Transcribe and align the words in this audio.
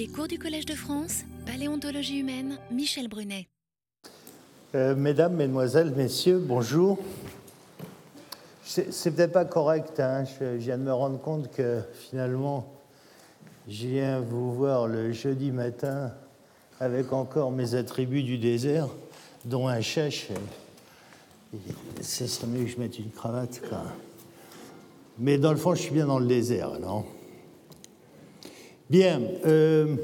Les 0.00 0.08
cours 0.08 0.28
du 0.28 0.38
Collège 0.38 0.64
de 0.64 0.72
France, 0.72 1.24
Paléontologie 1.44 2.20
humaine, 2.20 2.56
Michel 2.70 3.06
Brunet. 3.06 3.48
Euh, 4.74 4.96
mesdames, 4.96 5.34
Mesdemoiselles, 5.34 5.92
Messieurs, 5.94 6.38
bonjour. 6.42 6.98
C'est 8.64 9.10
peut-être 9.10 9.34
pas 9.34 9.44
correct, 9.44 10.00
hein, 10.00 10.24
je, 10.24 10.56
viens 10.56 10.78
de 10.78 10.84
me 10.84 10.92
rendre 10.94 11.20
compte 11.20 11.50
que 11.50 11.82
finalement, 11.92 12.72
je 13.68 13.88
viens 13.88 14.20
vous 14.20 14.54
voir 14.54 14.88
le 14.88 15.12
jeudi 15.12 15.50
matin 15.50 16.14
avec 16.80 17.12
encore 17.12 17.50
mes 17.50 17.74
attributs 17.74 18.22
du 18.22 18.38
désert, 18.38 18.88
dont 19.44 19.68
un 19.68 19.82
chèche. 19.82 20.28
C'est 22.00 22.46
mieux 22.46 22.64
que 22.64 22.70
je 22.70 22.78
mette 22.78 22.98
une 22.98 23.10
cravate. 23.10 23.60
Mais 25.18 25.36
dans 25.36 25.50
le 25.50 25.58
fond, 25.58 25.74
je 25.74 25.82
suis 25.82 25.92
bien 25.92 26.06
dans 26.06 26.18
le 26.18 26.26
désert, 26.26 26.80
non 26.80 27.04
Bien. 28.90 29.22
Euh, 29.46 29.94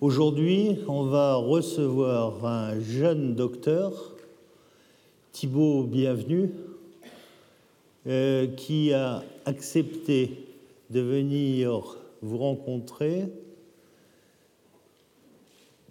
aujourd'hui, 0.00 0.78
on 0.88 1.04
va 1.04 1.34
recevoir 1.34 2.42
un 2.46 2.80
jeune 2.80 3.34
docteur, 3.34 4.14
Thibaut 5.32 5.82
Bienvenu, 5.82 6.48
euh, 8.06 8.46
qui 8.46 8.94
a 8.94 9.22
accepté 9.44 10.46
de 10.88 11.00
venir 11.00 11.98
vous 12.22 12.38
rencontrer 12.38 13.24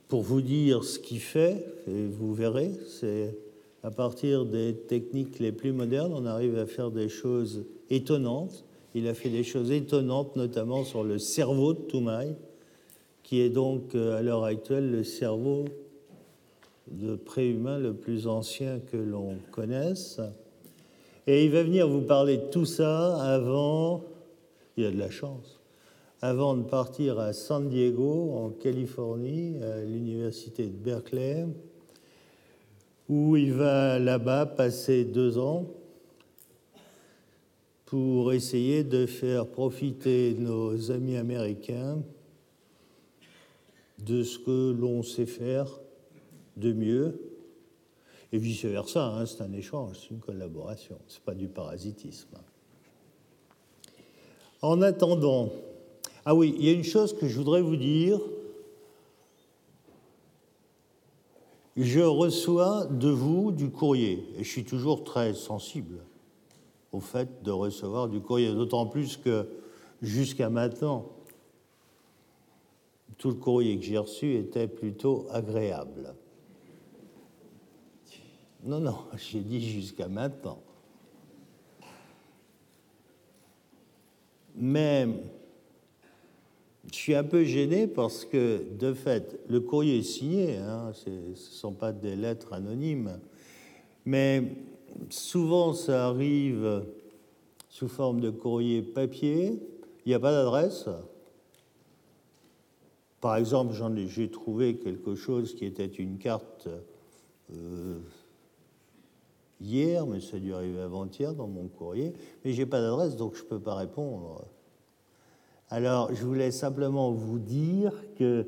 pour 0.07 0.23
vous 0.23 0.41
dire 0.41 0.83
ce 0.85 0.97
qu'il 0.97 1.19
fait, 1.19 1.63
et 1.87 2.07
vous 2.07 2.33
verrez, 2.33 2.71
c'est 2.87 3.37
à 3.83 3.91
partir 3.91 4.45
des 4.45 4.73
techniques 4.73 5.37
les 5.37 5.51
plus 5.51 5.73
modernes, 5.73 6.13
on 6.15 6.25
arrive 6.25 6.57
à 6.57 6.65
faire 6.65 6.89
des 6.89 7.07
choses 7.07 7.65
étonnantes. 7.91 8.65
Il 8.95 9.07
a 9.07 9.13
fait 9.13 9.29
des 9.29 9.43
choses 9.43 9.71
étonnantes, 9.71 10.35
notamment 10.35 10.83
sur 10.83 11.03
le 11.03 11.17
cerveau 11.17 11.73
de 11.73 11.79
Toumaï, 11.79 12.35
qui 13.23 13.41
est 13.41 13.49
donc 13.49 13.95
euh, 13.95 14.17
à 14.17 14.21
l'heure 14.21 14.43
actuelle 14.43 14.91
le 14.91 15.03
cerveau 15.03 15.65
de 16.91 17.15
préhumain 17.15 17.79
le 17.79 17.93
plus 17.93 18.27
ancien 18.27 18.79
que 18.79 18.97
l'on 18.97 19.37
connaisse. 19.51 20.19
Et 21.25 21.45
il 21.45 21.51
va 21.51 21.63
venir 21.63 21.87
vous 21.87 22.01
parler 22.01 22.37
de 22.37 22.45
tout 22.51 22.65
ça 22.65 23.15
avant, 23.23 24.03
il 24.77 24.85
a 24.85 24.91
de 24.91 24.99
la 24.99 25.09
chance, 25.09 25.59
avant 26.21 26.55
de 26.55 26.63
partir 26.63 27.17
à 27.19 27.33
San 27.33 27.69
Diego, 27.69 28.33
en 28.35 28.49
Californie, 28.49 29.55
à 29.63 29.83
l'université 29.83 30.67
de 30.67 30.75
Berkeley, 30.75 31.47
où 33.09 33.37
il 33.37 33.53
va 33.53 33.97
là-bas 33.99 34.45
passer 34.45 35.05
deux 35.05 35.37
ans 35.37 35.65
pour 37.93 38.33
essayer 38.33 38.83
de 38.83 39.05
faire 39.05 39.45
profiter 39.45 40.33
nos 40.33 40.89
amis 40.89 41.15
américains 41.15 42.01
de 43.99 44.23
ce 44.23 44.39
que 44.39 44.71
l'on 44.71 45.03
sait 45.03 45.27
faire 45.27 45.67
de 46.57 46.73
mieux, 46.73 47.21
et 48.31 48.39
vice-versa, 48.39 49.05
hein, 49.09 49.27
c'est 49.27 49.43
un 49.43 49.53
échange, 49.53 49.99
c'est 49.99 50.09
une 50.09 50.21
collaboration, 50.21 50.97
ce 51.05 51.17
n'est 51.17 51.23
pas 51.23 51.35
du 51.35 51.47
parasitisme. 51.47 52.35
En 54.63 54.81
attendant, 54.81 55.51
ah 56.25 56.33
oui, 56.33 56.55
il 56.57 56.65
y 56.65 56.69
a 56.69 56.73
une 56.73 56.83
chose 56.83 57.15
que 57.15 57.27
je 57.27 57.37
voudrais 57.37 57.61
vous 57.61 57.75
dire. 57.75 58.19
Je 61.77 61.99
reçois 61.99 62.87
de 62.87 63.09
vous 63.09 63.51
du 63.51 63.69
courrier, 63.69 64.25
et 64.39 64.43
je 64.43 64.49
suis 64.49 64.65
toujours 64.65 65.03
très 65.03 65.35
sensible 65.35 65.99
au 66.93 66.99
fait 66.99 67.41
de 67.43 67.51
recevoir 67.51 68.07
du 68.07 68.21
courrier, 68.21 68.53
d'autant 68.53 68.85
plus 68.85 69.17
que 69.17 69.47
jusqu'à 70.01 70.49
maintenant, 70.49 71.09
tout 73.17 73.29
le 73.29 73.35
courrier 73.35 73.77
que 73.77 73.83
j'ai 73.83 73.97
reçu 73.97 74.35
était 74.35 74.67
plutôt 74.67 75.25
agréable. 75.31 76.13
Non, 78.63 78.79
non, 78.79 78.97
j'ai 79.17 79.41
dit 79.41 79.61
jusqu'à 79.61 80.07
maintenant. 80.07 80.61
Mais 84.55 85.07
je 86.91 86.95
suis 86.95 87.15
un 87.15 87.23
peu 87.23 87.43
gêné 87.43 87.87
parce 87.87 88.23
que, 88.23 88.63
de 88.77 88.93
fait, 88.93 89.39
le 89.49 89.61
courrier 89.61 89.97
est 89.97 90.03
signé, 90.03 90.57
hein, 90.57 90.91
ce 90.93 91.09
ne 91.09 91.33
sont 91.33 91.73
pas 91.73 91.91
des 91.91 92.15
lettres 92.15 92.53
anonymes, 92.53 93.19
mais 94.05 94.43
souvent 95.09 95.73
ça 95.73 96.07
arrive 96.07 96.83
sous 97.69 97.87
forme 97.87 98.21
de 98.21 98.29
courrier 98.29 98.81
papier, 98.81 99.59
il 100.05 100.09
n'y 100.09 100.13
a 100.13 100.19
pas 100.19 100.31
d'adresse. 100.31 100.87
Par 103.19 103.35
exemple, 103.37 103.73
j'ai 104.07 104.29
trouvé 104.29 104.75
quelque 104.75 105.15
chose 105.15 105.55
qui 105.55 105.65
était 105.65 105.87
une 105.87 106.17
carte 106.17 106.67
euh, 107.51 107.97
hier, 109.61 110.05
mais 110.05 110.19
ça 110.19 110.37
a 110.37 110.39
dû 110.39 110.53
arriver 110.53 110.81
avant-hier 110.81 111.33
dans 111.33 111.47
mon 111.47 111.67
courrier, 111.67 112.13
mais 112.43 112.51
je 112.51 112.61
n'ai 112.61 112.65
pas 112.65 112.81
d'adresse, 112.81 113.15
donc 113.15 113.35
je 113.35 113.43
ne 113.43 113.47
peux 113.47 113.59
pas 113.59 113.75
répondre. 113.75 114.45
Alors, 115.69 116.13
je 116.13 116.23
voulais 116.23 116.51
simplement 116.51 117.11
vous 117.11 117.39
dire 117.39 117.93
que 118.15 118.45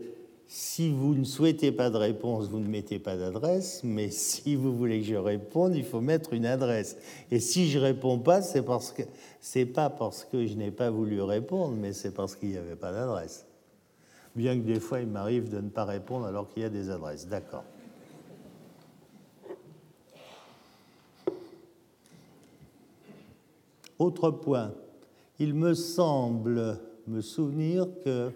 si 0.47 0.91
vous 0.91 1.15
ne 1.15 1.23
souhaitez 1.23 1.71
pas 1.71 1.89
de 1.89 1.97
réponse, 1.97 2.47
vous 2.47 2.59
ne 2.59 2.67
mettez 2.67 2.99
pas 2.99 3.17
d'adresse, 3.17 3.81
mais 3.83 4.09
si 4.11 4.55
vous 4.55 4.75
voulez 4.75 4.99
que 5.01 5.07
je 5.07 5.15
réponde, 5.15 5.75
il 5.75 5.83
faut 5.83 6.01
mettre 6.01 6.33
une 6.33 6.45
adresse. 6.45 6.97
Et 7.31 7.39
si 7.39 7.69
je 7.69 7.79
réponds 7.79 8.19
pas, 8.19 8.41
c'est 8.41 8.61
parce 8.61 8.91
que 8.91 9.03
c'est 9.41 9.65
pas 9.65 9.89
parce 9.89 10.23
que 10.25 10.45
je 10.45 10.55
n'ai 10.55 10.71
pas 10.71 10.89
voulu 10.89 11.21
répondre, 11.21 11.75
mais 11.75 11.93
c'est 11.93 12.11
parce 12.11 12.35
qu'il 12.35 12.49
n'y 12.49 12.57
avait 12.57 12.75
pas 12.75 12.91
d'adresse. 12.91 13.45
Bien 14.35 14.57
que 14.59 14.65
des 14.65 14.79
fois, 14.79 14.99
il 14.99 15.07
m'arrive 15.07 15.49
de 15.49 15.61
ne 15.61 15.69
pas 15.69 15.85
répondre 15.85 16.25
alors 16.25 16.49
qu'il 16.49 16.63
y 16.63 16.65
a 16.65 16.69
des 16.69 16.89
adresses. 16.89 17.27
D'accord. 17.27 17.63
Autre 23.97 24.29
point, 24.29 24.73
il 25.39 25.53
me 25.53 25.73
semble 25.73 26.79
me 27.07 27.21
souvenir 27.21 27.87
que 28.03 28.31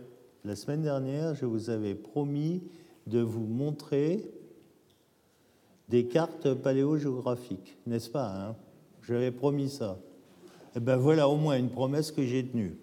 la 0.49 0.55
semaine 0.55 0.81
dernière, 0.81 1.35
je 1.35 1.45
vous 1.45 1.69
avais 1.69 1.93
promis 1.93 2.63
de 3.05 3.19
vous 3.19 3.45
montrer 3.45 4.31
des 5.89 6.07
cartes 6.07 6.55
paléogéographiques, 6.55 7.77
n'est-ce 7.85 8.09
pas 8.09 8.33
hein? 8.33 8.55
J'avais 9.07 9.29
promis 9.29 9.69
ça. 9.69 9.99
Eh 10.75 10.79
bien 10.79 10.95
voilà 10.95 11.29
au 11.29 11.35
moins 11.35 11.55
une 11.55 11.69
promesse 11.69 12.11
que 12.11 12.23
j'ai 12.23 12.43
tenue. 12.43 12.75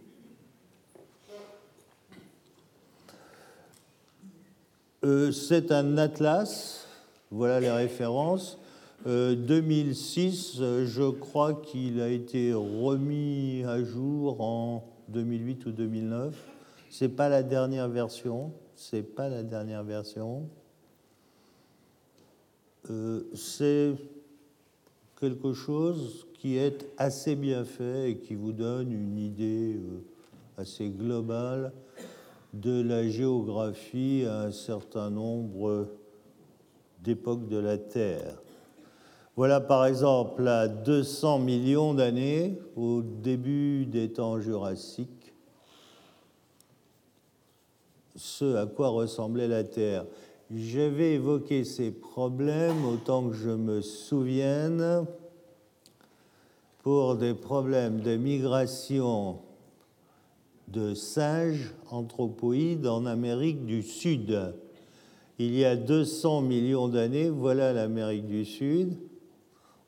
Euh, 5.02 5.32
c'est 5.32 5.72
un 5.72 5.98
atlas, 5.98 6.86
voilà 7.32 7.58
les 7.58 7.72
références. 7.72 8.60
2006, 9.04 10.58
euh, 10.60 10.86
je 10.86 11.10
crois 11.10 11.54
qu'il 11.54 12.00
a 12.00 12.10
été 12.10 12.52
remis 12.54 13.64
à 13.66 13.82
jour 13.82 14.40
en 14.40 14.84
2008 15.08 15.66
ou 15.66 15.72
2009. 15.72 16.55
C'est 16.98 17.10
pas 17.10 17.28
la 17.28 17.42
dernière 17.42 17.90
version. 17.90 18.54
C'est 18.74 19.02
pas 19.02 19.28
la 19.28 19.42
dernière 19.42 19.84
version. 19.84 20.48
Euh, 22.88 23.24
c'est 23.34 23.92
quelque 25.20 25.52
chose 25.52 26.26
qui 26.32 26.56
est 26.56 26.88
assez 26.96 27.36
bien 27.36 27.66
fait 27.66 28.12
et 28.12 28.16
qui 28.16 28.34
vous 28.34 28.52
donne 28.52 28.92
une 28.92 29.18
idée 29.18 29.74
euh, 29.74 30.04
assez 30.56 30.88
globale 30.88 31.74
de 32.54 32.80
la 32.80 33.06
géographie 33.06 34.24
à 34.26 34.44
un 34.44 34.52
certain 34.52 35.10
nombre 35.10 35.88
d'époques 37.02 37.46
de 37.46 37.58
la 37.58 37.76
Terre. 37.76 38.40
Voilà 39.36 39.60
par 39.60 39.84
exemple 39.84 40.48
à 40.48 40.66
200 40.66 41.40
millions 41.40 41.92
d'années, 41.92 42.58
au 42.74 43.02
début 43.02 43.84
des 43.84 44.10
temps 44.14 44.40
jurassiques, 44.40 45.15
ce 48.16 48.56
à 48.56 48.66
quoi 48.66 48.88
ressemblait 48.88 49.48
la 49.48 49.64
Terre. 49.64 50.06
J'avais 50.54 51.14
évoqué 51.14 51.64
ces 51.64 51.90
problèmes 51.90 52.84
autant 52.84 53.28
que 53.28 53.34
je 53.34 53.50
me 53.50 53.80
souvienne 53.80 55.06
pour 56.82 57.16
des 57.16 57.34
problèmes 57.34 58.00
de 58.00 58.16
migration 58.16 59.38
de 60.68 60.94
singes 60.94 61.74
anthropoïdes 61.90 62.86
en 62.86 63.06
Amérique 63.06 63.66
du 63.66 63.82
Sud. 63.82 64.54
Il 65.38 65.54
y 65.54 65.64
a 65.64 65.76
200 65.76 66.42
millions 66.42 66.88
d'années, 66.88 67.28
voilà 67.28 67.72
l'Amérique 67.72 68.26
du 68.26 68.44
Sud. 68.44 68.96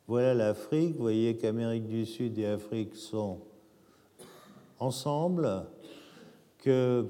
Voilà 0.08 0.34
l'Afrique. 0.34 0.96
Vous 0.96 1.02
voyez 1.02 1.36
qu'Amérique 1.36 1.86
du 1.86 2.06
Sud 2.06 2.38
et 2.38 2.46
Afrique 2.46 2.96
sont 2.96 3.38
ensemble, 4.78 5.66
que 6.58 7.06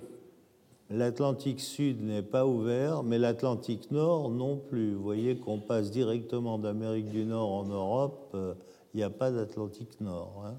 l'Atlantique 0.91 1.61
Sud 1.61 2.03
n'est 2.03 2.23
pas 2.23 2.47
ouvert, 2.47 3.03
mais 3.03 3.19
l'Atlantique 3.19 3.91
Nord 3.91 4.31
non 4.31 4.57
plus. 4.57 4.95
Vous 4.95 5.03
voyez 5.03 5.37
qu'on 5.37 5.59
passe 5.59 5.91
directement 5.91 6.59
d'Amérique 6.59 7.11
du 7.11 7.25
Nord 7.25 7.53
en 7.53 7.65
Europe, 7.65 8.31
euh, 8.35 8.55
il 8.95 8.99
n'y 8.99 9.03
a 9.03 9.11
pas 9.11 9.31
d'Atlantique 9.31 10.01
Nord. 10.01 10.45
Hein. 10.47 10.55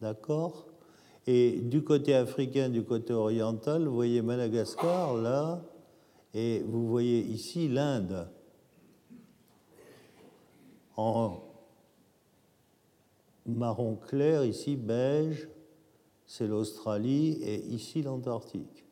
D'accord? 0.00 0.66
Et 1.26 1.60
du 1.60 1.82
côté 1.82 2.14
africain, 2.14 2.68
du 2.68 2.84
côté 2.84 3.12
oriental, 3.12 3.86
vous 3.86 3.94
voyez 3.94 4.22
Madagascar 4.22 5.14
là, 5.14 5.60
et 6.32 6.62
vous 6.66 6.88
voyez 6.88 7.20
ici 7.20 7.68
l'Inde. 7.68 8.28
En 10.96 11.40
marron 13.46 13.96
clair, 13.96 14.44
ici 14.44 14.76
beige, 14.76 15.48
c'est 16.28 16.46
l'Australie, 16.46 17.38
et 17.42 17.56
ici 17.68 18.02
l'Antarctique. 18.02 18.84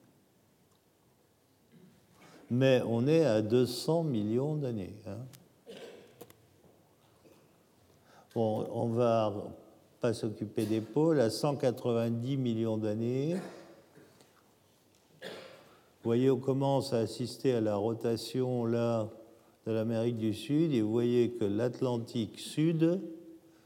Mais 2.50 2.82
on 2.86 3.06
est 3.06 3.24
à 3.24 3.42
200 3.42 4.04
millions 4.04 4.56
d'années. 4.56 4.94
Hein. 5.06 5.18
Bon, 8.34 8.66
on 8.72 8.88
va 8.88 9.34
pas 10.00 10.14
s'occuper 10.14 10.64
des 10.64 10.80
pôles 10.80 11.20
à 11.20 11.28
190 11.28 12.36
millions 12.38 12.78
d'années. 12.78 13.34
Vous 15.22 15.28
voyez, 16.04 16.30
on 16.30 16.38
commence 16.38 16.94
à 16.94 16.98
assister 16.98 17.52
à 17.52 17.60
la 17.60 17.76
rotation 17.76 18.64
là 18.64 19.10
de 19.66 19.72
l'Amérique 19.72 20.16
du 20.16 20.32
Sud 20.32 20.72
et 20.72 20.80
vous 20.80 20.92
voyez 20.92 21.32
que 21.32 21.44
l'Atlantique 21.44 22.38
Sud 22.38 23.00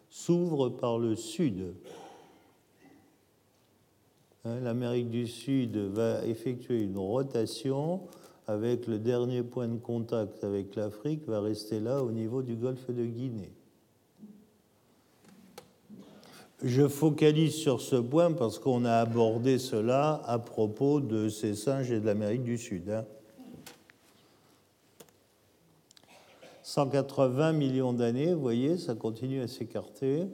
s'ouvre 0.09 0.71
par 0.71 0.99
le 0.99 1.15
sud. 1.15 1.75
Hein, 4.45 4.61
L'Amérique 4.61 5.11
du 5.11 5.27
Sud 5.27 5.77
va 5.77 6.25
effectuer 6.25 6.83
une 6.83 6.97
rotation 6.97 8.01
avec 8.47 8.87
le 8.87 8.99
dernier 8.99 9.43
point 9.43 9.69
de 9.69 9.79
contact 9.79 10.43
avec 10.45 10.75
l'Afrique, 10.77 11.27
va 11.27 11.41
rester 11.41 11.79
là 11.79 12.03
au 12.03 12.11
niveau 12.11 12.43
du 12.43 12.57
golfe 12.57 12.91
de 12.91 13.05
Guinée. 13.05 13.53
Je 16.63 16.89
focalise 16.89 17.55
sur 17.55 17.81
ce 17.81 17.97
point 17.97 18.33
parce 18.33 18.59
qu'on 18.59 18.85
a 18.85 18.97
abordé 18.97 19.59
cela 19.59 20.23
à 20.25 20.39
propos 20.39 21.01
de 21.01 21.29
ces 21.29 21.55
singes 21.55 21.91
et 21.91 22.01
de 22.01 22.07
l'Amérique 22.07 22.43
du 22.43 22.59
Sud. 22.59 22.91
Hein. 22.91 23.05
180 26.63 27.53
millions 27.53 27.93
d'années, 27.93 28.35
vous 28.35 28.41
voyez, 28.41 28.79
ça 28.79 28.95
continue 28.95 29.41
à 29.41 29.49
s'écarter. 29.49 30.27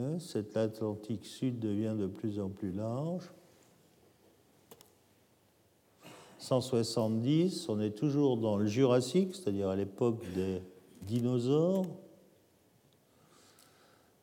Hein, 0.00 0.18
cet 0.18 0.56
Atlantique 0.56 1.26
Sud 1.26 1.58
devient 1.58 1.94
de 1.98 2.06
plus 2.06 2.40
en 2.40 2.48
plus 2.48 2.72
large. 2.72 3.30
170, 6.38 7.68
on 7.68 7.80
est 7.80 7.90
toujours 7.90 8.38
dans 8.38 8.56
le 8.56 8.66
Jurassique, 8.66 9.34
c'est-à-dire 9.34 9.68
à, 9.68 9.76
l'époque 9.76 10.24
des 10.34 10.62
dinosaures. 11.02 11.84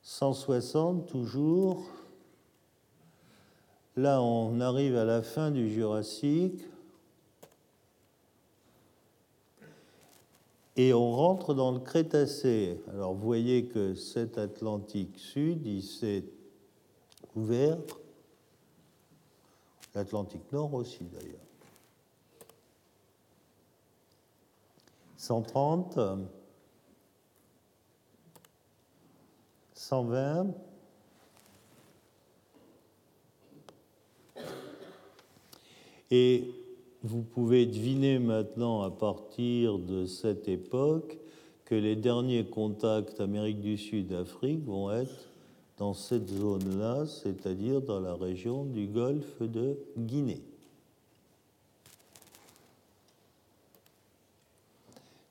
160 0.02 1.06
toujours. 1.06 1.86
Là, 3.96 4.20
on 4.22 4.60
arrive 4.60 4.96
à 4.96 5.06
la 5.06 5.22
fin 5.22 5.52
du 5.52 5.70
Jurassique. 5.70 6.60
Et 10.80 10.94
on 10.94 11.12
rentre 11.12 11.56
dans 11.56 11.72
le 11.72 11.80
Crétacé. 11.80 12.80
Alors 12.94 13.14
vous 13.14 13.26
voyez 13.26 13.66
que 13.66 13.96
cet 13.96 14.38
Atlantique 14.38 15.18
Sud, 15.18 15.66
il 15.66 15.82
s'est 15.82 16.24
ouvert. 17.36 17.80
L'Atlantique 19.96 20.52
Nord 20.52 20.76
aussi 20.76 21.04
d'ailleurs. 21.06 21.42
130, 25.18 26.00
120, 29.74 30.54
et 36.12 36.56
vous 37.07 37.21
pouvez 37.21 37.65
deviner 37.65 38.19
maintenant 38.19 38.81
à 38.81 38.92
partir 38.92 39.80
de 39.80 40.06
cette 40.06 40.50
époque 40.50 41.18
que 41.63 41.74
les 41.74 41.95
derniers 41.95 42.45
contacts 42.45 43.21
Amérique 43.21 43.62
du 43.62 43.77
Sud-Afrique 43.77 44.65
vont 44.65 44.92
être 44.92 45.30
dans 45.77 45.94
cette 45.94 46.27
zone-là, 46.27 47.06
c'est-à-dire 47.06 47.81
dans 47.81 48.01
la 48.01 48.13
région 48.13 48.65
du 48.65 48.88
golfe 48.88 49.42
de 49.42 49.77
Guinée. 49.98 50.42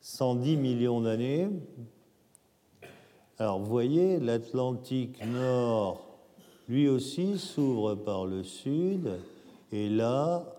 110 0.01 0.57
millions 0.57 1.03
d'années. 1.03 1.49
Alors 3.39 3.59
vous 3.59 3.67
voyez, 3.67 4.19
l'Atlantique 4.19 5.23
Nord, 5.27 6.07
lui 6.71 6.89
aussi, 6.89 7.39
s'ouvre 7.39 7.97
par 7.97 8.25
le 8.25 8.45
sud, 8.45 9.11
et 9.73 9.91
là, 9.91 10.57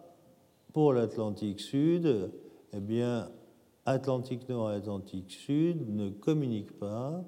pour 0.77 0.93
l'Atlantique 0.93 1.59
Sud, 1.59 2.29
eh 2.71 2.79
bien, 2.79 3.31
Atlantique 3.87 4.47
Nord 4.47 4.73
et 4.73 4.75
Atlantique 4.75 5.31
Sud 5.31 5.89
ne 5.89 6.11
communiquent 6.11 6.77
pas. 6.77 7.23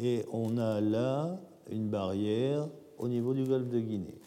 Et 0.00 0.24
on 0.32 0.56
a 0.56 0.80
là 0.80 1.38
une 1.70 1.90
barrière 1.90 2.66
au 2.96 3.08
niveau 3.08 3.34
du 3.34 3.44
golfe 3.44 3.68
de 3.68 3.78
Guinée. 3.78 4.18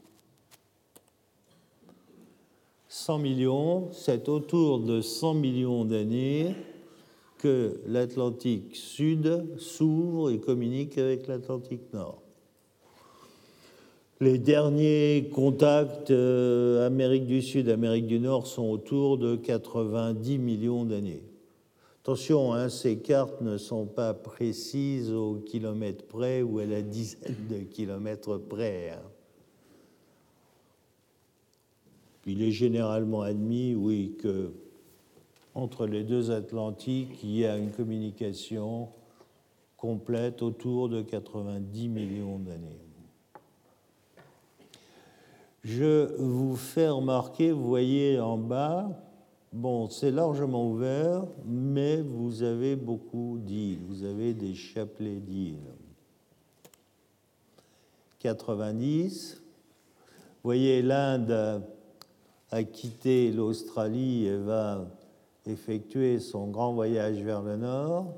100 2.87 3.17
millions, 3.17 3.91
c'est 3.93 4.29
autour 4.29 4.81
de 4.81 5.01
100 5.01 5.33
millions 5.33 5.85
d'années 5.85 6.55
que 7.39 7.81
l'Atlantique 7.87 8.75
Sud 8.75 9.57
s'ouvre 9.57 10.29
et 10.29 10.39
communique 10.39 10.99
avec 10.99 11.25
l'Atlantique 11.25 11.91
Nord. 11.93 12.24
Les 14.25 14.39
derniers 14.39 15.29
contacts 15.31 16.09
euh, 16.09 16.87
Amérique 16.87 17.27
du 17.27 17.43
Sud, 17.43 17.69
Amérique 17.69 18.07
du 18.07 18.19
Nord 18.19 18.47
sont 18.47 18.67
autour 18.71 19.19
de 19.19 19.35
90 19.35 20.39
millions 20.39 20.83
d'années. 20.83 21.21
Attention, 22.01 22.51
hein, 22.51 22.69
ces 22.69 22.97
cartes 22.97 23.41
ne 23.41 23.59
sont 23.59 23.85
pas 23.85 24.15
précises 24.15 25.11
au 25.11 25.35
kilomètre 25.35 26.05
près 26.05 26.41
ou 26.41 26.57
à 26.57 26.65
la 26.65 26.81
dizaine 26.81 27.35
de 27.51 27.57
kilomètres 27.59 28.39
près. 28.39 28.93
Hein. 28.97 29.07
Il 32.25 32.41
est 32.41 32.51
généralement 32.51 33.21
admis, 33.21 33.75
oui, 33.75 34.15
que 34.17 34.53
entre 35.53 35.85
les 35.85 36.03
deux 36.03 36.31
Atlantiques, 36.31 37.23
il 37.23 37.37
y 37.37 37.45
a 37.45 37.59
une 37.59 37.69
communication 37.69 38.89
complète 39.77 40.41
autour 40.41 40.89
de 40.89 41.03
90 41.03 41.89
millions 41.89 42.39
d'années. 42.39 42.84
Je 45.65 46.15
vous 46.21 46.55
fais 46.55 46.89
remarquer, 46.89 47.51
vous 47.51 47.67
voyez 47.67 48.19
en 48.19 48.37
bas, 48.37 48.87
bon, 49.51 49.89
c'est 49.89 50.11
largement 50.11 50.69
ouvert, 50.69 51.23
mais 51.43 52.03
vous 52.03 52.43
avez 52.43 52.75
beaucoup 52.75 53.39
d'îles, 53.39 53.79
vous 53.87 54.03
avez 54.03 54.35
des 54.35 54.53
chapelets 54.53 55.19
d'îles. 55.19 55.73
90, 58.19 59.41
vous 59.41 59.41
voyez 60.43 60.83
l'Inde 60.83 61.63
a 62.51 62.63
quitté 62.63 63.31
l'Australie 63.31 64.27
et 64.27 64.37
va 64.37 64.85
effectuer 65.47 66.19
son 66.19 66.45
grand 66.45 66.73
voyage 66.73 67.17
vers 67.23 67.41
le 67.41 67.57
nord. 67.57 68.13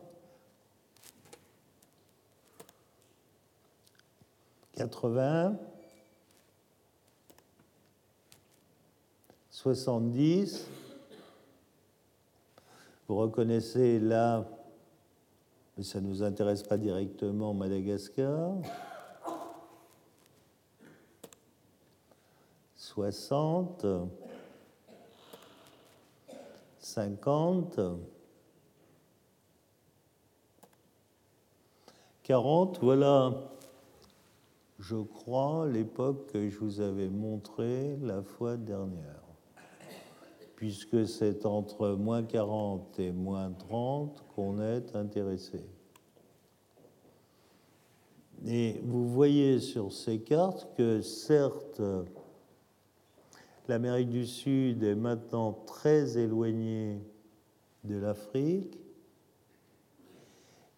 80. 4.75 5.57
70. 9.57 10.67
Vous 13.07 13.15
reconnaissez 13.15 13.99
là, 13.99 14.45
mais 15.75 15.83
ça 15.83 15.99
ne 15.99 16.07
nous 16.07 16.21
intéresse 16.21 16.61
pas 16.61 16.77
directement, 16.77 17.55
Madagascar. 17.55 18.51
60. 22.75 23.83
50. 26.77 27.79
40, 32.21 32.79
voilà, 32.83 33.33
je 34.77 34.97
crois, 34.97 35.67
l'époque 35.67 36.31
que 36.31 36.47
je 36.47 36.59
vous 36.59 36.79
avais 36.79 37.09
montrée 37.09 37.97
la 38.03 38.21
fois 38.21 38.55
dernière 38.55 39.26
puisque 40.57 41.07
c'est 41.07 41.45
entre 41.45 41.89
moins 41.89 42.23
40 42.23 42.99
et 42.99 43.11
moins 43.11 43.51
30 43.51 44.25
qu'on 44.35 44.59
est 44.59 44.95
intéressé. 44.95 45.63
Et 48.45 48.81
vous 48.83 49.07
voyez 49.07 49.59
sur 49.59 49.93
ces 49.93 50.19
cartes 50.19 50.67
que 50.75 51.01
certes, 51.01 51.79
l'Amérique 53.67 54.09
du 54.09 54.25
Sud 54.25 54.81
est 54.81 54.95
maintenant 54.95 55.53
très 55.67 56.17
éloignée 56.17 57.03
de 57.83 57.97
l'Afrique, 57.97 58.79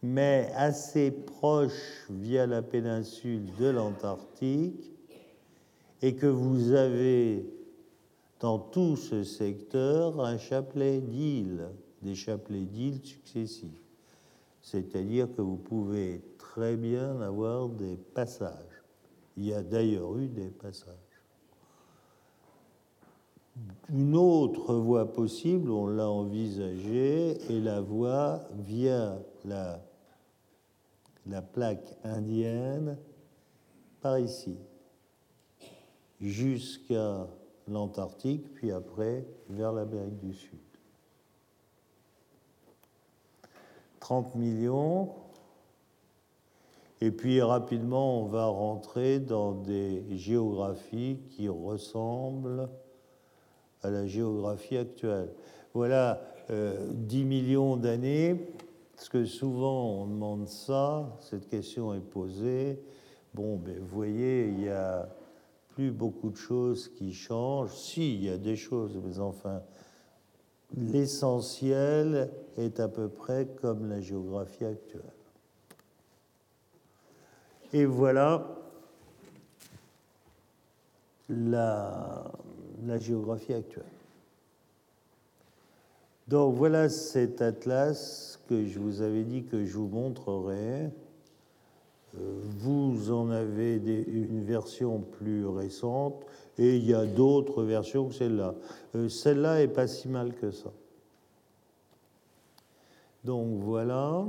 mais 0.01 0.51
assez 0.55 1.09
proche 1.09 2.05
via 2.09 2.45
la 2.45 2.61
péninsule 2.61 3.45
de 3.57 3.67
l'Antarctique, 3.67 4.91
et 6.01 6.15
que 6.15 6.27
vous 6.27 6.73
avez 6.73 7.58
dans 8.39 8.57
tout 8.57 8.95
ce 8.95 9.23
secteur 9.23 10.19
un 10.21 10.37
chapelet 10.37 11.01
d'îles, 11.01 11.69
des 12.01 12.15
chapelets 12.15 12.65
d'îles 12.65 13.05
successifs. 13.05 13.83
C'est-à-dire 14.61 15.27
que 15.35 15.41
vous 15.41 15.57
pouvez 15.57 16.21
très 16.37 16.75
bien 16.75 17.19
avoir 17.21 17.69
des 17.69 17.97
passages. 17.97 18.83
Il 19.37 19.45
y 19.45 19.53
a 19.53 19.63
d'ailleurs 19.63 20.17
eu 20.17 20.27
des 20.27 20.49
passages. 20.49 20.95
Une 23.89 24.15
autre 24.15 24.75
voie 24.75 25.11
possible, 25.11 25.69
on 25.69 25.87
l'a 25.87 26.09
envisagée, 26.09 27.31
est 27.51 27.59
la 27.59 27.81
voie 27.81 28.41
via 28.53 29.19
la, 29.43 29.81
la 31.25 31.41
plaque 31.41 31.97
indienne 32.03 32.97
par 34.01 34.17
ici, 34.17 34.55
jusqu'à 36.21 37.27
l'Antarctique, 37.73 38.53
puis 38.53 38.71
après 38.71 39.25
vers 39.49 39.71
l'Amérique 39.71 40.19
du 40.19 40.33
Sud. 40.33 40.59
30 43.99 44.35
millions. 44.35 45.09
Et 47.01 47.11
puis 47.11 47.41
rapidement, 47.41 48.21
on 48.21 48.25
va 48.25 48.45
rentrer 48.45 49.19
dans 49.19 49.53
des 49.53 50.03
géographies 50.17 51.19
qui 51.29 51.47
ressemblent 51.47 52.69
à 53.83 53.89
la 53.89 54.05
géographie 54.05 54.77
actuelle. 54.77 55.31
Voilà 55.73 56.21
10 56.49 56.53
euh, 56.55 57.25
millions 57.25 57.77
d'années, 57.77 58.51
parce 58.95 59.07
que 59.07 59.23
souvent 59.25 60.01
on 60.01 60.07
demande 60.07 60.47
ça, 60.47 61.15
cette 61.21 61.47
question 61.47 61.93
est 61.93 61.99
posée. 61.99 62.81
Bon, 63.33 63.57
ben, 63.57 63.77
vous 63.79 63.95
voyez, 63.95 64.47
il 64.47 64.63
y 64.63 64.69
a 64.69 65.07
beaucoup 65.87 66.29
de 66.29 66.37
choses 66.37 66.89
qui 66.89 67.13
changent. 67.13 67.73
Si, 67.73 68.15
il 68.15 68.23
y 68.25 68.29
a 68.29 68.37
des 68.37 68.55
choses, 68.55 68.97
mais 69.03 69.19
enfin, 69.19 69.61
l'essentiel 70.75 72.29
est 72.57 72.79
à 72.79 72.87
peu 72.87 73.07
près 73.07 73.47
comme 73.61 73.89
la 73.89 74.01
géographie 74.01 74.65
actuelle. 74.65 75.01
Et 77.71 77.85
voilà 77.85 78.47
la, 81.29 82.25
la 82.85 82.97
géographie 82.97 83.53
actuelle. 83.53 83.83
Donc 86.27 86.55
voilà 86.55 86.89
cet 86.89 87.41
atlas 87.41 88.39
que 88.47 88.65
je 88.65 88.79
vous 88.79 89.01
avais 89.01 89.23
dit 89.23 89.43
que 89.43 89.65
je 89.65 89.77
vous 89.77 89.87
montrerai. 89.87 90.91
Vous 92.13 93.11
en 93.11 93.29
avez 93.29 93.75
une 93.75 94.43
version 94.43 94.99
plus 94.99 95.45
récente 95.45 96.25
et 96.57 96.75
il 96.75 96.85
y 96.85 96.93
a 96.93 97.05
d'autres 97.05 97.63
versions 97.63 98.07
que 98.07 98.15
celle-là. 98.15 98.55
Euh, 98.95 99.07
celle-là 99.09 99.61
est 99.61 99.67
pas 99.67 99.87
si 99.87 100.09
mal 100.09 100.33
que 100.33 100.51
ça. 100.51 100.71
Donc 103.23 103.59
voilà. 103.59 104.25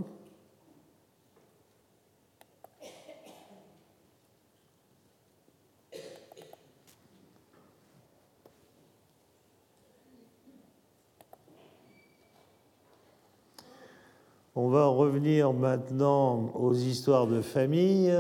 On 14.57 14.69
va 14.69 14.87
revenir 14.87 15.53
maintenant 15.53 16.51
aux 16.55 16.75
histoires 16.75 17.29
de 17.29 17.41
famille. 17.41 18.13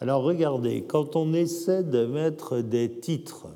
Alors 0.00 0.22
regardez, 0.22 0.84
quand 0.84 1.16
on 1.16 1.34
essaie 1.34 1.82
de 1.82 2.06
mettre 2.06 2.60
des 2.60 2.90
titres, 2.98 3.48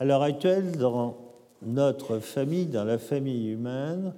à 0.00 0.04
l'heure 0.04 0.22
actuelle, 0.22 0.76
dans 0.76 1.16
notre 1.62 2.18
famille, 2.18 2.66
dans 2.66 2.84
la 2.84 2.98
famille 2.98 3.50
humaine, 3.52 4.12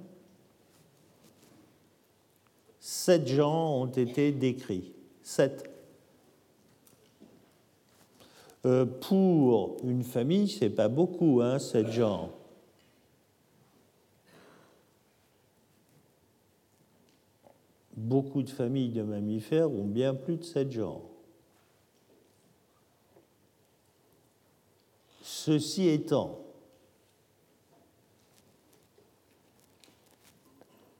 Sept 3.09 3.27
gens 3.27 3.81
ont 3.81 3.87
été 3.87 4.31
décrits. 4.31 4.93
Sept. 5.23 5.67
Euh, 8.67 8.85
pour 8.85 9.77
une 9.83 10.03
famille, 10.03 10.47
c'est 10.47 10.69
pas 10.69 10.89
beaucoup, 10.89 11.41
hein, 11.41 11.57
sept 11.57 11.91
gens. 11.91 12.29
Beaucoup 17.97 18.43
de 18.43 18.51
familles 18.51 18.91
de 18.91 19.01
mammifères 19.01 19.71
ont 19.71 19.85
bien 19.85 20.13
plus 20.13 20.37
de 20.37 20.43
sept 20.43 20.71
genres. 20.71 21.09
Ceci 25.23 25.87
étant, 25.87 26.41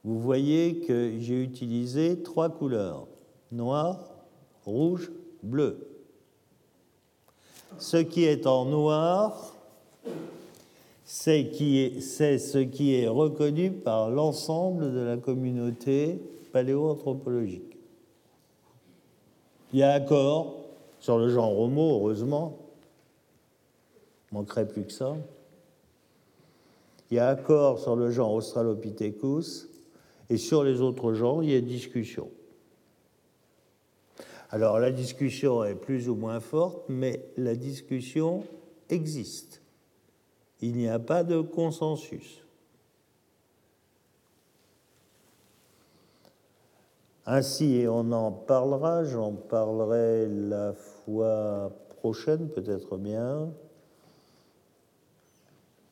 vous 0.04 0.20
voyez 0.20 0.80
que 0.80 1.20
j'ai 1.20 1.42
utilisé 1.42 2.22
trois 2.22 2.50
couleurs, 2.50 3.08
noir, 3.52 4.00
rouge, 4.66 5.12
bleu. 5.44 5.88
Ce 7.78 7.98
qui 7.98 8.24
est 8.24 8.48
en 8.48 8.66
noir, 8.66 9.54
c'est 11.06 11.52
ce 11.52 12.58
qui 12.60 12.96
est 12.96 13.08
reconnu 13.08 13.72
par 13.72 14.10
l'ensemble 14.10 14.94
de 14.94 15.00
la 15.00 15.18
communauté 15.18 16.22
paléoanthropologique. 16.52 17.78
Il 19.72 19.80
y 19.80 19.84
a 19.84 19.92
accord 19.92 20.56
sur 21.00 21.18
le 21.18 21.30
genre 21.30 21.58
Homo, 21.60 21.96
heureusement, 21.96 22.58
manquerait 24.32 24.68
plus 24.68 24.84
que 24.84 24.92
ça. 24.92 25.16
Il 27.12 27.18
y 27.18 27.20
a 27.20 27.30
accord 27.30 27.80
sur 27.80 27.96
le 27.96 28.12
genre 28.12 28.34
Australopithecus, 28.34 29.69
et 30.30 30.38
sur 30.38 30.64
les 30.64 30.82
autres 30.82 31.14
genres, 31.14 31.44
il 31.44 31.52
y 31.52 31.56
a 31.56 31.62
discussion. 31.62 32.30
Alors 34.52 34.80
la 34.80 34.92
discussion 34.92 35.64
est 35.64 35.76
plus 35.76 36.10
ou 36.10 36.16
moins 36.16 36.40
forte, 36.40 36.86
mais 36.90 37.24
la 37.38 37.56
discussion 37.56 38.44
existe. 38.90 39.62
Il 40.62 40.76
n'y 40.76 40.88
a 40.88 41.00
pas 41.00 41.24
de 41.24 41.42
consensus. 41.42 42.44
Ainsi, 47.26 47.86
on 47.88 48.12
en 48.12 48.32
parlera, 48.32 49.04
j'en 49.04 49.34
parlerai 49.34 50.28
la 50.28 50.74
fois 50.74 51.72
prochaine, 52.00 52.50
peut-être 52.50 52.98
bien. 52.98 53.52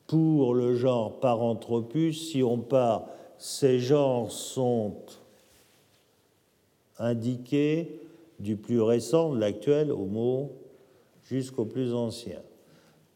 Pour 0.07 0.55
le 0.55 0.75
genre 0.75 1.19
Paranthropus, 1.19 2.31
si 2.31 2.41
on 2.41 2.57
part 2.57 3.09
ces 3.37 3.79
genres 3.79 4.31
sont 4.31 4.95
indiqués 6.99 8.01
du 8.39 8.55
plus 8.55 8.81
récent, 8.81 9.33
de 9.33 9.39
l'actuel 9.39 9.91
Homo, 9.91 10.51
jusqu'au 11.23 11.65
plus 11.65 11.93
ancien. 11.93 12.41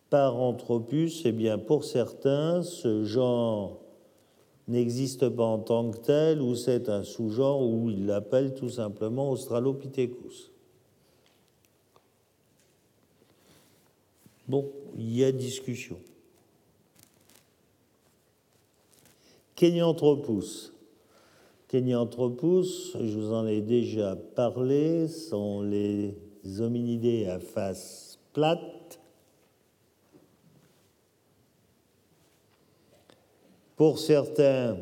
Paranthropus, 0.09 1.21
eh 1.25 1.31
bien, 1.31 1.57
pour 1.57 1.83
certains, 1.83 2.63
ce 2.63 3.03
genre 3.03 3.79
n'existe 4.67 5.29
pas 5.29 5.43
en 5.43 5.59
tant 5.59 5.91
que 5.91 5.97
tel, 5.97 6.41
ou 6.41 6.55
c'est 6.55 6.89
un 6.89 7.03
sous-genre, 7.03 7.61
ou 7.61 7.89
ils 7.89 8.05
l'appellent 8.05 8.53
tout 8.53 8.69
simplement 8.69 9.31
Australopithecus. 9.31 10.51
Bon, 14.47 14.69
il 14.97 15.17
y 15.17 15.23
a 15.23 15.31
discussion. 15.31 15.97
Kenyanthropus. 19.61 20.73
Kenyanthropus, 21.67 22.97
je 22.99 23.19
vous 23.19 23.31
en 23.31 23.45
ai 23.45 23.61
déjà 23.61 24.15
parlé, 24.15 25.07
sont 25.07 25.61
les 25.61 26.15
hominidés 26.59 27.27
à 27.27 27.39
face 27.39 28.17
plate. 28.33 28.99
Pour 33.75 33.99
certains, 33.99 34.77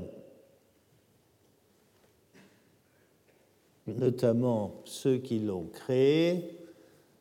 notamment 3.86 4.76
ceux 4.86 5.18
qui 5.18 5.40
l'ont 5.40 5.68
créé, 5.74 6.58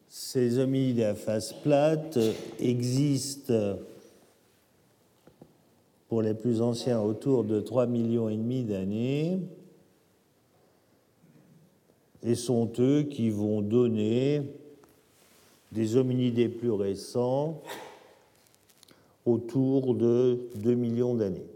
ces 0.06 0.60
hominidés 0.60 1.02
à 1.02 1.16
face 1.16 1.52
plate 1.54 2.20
existent 2.60 3.78
pour 6.08 6.22
les 6.22 6.34
plus 6.34 6.62
anciens 6.62 7.00
autour 7.00 7.44
de 7.44 7.60
3 7.60 7.86
millions 7.86 8.28
et 8.28 8.36
demi 8.36 8.64
d'années. 8.64 9.38
et 12.22 12.34
sont 12.34 12.72
eux 12.80 13.04
qui 13.04 13.30
vont 13.30 13.62
donner 13.62 14.42
des 15.70 15.96
hominidés 15.96 16.48
plus 16.48 16.72
récents 16.72 17.62
autour 19.24 19.94
de 19.94 20.48
2 20.56 20.74
millions 20.74 21.14
d'années. 21.14 21.46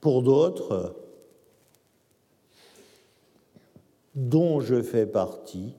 Pour 0.00 0.22
d'autres, 0.22 0.94
dont 4.14 4.60
je 4.60 4.82
fais 4.82 5.06
partie, 5.06 5.74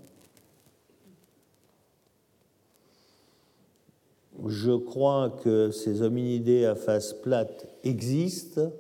je 4.46 4.72
crois 4.72 5.32
que 5.44 5.72
ces 5.72 6.02
hominidés 6.02 6.66
à 6.66 6.76
face 6.76 7.14
plate 7.14 7.68
existent, 7.84 8.72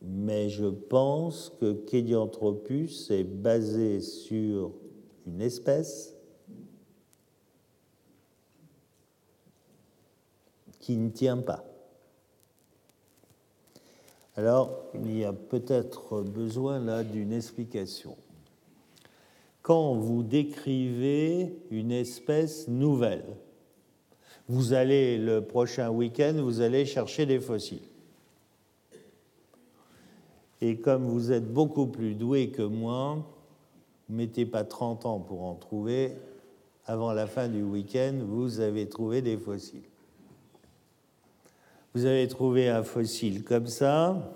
mais 0.00 0.48
je 0.48 0.66
pense 0.66 1.52
que 1.60 1.72
Kédianthropus 1.72 3.10
est 3.10 3.24
basé 3.24 4.00
sur 4.00 4.72
une 5.26 5.40
espèce 5.40 6.14
qui 10.78 10.96
ne 10.96 11.10
tient 11.10 11.38
pas. 11.38 11.64
Alors, 14.36 14.84
il 14.94 15.18
y 15.18 15.24
a 15.24 15.32
peut-être 15.32 16.22
besoin 16.22 16.78
là 16.78 17.02
d'une 17.02 17.32
explication. 17.32 18.16
Quand 19.68 19.96
vous 19.96 20.22
décrivez 20.22 21.54
une 21.70 21.92
espèce 21.92 22.68
nouvelle, 22.68 23.26
vous 24.48 24.72
allez 24.72 25.18
le 25.18 25.44
prochain 25.44 25.90
week-end, 25.90 26.36
vous 26.38 26.62
allez 26.62 26.86
chercher 26.86 27.26
des 27.26 27.38
fossiles. 27.38 27.86
Et 30.62 30.78
comme 30.78 31.04
vous 31.04 31.32
êtes 31.32 31.52
beaucoup 31.52 31.86
plus 31.86 32.14
doué 32.14 32.48
que 32.48 32.62
moi, 32.62 33.16
vous 34.08 34.16
mettez 34.16 34.46
pas 34.46 34.64
30 34.64 35.04
ans 35.04 35.18
pour 35.18 35.42
en 35.42 35.54
trouver. 35.54 36.16
Avant 36.86 37.12
la 37.12 37.26
fin 37.26 37.48
du 37.48 37.62
week-end, 37.62 38.20
vous 38.26 38.60
avez 38.60 38.88
trouvé 38.88 39.20
des 39.20 39.36
fossiles. 39.36 39.82
Vous 41.92 42.06
avez 42.06 42.26
trouvé 42.26 42.70
un 42.70 42.84
fossile 42.84 43.44
comme 43.44 43.66
ça. 43.66 44.34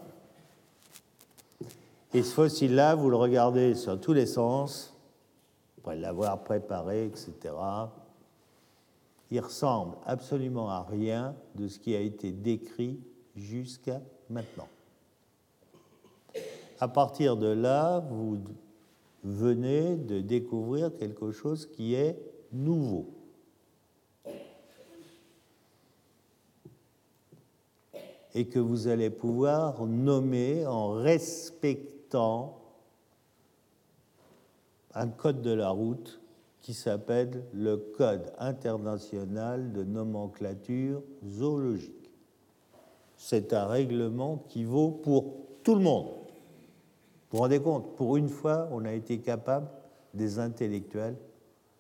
Et 2.13 2.23
ce 2.23 2.35
fossile-là, 2.35 2.97
vous 2.97 3.09
le 3.09 3.17
regardez 3.17 3.75
sur 3.75 3.99
tous 3.99 4.13
les 4.13 4.27
sens, 4.27 4.92
après 5.83 5.97
l'avoir 5.97 6.45
préparé, 6.45 7.07
etc. 7.07 7.33
Il 9.33 9.41
ressemble 9.41 9.97
absolument 10.07 10.71
à 10.71 10.85
rien 10.85 11.35
de 11.57 11.67
ce 11.67 11.81
qui 11.81 11.97
a 11.97 12.01
été 12.01 12.31
décrit 12.31 13.01
jusqu'à 13.35 14.01
maintenant. 14.31 14.69
À 16.79 16.87
partir 16.87 17.37
de 17.37 17.49
là, 17.49 17.99
vous 17.99 18.39
venez 19.25 19.97
de 19.97 20.21
découvrir 20.21 20.95
quelque 20.95 21.33
chose 21.33 21.67
qui 21.67 21.95
est 21.95 22.17
nouveau. 22.53 23.11
Et 28.35 28.47
que 28.47 28.61
vous 28.61 28.87
allez 28.87 29.11
pouvoir 29.11 29.85
nommer 29.85 30.65
en 30.65 30.93
respectant 30.93 32.62
un 34.95 35.09
code 35.09 35.43
de 35.43 35.53
la 35.53 35.71
route 35.71 36.21
qui 36.61 36.75
s'appelle 36.75 37.45
le 37.53 37.77
Code 37.77 38.33
international 38.39 39.73
de 39.73 39.83
nomenclature 39.83 41.03
zoologique. 41.27 42.11
C'est 43.17 43.53
un 43.53 43.67
règlement 43.67 44.45
qui 44.49 44.65
vaut 44.65 44.91
pour 44.91 45.35
tout 45.65 45.75
le 45.75 45.81
monde. 45.81 46.09
Vous 47.31 47.39
vous 47.39 47.43
rendez 47.43 47.61
compte, 47.61 47.97
pour 47.97 48.17
une 48.17 48.29
fois, 48.29 48.69
on 48.71 48.85
a 48.85 48.93
été 48.93 49.21
capable, 49.21 49.69
des 50.15 50.39
intellectuels, 50.39 51.17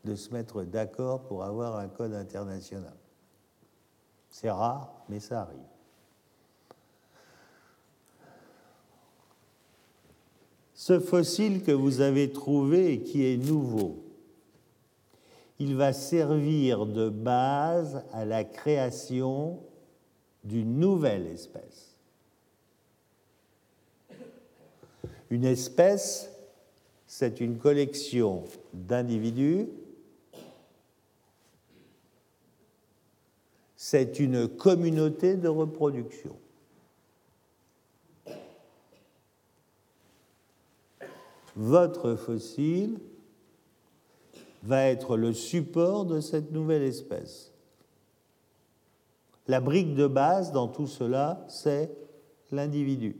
de 0.04 0.14
se 0.14 0.32
mettre 0.32 0.64
d'accord 0.64 1.22
pour 1.22 1.44
avoir 1.44 1.76
un 1.76 1.88
code 1.88 2.14
international. 2.14 2.96
C'est 4.30 4.50
rare, 4.50 5.04
mais 5.08 5.20
ça 5.20 5.42
arrive. 5.42 5.71
Ce 10.82 10.98
fossile 10.98 11.62
que 11.62 11.70
vous 11.70 12.00
avez 12.00 12.32
trouvé 12.32 12.94
et 12.94 13.02
qui 13.02 13.24
est 13.24 13.36
nouveau, 13.36 14.02
il 15.60 15.76
va 15.76 15.92
servir 15.92 16.86
de 16.86 17.08
base 17.08 18.02
à 18.10 18.24
la 18.24 18.42
création 18.42 19.60
d'une 20.42 20.80
nouvelle 20.80 21.28
espèce. 21.28 21.96
Une 25.30 25.44
espèce, 25.44 26.32
c'est 27.06 27.40
une 27.40 27.58
collection 27.58 28.42
d'individus, 28.72 29.68
c'est 33.76 34.18
une 34.18 34.48
communauté 34.48 35.36
de 35.36 35.46
reproduction. 35.46 36.36
Votre 41.56 42.14
fossile 42.14 42.98
va 44.62 44.86
être 44.86 45.16
le 45.16 45.32
support 45.32 46.04
de 46.04 46.20
cette 46.20 46.52
nouvelle 46.52 46.82
espèce. 46.82 47.52
La 49.48 49.60
brique 49.60 49.94
de 49.94 50.06
base 50.06 50.52
dans 50.52 50.68
tout 50.68 50.86
cela, 50.86 51.44
c'est 51.48 51.90
l'individu 52.52 53.16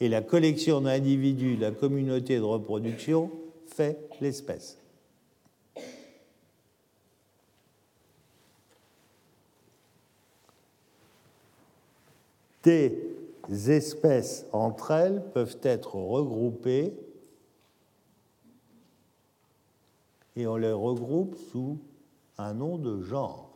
et 0.00 0.08
la 0.08 0.22
collection 0.22 0.80
d'individus, 0.80 1.56
la 1.56 1.72
communauté 1.72 2.36
de 2.36 2.42
reproduction, 2.42 3.30
fait 3.66 3.98
l'espèce. 4.20 4.78
Des 12.62 13.07
espèces 13.50 14.46
entre 14.52 14.90
elles 14.90 15.22
peuvent 15.32 15.58
être 15.62 15.94
regroupées 15.96 16.94
et 20.36 20.46
on 20.46 20.56
les 20.56 20.72
regroupe 20.72 21.36
sous 21.50 21.78
un 22.36 22.54
nom 22.54 22.78
de 22.78 23.02
genre. 23.02 23.50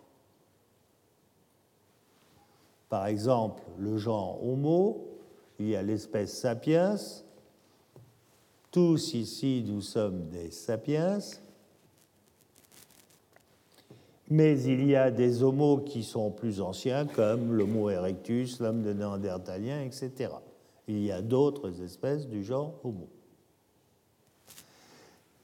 Par 2.89 3.07
exemple, 3.07 3.63
le 3.79 3.97
genre 3.97 4.45
Homo 4.45 5.13
il 5.63 5.69
y 5.69 5.77
a 5.77 5.83
l'espèce 5.83 6.37
sapiens. 6.37 6.97
Tous 8.73 9.15
ici, 9.15 9.63
nous 9.67 9.81
sommes 9.81 10.29
des 10.29 10.51
sapiens. 10.51 11.21
Mais 14.33 14.63
il 14.63 14.89
y 14.89 14.97
a 14.97 15.11
des 15.11 15.43
homos 15.43 15.77
qui 15.85 16.03
sont 16.03 16.31
plus 16.31 16.63
anciens, 16.63 17.05
comme 17.05 17.53
l'Homo 17.53 17.91
erectus, 17.91 18.61
l'homme 18.61 18.83
de 18.83 18.95
Néandertalien, 18.95 19.83
etc. 19.83 20.31
Il 20.89 21.05
y 21.05 21.13
a 21.13 21.21
d'autres 21.21 21.83
espèces 21.83 22.27
du 22.27 22.43
genre 22.43 22.73
Homo. 22.83 23.11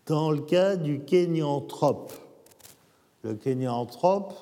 Dans 0.07 0.31
le 0.31 0.41
cas 0.41 0.77
du 0.77 1.01
kénianthrope, 1.01 2.15
le 3.25 3.35
kénianthrope, 3.35 4.33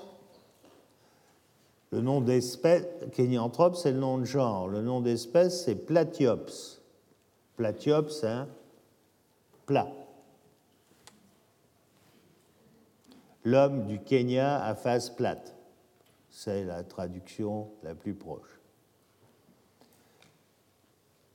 le 1.91 2.01
nom 2.01 2.21
d'espèce, 2.21 2.85
Kénianthrope, 3.15 3.75
c'est 3.75 3.91
le 3.91 3.99
nom 3.99 4.19
de 4.19 4.25
genre. 4.25 4.69
Le 4.69 4.81
nom 4.81 5.01
d'espèce, 5.01 5.65
c'est 5.65 5.75
Platyops. 5.75 6.81
Platyops, 7.57 8.23
hein, 8.23 8.47
plat. 9.67 9.89
L'homme 13.47 13.87
du 13.87 14.01
Kenya 14.01 14.61
à 14.61 14.75
face 14.75 15.09
plate. 15.09 15.55
C'est 16.31 16.65
la 16.65 16.83
traduction 16.83 17.69
la 17.85 17.95
plus 17.95 18.15
proche. 18.15 18.61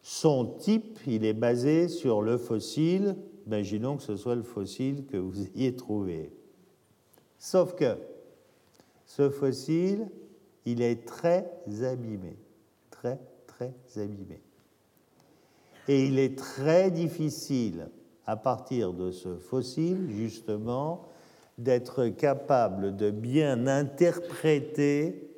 Son 0.02 0.44
type, 0.46 1.00
il 1.08 1.24
est 1.24 1.32
basé 1.32 1.88
sur 1.88 2.22
le 2.22 2.38
fossile. 2.38 3.16
Imaginons 3.48 3.96
que 3.96 4.04
ce 4.04 4.18
soit 4.18 4.36
le 4.36 4.44
fossile 4.44 5.06
que 5.06 5.16
vous 5.16 5.42
ayez 5.56 5.74
trouvé. 5.74 6.34
Sauf 7.40 7.76
que 7.76 7.98
ce 9.06 9.30
fossile, 9.30 10.10
il 10.66 10.82
est 10.82 11.08
très 11.08 11.50
abîmé, 11.82 12.38
très, 12.90 13.22
très 13.48 13.74
abîmé. 13.96 14.42
Et 15.88 16.08
il 16.08 16.20
est 16.20 16.38
très 16.38 16.92
difficile, 16.92 17.90
à 18.26 18.36
partir 18.36 18.92
de 18.92 19.12
ce 19.12 19.38
fossile, 19.38 20.10
justement, 20.12 21.08
d'être 21.64 22.08
capable 22.08 22.96
de 22.96 23.12
bien 23.12 23.68
interpréter 23.68 25.30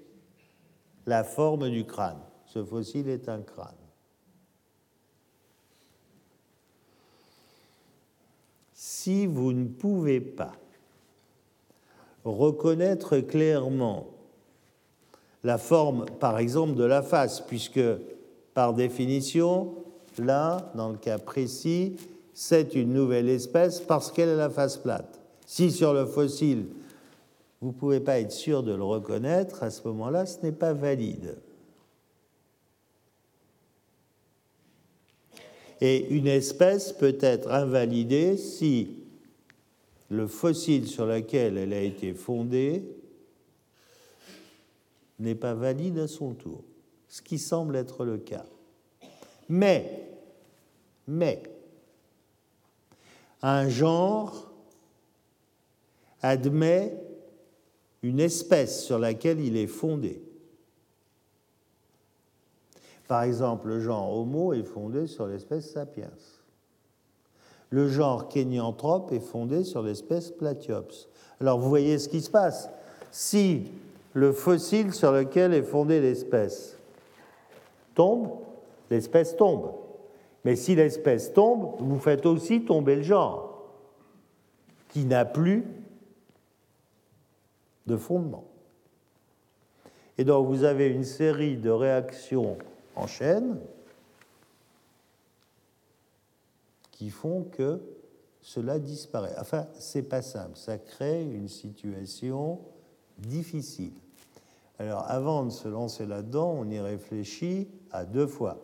la 1.05 1.23
forme 1.23 1.69
du 1.69 1.85
crâne. 1.85 2.19
Ce 2.45 2.63
fossile 2.63 3.09
est 3.09 3.29
un 3.29 3.41
crâne. 3.41 3.75
Si 8.73 9.25
vous 9.25 9.53
ne 9.53 9.67
pouvez 9.67 10.21
pas 10.21 10.53
reconnaître 12.23 13.17
clairement 13.19 14.07
la 15.43 15.57
forme, 15.57 16.05
par 16.19 16.37
exemple, 16.37 16.75
de 16.75 16.85
la 16.85 17.01
face, 17.01 17.41
puisque, 17.41 17.81
par 18.53 18.73
définition, 18.73 19.73
là, 20.17 20.71
dans 20.75 20.89
le 20.89 20.97
cas 20.97 21.17
précis, 21.17 21.97
c'est 22.33 22.75
une 22.75 22.93
nouvelle 22.93 23.29
espèce 23.29 23.81
parce 23.81 24.11
qu'elle 24.11 24.29
a 24.29 24.35
la 24.35 24.49
face 24.49 24.77
plate. 24.77 25.22
Si 25.53 25.71
sur 25.71 25.93
le 25.93 26.07
fossile, 26.07 26.65
vous 27.61 27.67
ne 27.67 27.73
pouvez 27.73 27.99
pas 27.99 28.19
être 28.19 28.31
sûr 28.31 28.63
de 28.63 28.73
le 28.73 28.83
reconnaître, 28.83 29.61
à 29.61 29.69
ce 29.69 29.87
moment-là, 29.87 30.25
ce 30.25 30.41
n'est 30.41 30.51
pas 30.51 30.73
valide. 30.73 31.37
Et 35.79 36.07
une 36.09 36.25
espèce 36.25 36.91
peut 36.91 37.19
être 37.21 37.51
invalidée 37.51 38.35
si 38.35 39.03
le 40.09 40.25
fossile 40.25 40.87
sur 40.87 41.05
lequel 41.05 41.59
elle 41.59 41.73
a 41.73 41.81
été 41.81 42.15
fondée 42.15 42.83
n'est 45.19 45.35
pas 45.35 45.53
valide 45.53 45.99
à 45.99 46.07
son 46.07 46.33
tour, 46.33 46.63
ce 47.07 47.21
qui 47.21 47.37
semble 47.37 47.75
être 47.75 48.05
le 48.05 48.17
cas. 48.17 48.47
Mais, 49.49 50.09
mais, 51.07 51.43
un 53.43 53.69
genre 53.69 54.49
admet 56.23 56.97
une 58.01 58.19
espèce 58.19 58.83
sur 58.83 58.97
laquelle 58.97 59.39
il 59.39 59.55
est 59.55 59.67
fondé. 59.67 60.21
Par 63.07 63.23
exemple, 63.23 63.67
le 63.67 63.79
genre 63.79 64.17
Homo 64.17 64.53
est 64.53 64.63
fondé 64.63 65.05
sur 65.05 65.27
l'espèce 65.27 65.71
sapiens. 65.71 66.09
Le 67.69 67.89
genre 67.89 68.29
Kénianthrope 68.29 69.11
est 69.11 69.19
fondé 69.19 69.63
sur 69.63 69.83
l'espèce 69.83 70.31
Platyops. 70.31 71.07
Alors 71.39 71.59
vous 71.59 71.69
voyez 71.69 71.99
ce 71.99 72.07
qui 72.07 72.21
se 72.21 72.29
passe. 72.29 72.69
Si 73.11 73.71
le 74.13 74.31
fossile 74.31 74.93
sur 74.93 75.11
lequel 75.11 75.53
est 75.53 75.63
fondée 75.63 75.99
l'espèce 75.99 76.77
tombe, 77.95 78.29
l'espèce 78.89 79.35
tombe. 79.35 79.71
Mais 80.45 80.55
si 80.55 80.75
l'espèce 80.75 81.33
tombe, 81.33 81.75
vous 81.79 81.99
faites 81.99 82.25
aussi 82.25 82.63
tomber 82.63 82.97
le 82.97 83.03
genre, 83.03 83.63
qui 84.89 85.05
n'a 85.05 85.25
plus 85.25 85.65
de 87.87 87.97
fondement. 87.97 88.45
Et 90.17 90.23
donc 90.23 90.47
vous 90.47 90.63
avez 90.63 90.87
une 90.87 91.03
série 91.03 91.57
de 91.57 91.69
réactions 91.69 92.57
en 92.95 93.07
chaîne 93.07 93.59
qui 96.91 97.09
font 97.09 97.43
que 97.43 97.81
cela 98.41 98.77
disparaît. 98.77 99.33
Enfin, 99.39 99.67
c'est 99.79 100.03
pas 100.03 100.21
simple, 100.21 100.57
ça 100.57 100.77
crée 100.77 101.23
une 101.23 101.47
situation 101.47 102.59
difficile. 103.17 103.93
Alors, 104.79 105.09
avant 105.09 105.45
de 105.45 105.49
se 105.49 105.67
lancer 105.67 106.05
là-dedans, 106.05 106.55
on 106.57 106.69
y 106.69 106.79
réfléchit 106.79 107.67
à 107.91 108.05
deux 108.05 108.27
fois. 108.27 108.57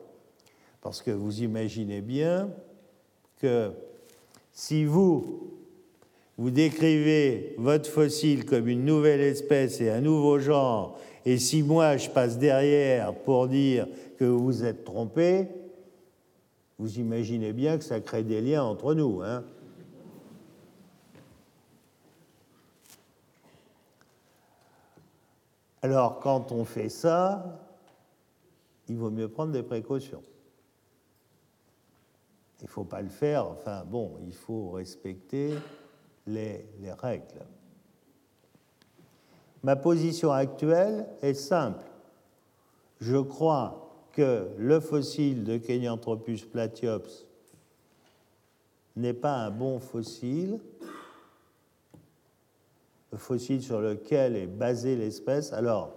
Parce 0.82 1.02
que 1.02 1.12
vous 1.12 1.42
imaginez 1.42 2.02
bien 2.02 2.50
que 3.38 3.72
si 4.52 4.86
vous, 4.86 5.49
vous 6.40 6.52
décrivez 6.52 7.54
votre 7.58 7.90
fossile 7.90 8.46
comme 8.46 8.70
une 8.70 8.86
nouvelle 8.86 9.20
espèce 9.20 9.82
et 9.82 9.90
un 9.90 10.00
nouveau 10.00 10.40
genre, 10.40 10.98
et 11.26 11.38
si 11.38 11.64
moi 11.64 11.98
je 11.98 12.10
passe 12.10 12.38
derrière 12.38 13.14
pour 13.14 13.50
dire 13.50 13.86
que 14.18 14.24
vous 14.24 14.64
êtes 14.64 14.86
trompé, 14.86 15.50
vous 16.78 16.98
imaginez 16.98 17.52
bien 17.52 17.78
que 17.78 17.84
ça 17.84 18.00
crée 18.00 18.24
des 18.24 18.40
liens 18.40 18.64
entre 18.64 18.94
nous. 18.94 19.22
Hein 19.22 19.44
Alors, 25.82 26.22
quand 26.22 26.54
on 26.54 26.64
fait 26.64 26.88
ça, 26.88 27.60
il 28.88 28.96
vaut 28.96 29.12
mieux 29.12 29.28
prendre 29.28 29.52
des 29.52 29.64
précautions. 29.64 30.24
Il 32.62 32.64
ne 32.64 32.70
faut 32.70 32.86
pas 32.86 33.02
le 33.02 33.10
faire, 33.10 33.46
enfin 33.46 33.84
bon, 33.84 34.14
il 34.26 34.34
faut 34.34 34.70
respecter 34.70 35.54
les, 36.30 36.66
les 36.80 36.92
règles. 36.92 37.46
Ma 39.64 39.76
position 39.76 40.32
actuelle 40.32 41.08
est 41.22 41.34
simple. 41.34 41.86
Je 43.02 43.18
crois 43.18 43.92
que 44.14 44.50
le 44.58 44.80
fossile 44.80 45.44
de 45.44 45.58
Kenyanthropus 45.58 46.46
platyops 46.46 47.26
n'est 48.96 49.14
pas 49.14 49.36
un 49.36 49.52
bon 49.52 49.80
fossile 49.80 50.60
le 53.12 53.18
fossile 53.18 53.62
sur 53.62 53.82
lequel 53.82 54.36
est 54.36 54.48
basée 54.48 54.96
l'espèce. 54.96 55.54
Alors, 55.54 55.94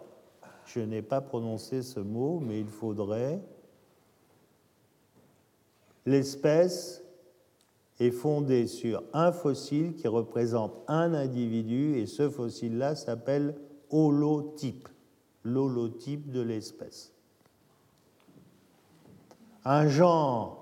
je 0.66 0.80
n'ai 0.80 1.02
pas 1.02 1.20
prononcé 1.20 1.82
ce 1.82 2.00
mot, 2.00 2.40
mais 2.40 2.60
il 2.60 2.68
faudrait. 2.68 3.40
L'espèce 6.06 7.01
est 8.00 8.10
fondée 8.10 8.66
sur 8.66 9.02
un 9.12 9.32
fossile 9.32 9.94
qui 9.94 10.08
représente 10.08 10.72
un 10.88 11.14
individu, 11.14 11.96
et 11.96 12.06
ce 12.06 12.28
fossile-là 12.28 12.94
s'appelle 12.96 13.54
holotype, 13.90 14.88
l'holotype 15.44 16.30
de 16.30 16.40
l'espèce. 16.40 17.12
Un 19.64 19.88
genre 19.88 20.58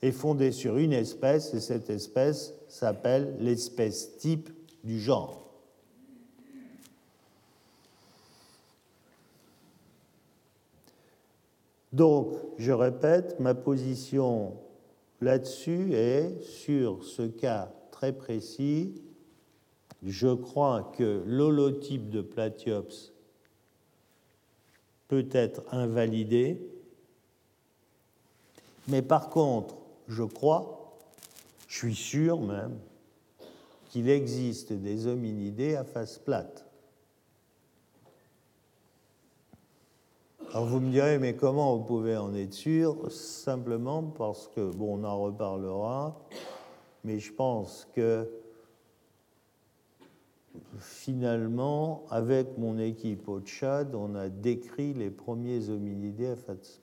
est 0.00 0.12
fondé 0.12 0.52
sur 0.52 0.78
une 0.78 0.92
espèce, 0.92 1.52
et 1.54 1.60
cette 1.60 1.90
espèce 1.90 2.54
s'appelle 2.68 3.36
l'espèce 3.40 4.16
type 4.16 4.48
du 4.84 5.00
genre. 5.00 5.44
Donc, 11.92 12.36
je 12.58 12.70
répète, 12.70 13.40
ma 13.40 13.54
position 13.54 14.52
là-dessus 15.20 15.92
est, 15.94 16.42
sur 16.42 17.04
ce 17.04 17.22
cas 17.22 17.72
très 17.90 18.12
précis, 18.12 19.02
je 20.04 20.32
crois 20.32 20.92
que 20.96 21.22
l'holotype 21.26 22.10
de 22.10 22.20
Platyops 22.20 23.12
peut 25.08 25.28
être 25.32 25.62
invalidé, 25.72 26.60
mais 28.86 29.02
par 29.02 29.30
contre, 29.30 29.76
je 30.06 30.22
crois, 30.22 30.96
je 31.66 31.78
suis 31.78 31.94
sûr 31.94 32.40
même, 32.40 32.78
qu'il 33.90 34.08
existe 34.08 34.72
des 34.72 35.06
hominidés 35.06 35.74
à 35.74 35.84
face 35.84 36.18
plate. 36.18 36.67
Alors 40.50 40.64
vous 40.64 40.80
me 40.80 40.90
direz, 40.90 41.18
mais 41.18 41.36
comment 41.36 41.76
vous 41.76 41.84
pouvez 41.84 42.16
en 42.16 42.34
être 42.34 42.54
sûr? 42.54 43.12
Simplement 43.12 44.02
parce 44.02 44.48
que, 44.48 44.70
bon, 44.70 44.98
on 44.98 45.04
en 45.04 45.20
reparlera, 45.20 46.18
mais 47.04 47.18
je 47.18 47.30
pense 47.34 47.86
que 47.94 48.26
finalement, 50.78 52.06
avec 52.08 52.56
mon 52.56 52.78
équipe 52.78 53.28
au 53.28 53.40
Tchad, 53.40 53.94
on 53.94 54.14
a 54.14 54.30
décrit 54.30 54.94
les 54.94 55.10
premiers 55.10 55.68
hominidés 55.68 56.28
à 56.28 56.36
face. 56.36 56.80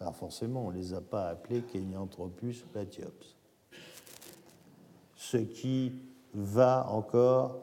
Alors 0.00 0.16
forcément, 0.16 0.66
on 0.66 0.72
ne 0.72 0.76
les 0.76 0.94
a 0.94 1.00
pas 1.00 1.28
appelés 1.28 1.62
Kenyanthropus 1.62 2.64
platyops. 2.72 3.36
Ce 5.14 5.36
qui 5.36 5.92
va 6.34 6.88
encore 6.90 7.60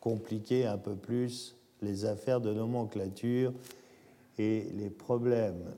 compliquer 0.00 0.66
un 0.66 0.78
peu 0.78 0.96
plus 0.96 1.54
les 1.80 2.06
affaires 2.06 2.40
de 2.40 2.52
nomenclature 2.52 3.52
et 4.38 4.68
les 4.74 4.90
problèmes 4.90 5.74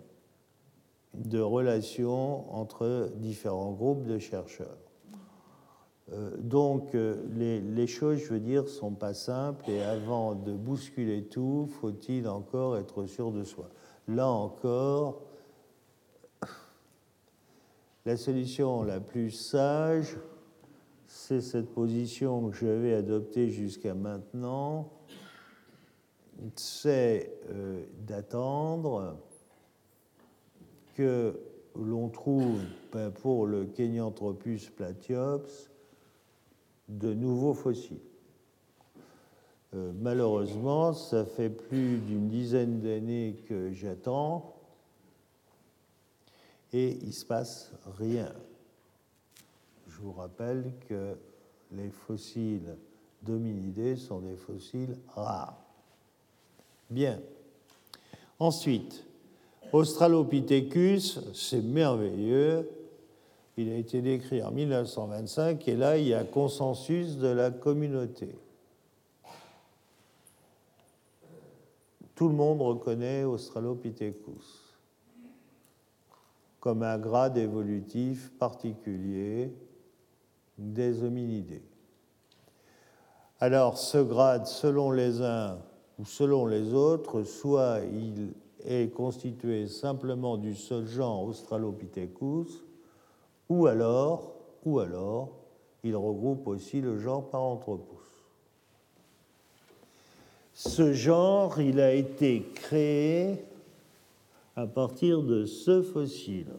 de 1.14 1.40
relations 1.40 2.52
entre 2.54 3.10
différents 3.16 3.72
groupes 3.72 4.04
de 4.04 4.18
chercheurs. 4.18 4.78
Euh, 6.12 6.36
donc 6.38 6.94
euh, 6.94 7.16
les, 7.36 7.86
choses, 7.86 8.18
je 8.18 8.32
veux 8.32 8.40
dire, 8.40 8.68
sont 8.68 8.92
pas 8.94 9.14
simples 9.14 9.68
et 9.70 9.82
avant 9.82 10.34
de 10.34 10.52
bousculer 10.52 11.24
tout, 11.24 11.68
faut-il 11.80 12.28
encore 12.28 12.78
être 12.78 13.06
sûr 13.06 13.30
de 13.30 13.44
soi. 13.44 13.68
Là 14.06 14.28
encore, 14.28 15.22
la 18.06 18.16
solution 18.16 18.84
la 18.84 19.00
plus 19.00 19.30
sage, 19.30 20.16
c'est 21.06 21.42
cette 21.42 21.70
position 21.74 22.48
que 22.48 22.56
j'avais 22.56 22.94
adoptée 22.94 23.50
jusqu'à 23.50 23.94
maintenant, 23.94 24.90
c'est 26.54 27.32
euh, 27.50 27.84
d'attendre 28.06 29.16
que 30.94 31.38
l'on 31.76 32.08
trouve 32.08 32.60
ben, 32.92 33.10
pour 33.10 33.46
le 33.46 33.66
Kenyanthropus 33.66 34.70
platyops 34.70 35.70
de 36.88 37.12
nouveaux 37.14 37.54
fossiles. 37.54 38.00
Euh, 39.74 39.92
malheureusement, 40.00 40.92
ça 40.94 41.24
fait 41.24 41.50
plus 41.50 41.98
d'une 41.98 42.28
dizaine 42.28 42.80
d'années 42.80 43.36
que 43.48 43.70
j'attends 43.72 44.54
et 46.72 46.98
il 47.02 47.08
ne 47.08 47.12
se 47.12 47.24
passe 47.24 47.72
rien. 47.98 48.32
Je 49.88 49.98
vous 50.00 50.12
rappelle 50.12 50.72
que 50.88 51.16
les 51.72 51.90
fossiles 51.90 52.76
d'hominidés 53.22 53.96
sont 53.96 54.20
des 54.20 54.36
fossiles 54.36 54.96
rares. 55.08 55.67
Bien. 56.90 57.20
Ensuite, 58.38 59.04
Australopithecus, 59.72 61.20
c'est 61.34 61.62
merveilleux. 61.62 62.70
Il 63.56 63.70
a 63.70 63.76
été 63.76 64.00
décrit 64.00 64.42
en 64.42 64.52
1925 64.52 65.66
et 65.68 65.76
là, 65.76 65.98
il 65.98 66.06
y 66.08 66.14
a 66.14 66.24
consensus 66.24 67.16
de 67.16 67.28
la 67.28 67.50
communauté. 67.50 68.34
Tout 72.14 72.28
le 72.28 72.34
monde 72.34 72.62
reconnaît 72.62 73.24
Australopithecus 73.24 74.68
comme 76.60 76.82
un 76.82 76.98
grade 76.98 77.36
évolutif 77.36 78.32
particulier 78.38 79.52
des 80.56 81.02
hominidés. 81.02 81.62
Alors, 83.40 83.78
ce 83.78 83.98
grade, 83.98 84.46
selon 84.46 84.90
les 84.90 85.22
uns 85.22 85.58
ou 85.98 86.04
selon 86.04 86.46
les 86.46 86.74
autres, 86.74 87.24
soit 87.24 87.80
il 87.92 88.32
est 88.64 88.92
constitué 88.92 89.66
simplement 89.66 90.36
du 90.36 90.54
seul 90.54 90.86
genre 90.86 91.24
Australopithecus, 91.24 92.64
ou 93.48 93.66
alors, 93.66 94.34
ou 94.64 94.78
alors, 94.78 95.30
il 95.82 95.96
regroupe 95.96 96.46
aussi 96.46 96.80
le 96.80 96.98
genre 96.98 97.28
Paranthropus. 97.30 97.98
Ce 100.52 100.92
genre, 100.92 101.60
il 101.60 101.80
a 101.80 101.94
été 101.94 102.42
créé 102.54 103.44
à 104.56 104.66
partir 104.66 105.22
de 105.22 105.46
ce 105.46 105.82
fossile. 105.82 106.52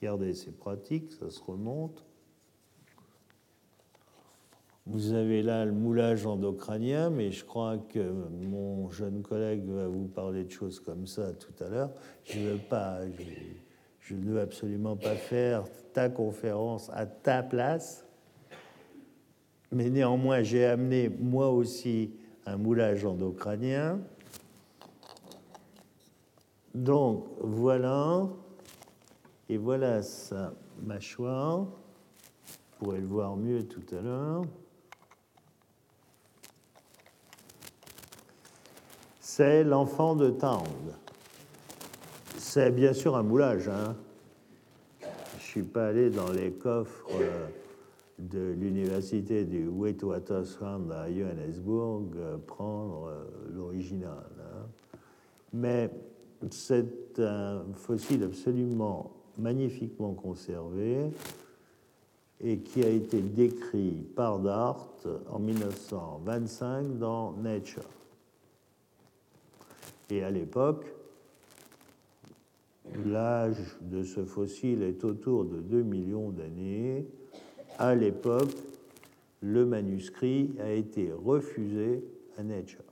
Regardez, 0.00 0.34
c'est 0.34 0.56
pratique, 0.56 1.10
ça 1.12 1.30
se 1.30 1.40
remonte. 1.42 2.04
Vous 4.86 5.14
avez 5.14 5.42
là 5.42 5.64
le 5.64 5.72
moulage 5.72 6.26
endocrânien, 6.26 7.08
mais 7.08 7.30
je 7.30 7.42
crois 7.42 7.78
que 7.78 8.00
mon 8.00 8.90
jeune 8.90 9.22
collègue 9.22 9.66
va 9.66 9.88
vous 9.88 10.08
parler 10.08 10.44
de 10.44 10.50
choses 10.50 10.78
comme 10.78 11.06
ça 11.06 11.32
tout 11.32 11.64
à 11.64 11.70
l'heure. 11.70 11.90
Je 12.24 12.38
veux 12.38 12.58
pas, 12.58 12.98
je, 14.00 14.14
ne 14.14 14.20
veux 14.26 14.40
absolument 14.40 14.94
pas 14.94 15.14
faire 15.14 15.64
ta 15.94 16.10
conférence 16.10 16.90
à 16.92 17.06
ta 17.06 17.42
place, 17.42 18.04
mais 19.72 19.88
néanmoins 19.88 20.42
j'ai 20.42 20.66
amené 20.66 21.08
moi 21.08 21.48
aussi 21.48 22.12
un 22.44 22.58
moulage 22.58 23.06
endocrânien. 23.06 24.00
Donc 26.74 27.24
voilà, 27.40 28.28
et 29.48 29.56
voilà 29.56 30.02
sa 30.02 30.52
mâchoire. 30.82 31.60
Vous 31.60 32.84
pourrez 32.86 33.00
le 33.00 33.06
voir 33.06 33.34
mieux 33.38 33.66
tout 33.66 33.96
à 33.96 34.02
l'heure. 34.02 34.44
C'est 39.36 39.64
l'enfant 39.64 40.14
de 40.14 40.30
Tang. 40.30 40.62
C'est 42.36 42.70
bien 42.70 42.92
sûr 42.92 43.16
un 43.16 43.24
moulage. 43.24 43.66
Hein. 43.66 43.96
Je 45.00 45.06
ne 45.06 45.40
suis 45.40 45.62
pas 45.64 45.88
allé 45.88 46.08
dans 46.08 46.30
les 46.30 46.52
coffres 46.52 47.08
euh, 47.20 47.48
de 48.20 48.52
l'université 48.52 49.44
du 49.44 49.66
Witwatersrand 49.66 50.88
à 50.90 51.10
Johannesburg 51.10 52.12
euh, 52.16 52.36
prendre 52.46 53.08
euh, 53.08 53.24
l'original. 53.52 54.24
Hein. 54.38 54.66
Mais 55.52 55.90
c'est 56.50 57.18
un 57.18 57.64
fossile 57.74 58.22
absolument 58.22 59.10
magnifiquement 59.36 60.14
conservé 60.14 61.10
et 62.40 62.58
qui 62.58 62.84
a 62.84 62.88
été 62.88 63.20
décrit 63.20 64.06
par 64.14 64.38
Dart 64.38 64.86
en 65.28 65.40
1925 65.40 66.98
dans 66.98 67.32
Nature. 67.32 67.82
Et 70.10 70.22
à 70.22 70.30
l'époque, 70.30 70.84
l'âge 73.04 73.76
de 73.80 74.02
ce 74.02 74.24
fossile 74.24 74.82
est 74.82 75.04
autour 75.04 75.44
de 75.44 75.60
2 75.60 75.82
millions 75.82 76.30
d'années. 76.30 77.06
À 77.78 77.94
l'époque, 77.94 78.54
le 79.40 79.64
manuscrit 79.64 80.54
a 80.60 80.70
été 80.70 81.12
refusé 81.12 82.04
à 82.38 82.42
Nature 82.42 82.84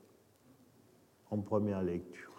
en 1.31 1.39
première 1.39 1.83
lecture. 1.83 2.31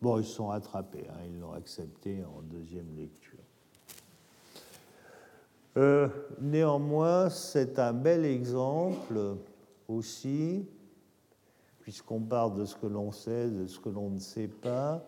Bon, 0.00 0.18
ils 0.18 0.24
sont 0.24 0.50
attrapés, 0.50 1.06
hein, 1.08 1.24
ils 1.26 1.40
l'ont 1.40 1.52
accepté 1.52 2.24
en 2.24 2.40
deuxième 2.42 2.94
lecture. 2.96 3.27
Euh, 5.76 6.08
néanmoins, 6.40 7.30
c'est 7.30 7.78
un 7.78 7.92
bel 7.92 8.24
exemple 8.24 9.36
aussi, 9.86 10.66
puisqu'on 11.80 12.20
parle 12.20 12.54
de 12.54 12.64
ce 12.64 12.74
que 12.76 12.86
l'on 12.86 13.12
sait, 13.12 13.48
de 13.48 13.66
ce 13.66 13.78
que 13.78 13.88
l'on 13.88 14.10
ne 14.10 14.18
sait 14.18 14.48
pas. 14.48 15.04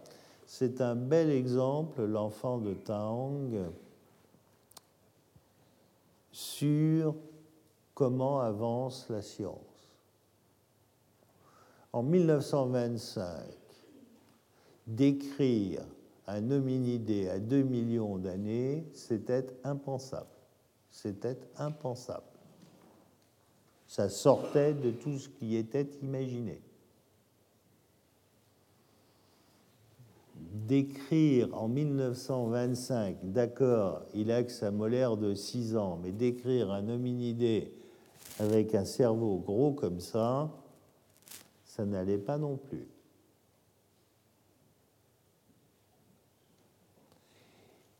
C'est 0.47 0.81
un 0.81 0.97
bel 0.97 1.31
exemple, 1.31 2.05
l'enfant 2.05 2.59
de 2.59 2.75
Tang, 2.75 3.55
sur 6.33 7.15
comment 7.95 8.41
avance 8.41 9.09
la 9.09 9.23
science. 9.23 9.59
En 11.93 12.03
1925, 12.03 13.25
décrire 14.87 15.83
un 16.27 16.51
hominidé 16.51 17.29
à 17.29 17.39
2 17.39 17.63
millions 17.63 18.17
d'années, 18.17 18.87
c'était 18.93 19.47
impensable. 19.65 20.40
C'était 21.03 21.39
impensable. 21.57 22.27
Ça 23.87 24.11
sortait 24.11 24.75
de 24.75 24.91
tout 24.91 25.17
ce 25.17 25.31
qui 25.31 25.57
était 25.57 25.89
imaginé. 26.03 26.61
D'écrire 30.37 31.57
en 31.57 31.69
1925, 31.69 33.17
d'accord, 33.23 34.03
il 34.13 34.31
a 34.31 34.43
que 34.43 34.53
sa 34.53 34.71
molaire 34.71 35.17
de 35.17 35.33
6 35.33 35.75
ans, 35.75 35.99
mais 36.03 36.13
d'écrire 36.13 36.71
un 36.71 36.87
hominidé 36.91 37.73
avec 38.39 38.75
un 38.75 38.85
cerveau 38.85 39.39
gros 39.39 39.73
comme 39.73 40.01
ça, 40.01 40.51
ça 41.65 41.87
n'allait 41.87 42.19
pas 42.19 42.37
non 42.37 42.59
plus. 42.59 42.87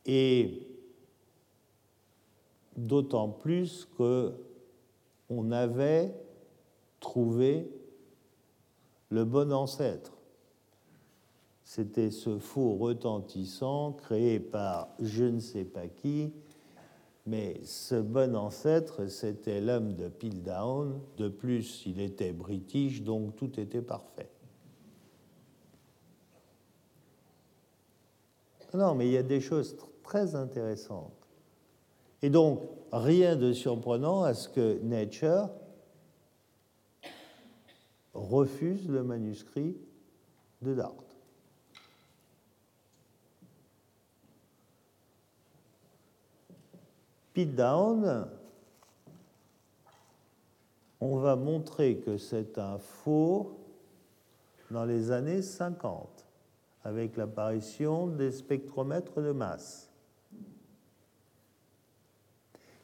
Et 0.05 0.70
d'autant 2.75 3.29
plus 3.29 3.87
que 3.97 4.33
on 5.29 5.51
avait 5.51 6.13
trouvé 6.99 7.71
le 9.09 9.23
bon 9.25 9.51
ancêtre. 9.51 10.13
C'était 11.63 12.11
ce 12.11 12.37
faux 12.37 12.75
retentissant 12.75 13.93
créé 13.93 14.39
par 14.39 14.89
je 14.99 15.23
ne 15.23 15.39
sais 15.39 15.63
pas 15.63 15.87
qui, 15.87 16.33
mais 17.25 17.61
ce 17.63 17.95
bon 17.95 18.35
ancêtre, 18.35 19.07
c'était 19.07 19.61
l'homme 19.61 19.95
de 19.95 20.09
Piltdown. 20.09 20.99
De 21.17 21.29
plus, 21.29 21.85
il 21.85 22.01
était 22.01 22.33
british, 22.33 23.03
donc 23.03 23.35
tout 23.35 23.59
était 23.59 23.81
parfait. 23.81 24.29
Non, 28.73 28.95
mais 28.95 29.07
il 29.07 29.11
y 29.13 29.17
a 29.17 29.23
des 29.23 29.41
choses 29.41 29.75
très 30.03 30.35
intéressantes. 30.35 31.20
Et 32.21 32.29
donc, 32.29 32.61
rien 32.91 33.35
de 33.35 33.53
surprenant 33.53 34.23
à 34.23 34.33
ce 34.33 34.49
que 34.49 34.79
Nature 34.83 35.49
refuse 38.13 38.87
le 38.87 39.03
manuscrit 39.03 39.77
de 40.61 40.75
Dart. 40.75 40.93
Pete 47.33 47.55
Down, 47.55 48.27
on 50.99 51.17
va 51.17 51.35
montrer 51.37 51.97
que 51.97 52.17
c'est 52.17 52.57
un 52.57 52.77
faux 52.77 53.57
dans 54.69 54.83
les 54.85 55.11
années 55.11 55.41
50, 55.41 56.27
avec 56.83 57.15
l'apparition 57.15 58.07
des 58.07 58.31
spectromètres 58.31 59.21
de 59.21 59.31
masse 59.31 59.90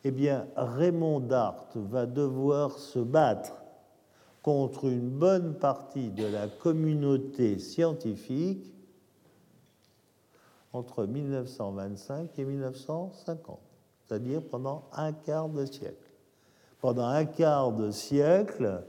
eh 0.03 0.11
bien, 0.11 0.47
Raymond 0.55 1.21
Dart 1.21 1.67
va 1.75 2.05
devoir 2.05 2.77
se 2.77 2.99
battre 2.99 3.53
contre 4.41 4.85
une 4.85 5.09
bonne 5.09 5.55
partie 5.55 6.09
de 6.09 6.25
la 6.25 6.47
communauté 6.47 7.59
scientifique 7.59 8.73
entre 10.71 11.05
1925 11.05 12.37
et 12.37 12.45
1950, 12.45 13.59
c'est-à-dire 14.05 14.41
pendant 14.41 14.87
un 14.93 15.11
quart 15.11 15.49
de 15.49 15.65
siècle. 15.65 16.11
Pendant 16.79 17.07
un 17.07 17.25
quart 17.25 17.73
de 17.73 17.91
siècle, 17.91 18.83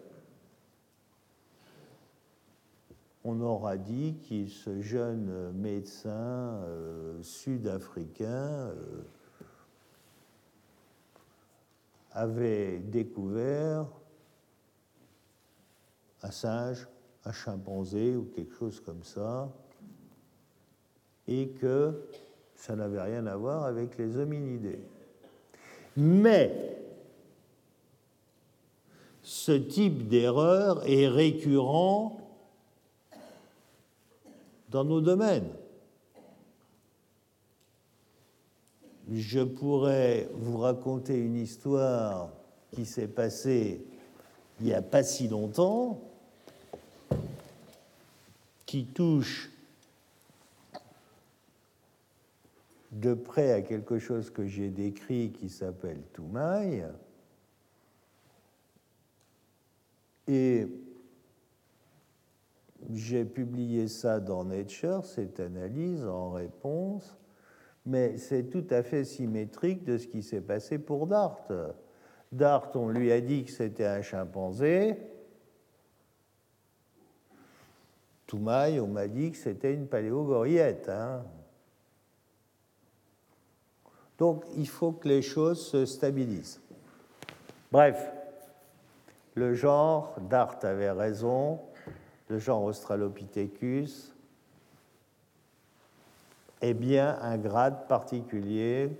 on 3.25 3.41
aura 3.41 3.77
dit 3.77 4.17
que 4.29 4.47
ce 4.47 4.81
jeune 4.81 5.53
médecin 5.53 6.11
euh, 6.11 7.23
sud-africain 7.23 8.27
euh, 8.27 9.03
avait 12.13 12.79
découvert 12.79 13.87
un 16.23 16.31
singe, 16.31 16.89
un 17.25 17.33
chimpanzé 17.33 18.17
ou 18.17 18.25
quelque 18.35 18.55
chose 18.55 18.81
comme 18.81 19.05
ça, 19.05 19.49
et 21.27 21.49
que 21.51 22.09
ça 22.55 22.75
n'avait 22.75 23.01
rien 23.01 23.27
à 23.27 23.37
voir 23.37 23.65
avec 23.65 23.97
les 23.99 24.17
hominidés. 24.17 24.81
Mais 25.97 26.77
ce 29.23 29.53
type 29.53 30.09
d'erreur 30.09 30.83
est 30.89 31.07
récurrent 31.07 32.19
dans 34.71 34.85
nos 34.85 35.01
domaines. 35.01 35.51
Je 39.11 39.41
pourrais 39.41 40.29
vous 40.35 40.59
raconter 40.59 41.19
une 41.19 41.37
histoire 41.37 42.31
qui 42.73 42.85
s'est 42.85 43.09
passée 43.09 43.85
il 44.61 44.67
n'y 44.67 44.75
a 44.75 44.83
pas 44.83 45.03
si 45.03 45.29
longtemps, 45.29 46.01
qui 48.67 48.87
touche 48.87 49.51
de 52.91 53.15
près 53.15 53.53
à 53.53 53.63
quelque 53.63 53.99
chose 53.99 54.31
que 54.31 54.47
j'ai 54.47 54.71
décrit 54.71 55.31
qui 55.31 55.49
s'appelle 55.49 56.03
Toumaï. 56.13 56.85
Et 60.27 60.67
j'ai 62.91 63.25
publié 63.25 63.89
ça 63.89 64.19
dans 64.21 64.45
Nature, 64.45 65.07
cette 65.07 65.41
analyse 65.41 66.05
en 66.05 66.33
réponse, 66.33 67.17
mais 67.89 68.19
c'est 68.19 68.45
tout 68.45 68.67
à 68.69 68.83
fait 68.83 69.03
symétrique 69.03 69.83
de 69.83 69.97
ce 69.97 70.07
qui 70.07 70.23
s'est 70.23 70.43
passé 70.43 70.79
pour 70.79 71.07
Dart. 71.07 71.39
Dart, 72.31 72.71
on 72.75 72.89
lui 72.89 73.11
a 73.11 73.23
dit 73.23 73.45
que 73.45 73.51
c'était 73.51 73.87
un 73.87 74.03
chimpanzé. 74.03 74.99
Toumaï, 78.27 78.79
on 78.79 78.89
m'a 78.89 79.09
dit 79.09 79.33
que 79.33 79.39
c'était 79.39 79.73
une 79.73 79.87
paléogoriette. 79.87 80.91
Hein. 80.91 81.25
Donc 84.19 84.45
il 84.55 84.69
faut 84.69 84.93
que 84.93 85.09
les 85.09 85.23
choses 85.23 85.67
se 85.67 85.87
stabilisent. 85.87 86.61
Bref, 87.73 88.13
le 89.35 89.55
genre, 89.55 90.15
Dart 90.29 90.59
avait 90.63 90.91
raison, 90.91 91.59
le 92.29 92.39
genre 92.39 92.65
Australopithecus 92.65 94.15
est 96.61 96.75
bien 96.75 97.19
un 97.23 97.39
grade 97.39 97.87
particulier 97.89 98.91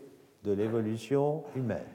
de 0.45 0.53
l'évolution 0.53 1.45
humaine. 1.57 1.87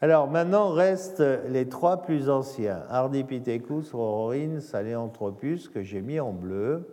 Alors 0.00 0.28
maintenant 0.28 0.70
restent 0.70 1.24
les 1.48 1.68
trois 1.68 2.02
plus 2.02 2.28
anciens, 2.28 2.82
Ardipithecus, 2.90 3.92
Rororine, 3.92 4.60
Saléanthropus, 4.60 5.68
que 5.68 5.82
j'ai 5.82 6.02
mis 6.02 6.20
en 6.20 6.32
bleu. 6.32 6.86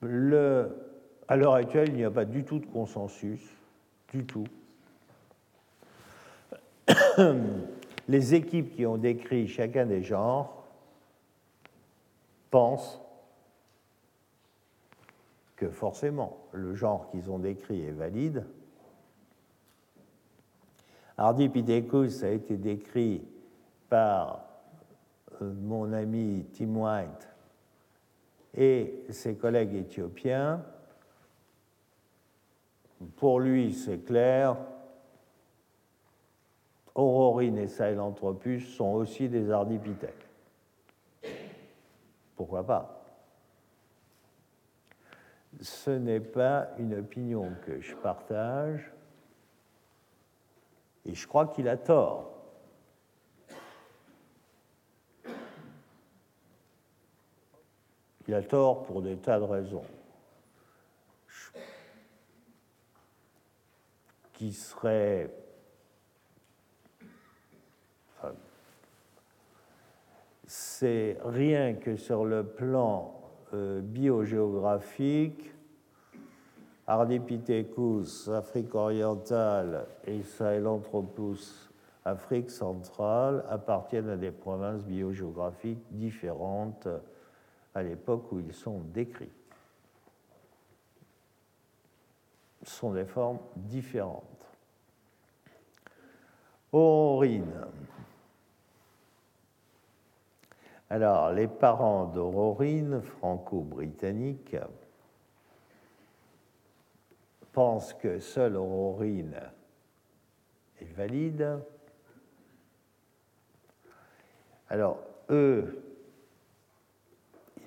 Le, 0.00 0.68
à 1.28 1.36
l'heure 1.36 1.54
actuelle, 1.54 1.88
il 1.88 1.96
n'y 1.96 2.04
a 2.04 2.10
pas 2.10 2.24
du 2.24 2.44
tout 2.44 2.58
de 2.58 2.66
consensus, 2.66 3.40
du 4.12 4.24
tout. 4.24 4.46
Les 8.08 8.34
équipes 8.34 8.74
qui 8.74 8.86
ont 8.86 8.96
décrit 8.96 9.46
chacun 9.48 9.86
des 9.86 10.02
genres 10.02 10.59
pensent 12.50 13.00
que 15.56 15.68
forcément 15.68 16.38
le 16.52 16.74
genre 16.74 17.10
qu'ils 17.10 17.30
ont 17.30 17.38
décrit 17.38 17.82
est 17.82 17.92
valide. 17.92 18.46
Ardipithecus 21.18 22.22
a 22.22 22.30
été 22.30 22.56
décrit 22.56 23.22
par 23.90 24.44
euh, 25.42 25.52
mon 25.52 25.92
ami 25.92 26.46
Tim 26.54 26.76
White 26.76 27.28
et 28.54 29.04
ses 29.10 29.36
collègues 29.36 29.74
éthiopiens. 29.74 30.64
Pour 33.16 33.40
lui, 33.40 33.74
c'est 33.74 33.98
clair, 33.98 34.56
Aurorine 36.94 37.58
et 37.58 37.68
Sahelanthropus 37.68 38.74
sont 38.74 38.92
aussi 38.92 39.28
des 39.28 39.50
ardipithèques. 39.50 40.29
Pourquoi 42.40 42.64
pas 42.64 43.04
Ce 45.60 45.90
n'est 45.90 46.20
pas 46.20 46.70
une 46.78 46.94
opinion 46.94 47.52
que 47.66 47.82
je 47.82 47.94
partage 47.94 48.90
et 51.04 51.14
je 51.14 51.28
crois 51.28 51.48
qu'il 51.48 51.68
a 51.68 51.76
tort. 51.76 52.32
Il 58.26 58.32
a 58.32 58.42
tort 58.42 58.84
pour 58.84 59.02
des 59.02 59.18
tas 59.18 59.38
de 59.38 59.44
raisons. 59.44 59.84
Qui 64.32 64.54
seraient 64.54 65.30
c'est 70.80 71.18
rien 71.26 71.74
que 71.74 71.94
sur 71.96 72.24
le 72.24 72.42
plan 72.42 73.12
euh, 73.52 73.82
biogéographique, 73.82 75.52
Ardipithecus, 76.86 78.28
Afrique 78.28 78.74
orientale, 78.74 79.84
et 80.06 80.22
Sahelanthropus, 80.22 81.70
Afrique 82.06 82.50
centrale, 82.50 83.44
appartiennent 83.50 84.08
à 84.08 84.16
des 84.16 84.30
provinces 84.30 84.82
biogéographiques 84.82 85.84
différentes 85.90 86.88
à 87.74 87.82
l'époque 87.82 88.32
où 88.32 88.40
ils 88.40 88.54
sont 88.54 88.80
décrits. 88.80 89.28
Ce 92.62 92.70
sont 92.70 92.94
des 92.94 93.04
formes 93.04 93.40
différentes. 93.54 94.24
Alors, 100.92 101.30
les 101.30 101.46
parents 101.46 102.06
d'Aurorine, 102.06 103.00
franco-britanniques, 103.00 104.56
pensent 107.52 107.94
que 107.94 108.18
seule 108.18 108.56
Aurorine 108.56 109.40
est 110.80 110.92
valide. 110.92 111.60
Alors, 114.68 114.98
eux, 115.30 115.80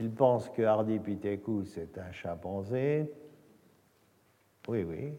ils 0.01 0.11
pensent 0.11 0.49
que 0.49 0.61
Ardipithecus 0.61 1.77
est 1.77 1.97
un 1.97 2.11
chimpanzé. 2.11 3.09
Oui, 4.67 4.83
oui. 4.83 5.13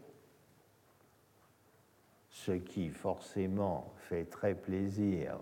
Ce 2.29 2.51
qui 2.51 2.89
forcément 2.89 3.91
fait 3.97 4.25
très 4.25 4.53
plaisir 4.53 5.39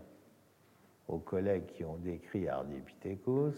aux 1.13 1.19
collègues 1.19 1.67
qui 1.67 1.85
ont 1.85 1.97
décrit 1.97 2.47
Ardipithecus. 2.47 3.55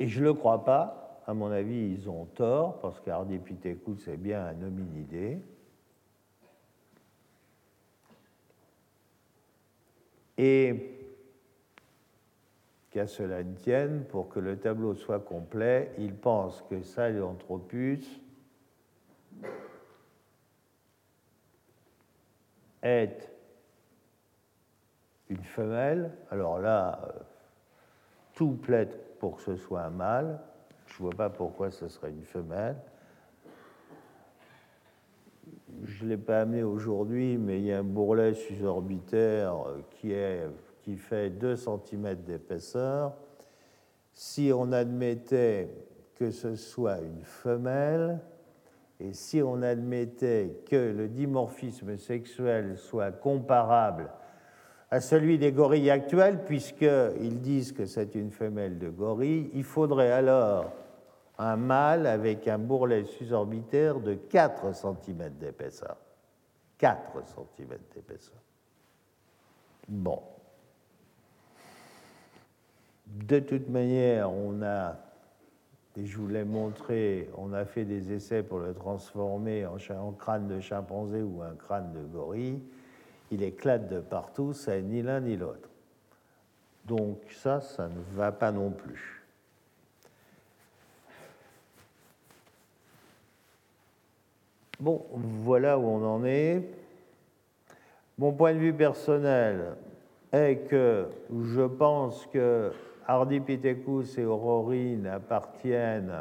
Et 0.00 0.06
je 0.06 0.20
ne 0.20 0.26
le 0.26 0.34
crois 0.34 0.64
pas, 0.64 1.22
à 1.26 1.34
mon 1.34 1.50
avis, 1.50 1.92
ils 1.92 2.08
ont 2.08 2.24
tort, 2.26 2.80
parce 2.80 3.00
qu'Ardipithecus 3.00 4.08
est 4.08 4.16
bien 4.16 4.46
un 4.46 4.62
hominidé. 4.62 5.38
Et 10.36 10.94
qu'à 12.90 13.06
cela 13.06 13.42
ne 13.42 13.54
tienne, 13.54 14.04
pour 14.08 14.28
que 14.28 14.38
le 14.38 14.58
tableau 14.58 14.94
soit 14.94 15.18
complet, 15.18 15.92
ils 15.98 16.14
pensent 16.14 16.62
que 16.70 16.80
Sahelanthropus 16.80 18.20
est 22.82 23.30
une 25.28 25.42
femelle, 25.42 26.12
alors 26.30 26.58
là, 26.58 27.00
euh, 27.04 27.20
tout 28.34 28.52
plaide 28.52 28.96
pour 29.18 29.36
que 29.36 29.42
ce 29.42 29.56
soit 29.56 29.82
un 29.82 29.90
mâle. 29.90 30.40
Je 30.86 31.02
ne 31.02 31.08
vois 31.08 31.16
pas 31.16 31.30
pourquoi 31.30 31.70
ce 31.70 31.88
serait 31.88 32.10
une 32.10 32.24
femelle. 32.24 32.76
Je 35.84 36.04
ne 36.04 36.10
l'ai 36.10 36.16
pas 36.16 36.40
amené 36.40 36.62
aujourd'hui, 36.62 37.36
mais 37.36 37.58
il 37.58 37.66
y 37.66 37.72
a 37.72 37.78
un 37.78 37.84
bourrelet 37.84 38.34
susorbitaire 38.34 39.54
qui, 39.90 40.14
qui 40.82 40.96
fait 40.96 41.30
2 41.30 41.56
cm 41.56 42.14
d'épaisseur. 42.22 43.14
Si 44.12 44.50
on 44.54 44.72
admettait 44.72 45.68
que 46.14 46.30
ce 46.30 46.56
soit 46.56 47.00
une 47.00 47.22
femelle, 47.22 48.20
Et 49.00 49.12
si 49.12 49.42
on 49.42 49.62
admettait 49.62 50.62
que 50.68 50.76
le 50.76 51.08
dimorphisme 51.08 51.96
sexuel 51.98 52.76
soit 52.76 53.12
comparable 53.12 54.10
à 54.90 55.00
celui 55.00 55.38
des 55.38 55.52
gorilles 55.52 55.90
actuels, 55.90 56.44
puisqu'ils 56.44 57.40
disent 57.40 57.72
que 57.72 57.86
c'est 57.86 58.14
une 58.14 58.30
femelle 58.30 58.78
de 58.78 58.88
gorille, 58.88 59.50
il 59.54 59.64
faudrait 59.64 60.10
alors 60.10 60.72
un 61.38 61.56
mâle 61.56 62.06
avec 62.06 62.48
un 62.48 62.58
bourrelet 62.58 63.04
susorbitaire 63.04 64.00
de 64.00 64.14
4 64.14 64.74
cm 64.74 65.30
d'épaisseur. 65.38 65.96
4 66.78 67.22
cm 67.26 67.78
d'épaisseur. 67.94 68.40
Bon. 69.86 70.22
De 73.06 73.38
toute 73.38 73.68
manière, 73.68 74.30
on 74.30 74.62
a, 74.62 74.96
et 75.98 76.06
je 76.06 76.16
vous 76.16 76.28
l'ai 76.28 76.44
montré, 76.44 77.28
on 77.36 77.52
a 77.52 77.64
fait 77.64 77.84
des 77.84 78.12
essais 78.12 78.42
pour 78.42 78.60
le 78.60 78.72
transformer 78.72 79.66
en, 79.66 80.12
crâne 80.12 80.46
de 80.46 80.60
chimpanzé 80.60 81.22
ou 81.22 81.42
un 81.42 81.54
crâne 81.56 81.92
de 81.92 82.02
gorille 82.06 82.62
il 83.30 83.42
éclate 83.42 83.88
de 83.88 84.00
partout, 84.00 84.52
ça 84.52 84.76
n'est 84.76 84.82
ni 84.82 85.02
l'un 85.02 85.20
ni 85.20 85.36
l'autre. 85.36 85.68
Donc 86.86 87.18
ça, 87.30 87.60
ça 87.60 87.88
ne 87.88 88.16
va 88.16 88.32
pas 88.32 88.50
non 88.50 88.70
plus. 88.70 89.22
Bon, 94.80 95.04
voilà 95.12 95.78
où 95.78 95.86
on 95.86 96.04
en 96.06 96.24
est. 96.24 96.62
Mon 98.16 98.32
point 98.32 98.54
de 98.54 98.58
vue 98.58 98.72
personnel 98.72 99.76
est 100.32 100.68
que 100.68 101.08
je 101.30 101.66
pense 101.66 102.26
que 102.26 102.72
Ardipithecus 103.08 104.18
et 104.18 104.24
Aurorine 104.26 105.06
appartiennent 105.06 106.12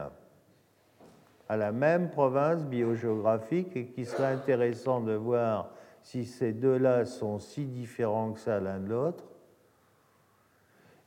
à 1.49 1.57
la 1.57 1.73
même 1.73 2.09
province 2.09 2.63
biogéographique 2.63 3.75
et 3.75 3.87
qu'il 3.87 4.05
serait 4.05 4.33
intéressant 4.33 5.01
de 5.01 5.13
voir 5.13 5.69
si 6.01 6.25
ces 6.25 6.53
deux-là 6.53 7.03
sont 7.05 7.39
si 7.39 7.65
différents 7.65 8.31
que 8.31 8.39
ça 8.39 8.61
l'un 8.61 8.79
de 8.79 8.87
l'autre. 8.87 9.25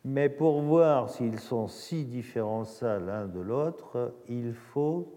Mais 0.04 0.28
pour 0.28 0.60
voir 0.60 1.08
s'ils 1.08 1.40
sont 1.40 1.66
si 1.66 2.04
différents 2.04 2.64
ça 2.64 2.98
l'un 2.98 3.26
de 3.26 3.40
l'autre, 3.40 4.12
il 4.28 4.52
faut 4.52 5.08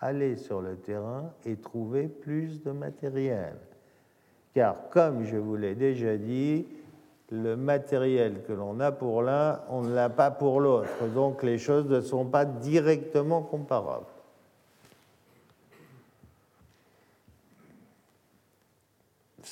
aller 0.00 0.36
sur 0.36 0.60
le 0.60 0.76
terrain 0.76 1.32
et 1.44 1.56
trouver 1.56 2.06
plus 2.06 2.62
de 2.62 2.70
matériel. 2.70 3.56
Car 4.54 4.88
comme 4.90 5.24
je 5.24 5.36
vous 5.36 5.56
l'ai 5.56 5.74
déjà 5.74 6.16
dit, 6.16 6.66
le 7.30 7.56
matériel 7.56 8.42
que 8.46 8.52
l'on 8.52 8.80
a 8.80 8.92
pour 8.92 9.22
l'un, 9.22 9.60
on 9.70 9.82
ne 9.82 9.94
l'a 9.94 10.10
pas 10.10 10.30
pour 10.30 10.60
l'autre. 10.60 11.06
Donc 11.14 11.42
les 11.42 11.58
choses 11.58 11.86
ne 11.86 12.00
sont 12.00 12.26
pas 12.26 12.44
directement 12.44 13.42
comparables. 13.42 14.06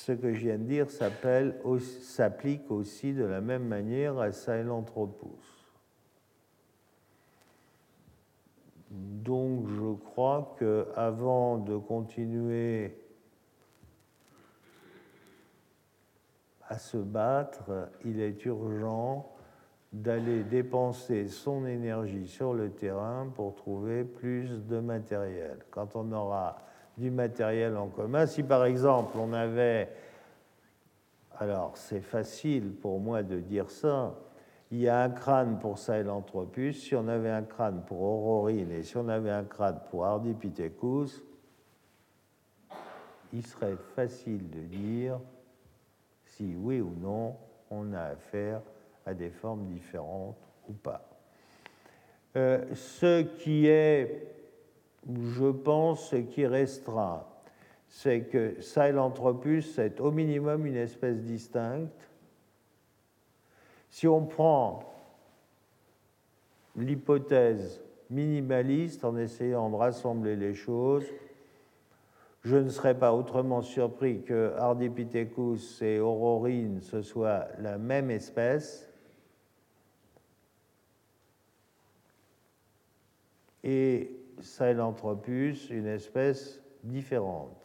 ce 0.05 0.11
que 0.11 0.33
je 0.33 0.39
viens 0.39 0.57
de 0.57 0.63
dire 0.63 0.87
s'applique 0.89 2.69
aussi 2.69 3.13
de 3.13 3.23
la 3.23 3.39
même 3.39 3.65
manière 3.65 4.19
à 4.19 4.31
Sahelanthropus. 4.33 5.29
Donc 8.89 9.67
je 9.69 9.95
crois 10.03 10.55
que 10.59 10.87
avant 10.95 11.57
de 11.57 11.77
continuer 11.77 12.95
à 16.73 16.79
se 16.79 16.97
battre, 16.97 17.89
il 18.03 18.19
est 18.19 18.43
urgent 18.45 19.31
d'aller 19.91 20.43
dépenser 20.43 21.27
son 21.27 21.67
énergie 21.67 22.27
sur 22.27 22.55
le 22.55 22.71
terrain 22.71 23.27
pour 23.35 23.53
trouver 23.53 24.03
plus 24.03 24.65
de 24.65 24.79
matériel. 24.79 25.59
Quand 25.69 25.95
on 25.95 26.11
aura 26.11 26.57
du 26.97 27.11
matériel 27.11 27.77
en 27.77 27.87
commun. 27.87 28.25
Si 28.25 28.41
par 28.41 28.65
exemple 28.65 29.17
on 29.17 29.33
avait, 29.33 29.89
alors 31.37 31.77
c'est 31.77 32.01
facile 32.01 32.73
pour 32.73 32.99
moi 32.99 33.21
de 33.21 33.39
dire 33.39 33.69
ça, 33.69 34.15
il 34.71 34.79
y 34.79 34.89
a 34.89 35.03
un 35.03 35.09
crâne 35.09 35.59
pour 35.59 35.77
Sahelanthropus, 35.77 36.73
si 36.73 36.95
on 36.95 37.07
avait 37.07 37.29
un 37.29 37.43
crâne 37.43 37.83
pour 37.85 38.01
Aurorine 38.01 38.71
et 38.71 38.81
si 38.81 38.97
on 38.97 39.07
avait 39.07 39.31
un 39.31 39.43
crâne 39.43 39.79
pour 39.91 40.05
Ardipithecus, 40.05 41.21
il 43.31 43.45
serait 43.45 43.77
facile 43.95 44.49
de 44.49 44.61
dire 44.61 45.19
si 46.37 46.55
oui 46.55 46.81
ou 46.81 46.93
non 47.01 47.35
on 47.69 47.93
a 47.93 48.01
affaire 48.01 48.61
à 49.05 49.13
des 49.13 49.29
formes 49.29 49.65
différentes 49.65 50.37
ou 50.69 50.73
pas. 50.73 51.09
Euh, 52.35 52.63
ce 52.73 53.21
qui 53.21 53.67
est 53.67 54.33
je 55.07 55.51
pense, 55.51 56.09
ce 56.09 56.15
qui 56.15 56.45
restera, 56.45 57.29
c'est 57.87 58.21
que 58.21 58.61
Sahelanthropus 58.61 59.77
est 59.77 59.99
au 59.99 60.11
minimum 60.11 60.65
une 60.65 60.77
espèce 60.77 61.21
distincte. 61.21 62.09
Si 63.89 64.07
on 64.07 64.25
prend 64.25 64.91
l'hypothèse 66.75 67.81
minimaliste 68.09 69.05
en 69.05 69.17
essayant 69.17 69.69
de 69.69 69.75
rassembler 69.75 70.35
les 70.35 70.55
choses, 70.55 71.05
je 72.43 72.57
ne 72.57 72.69
serais 72.69 72.97
pas 72.97 73.13
autrement 73.13 73.61
surpris 73.61 74.21
que 74.21 74.53
Ardipithecus 74.57 75.81
et 75.81 75.99
Aurorine 75.99 76.81
ce 76.81 77.01
soit 77.01 77.47
la 77.59 77.77
même 77.77 78.11
espèce. 78.11 78.89
Et 83.63 84.11
Sahelanthropus, 84.41 85.69
une 85.69 85.87
espèce 85.87 86.61
différente. 86.83 87.55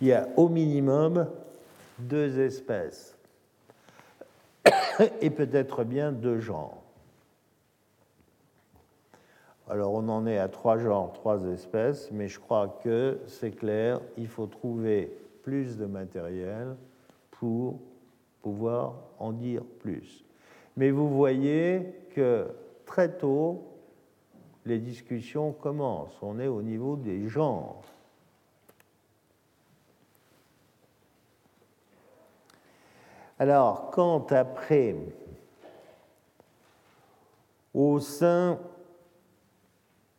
Il 0.00 0.06
y 0.06 0.12
a 0.12 0.26
au 0.36 0.48
minimum 0.48 1.28
deux 1.98 2.38
espèces 2.40 3.18
et 5.20 5.28
peut-être 5.30 5.84
bien 5.84 6.12
deux 6.12 6.40
genres. 6.40 6.75
Alors 9.68 9.94
on 9.94 10.08
en 10.08 10.26
est 10.26 10.38
à 10.38 10.48
trois 10.48 10.78
genres, 10.78 11.12
trois 11.12 11.44
espèces, 11.46 12.10
mais 12.12 12.28
je 12.28 12.38
crois 12.38 12.78
que 12.84 13.18
c'est 13.26 13.50
clair, 13.50 14.00
il 14.16 14.28
faut 14.28 14.46
trouver 14.46 15.12
plus 15.42 15.76
de 15.76 15.86
matériel 15.86 16.76
pour 17.32 17.80
pouvoir 18.42 18.94
en 19.18 19.32
dire 19.32 19.64
plus. 19.80 20.24
Mais 20.76 20.90
vous 20.90 21.08
voyez 21.08 21.94
que 22.14 22.46
très 22.84 23.16
tôt, 23.16 23.64
les 24.66 24.78
discussions 24.78 25.52
commencent. 25.52 26.18
On 26.22 26.38
est 26.38 26.46
au 26.46 26.62
niveau 26.62 26.96
des 26.96 27.26
genres. 27.26 27.82
Alors, 33.38 33.90
quand 33.90 34.32
après, 34.32 34.96
au 37.74 38.00
sein 38.00 38.58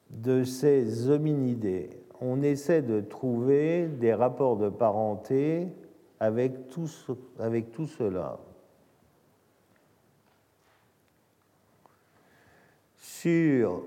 de 0.09 0.43
ces 0.43 1.09
hominidés, 1.09 1.89
on 2.21 2.41
essaie 2.41 2.81
de 2.81 3.01
trouver 3.01 3.87
des 3.87 4.13
rapports 4.13 4.57
de 4.57 4.69
parenté 4.69 5.67
avec 6.19 6.69
tout, 6.69 6.87
cela. 6.87 8.39
Sur 12.97 13.83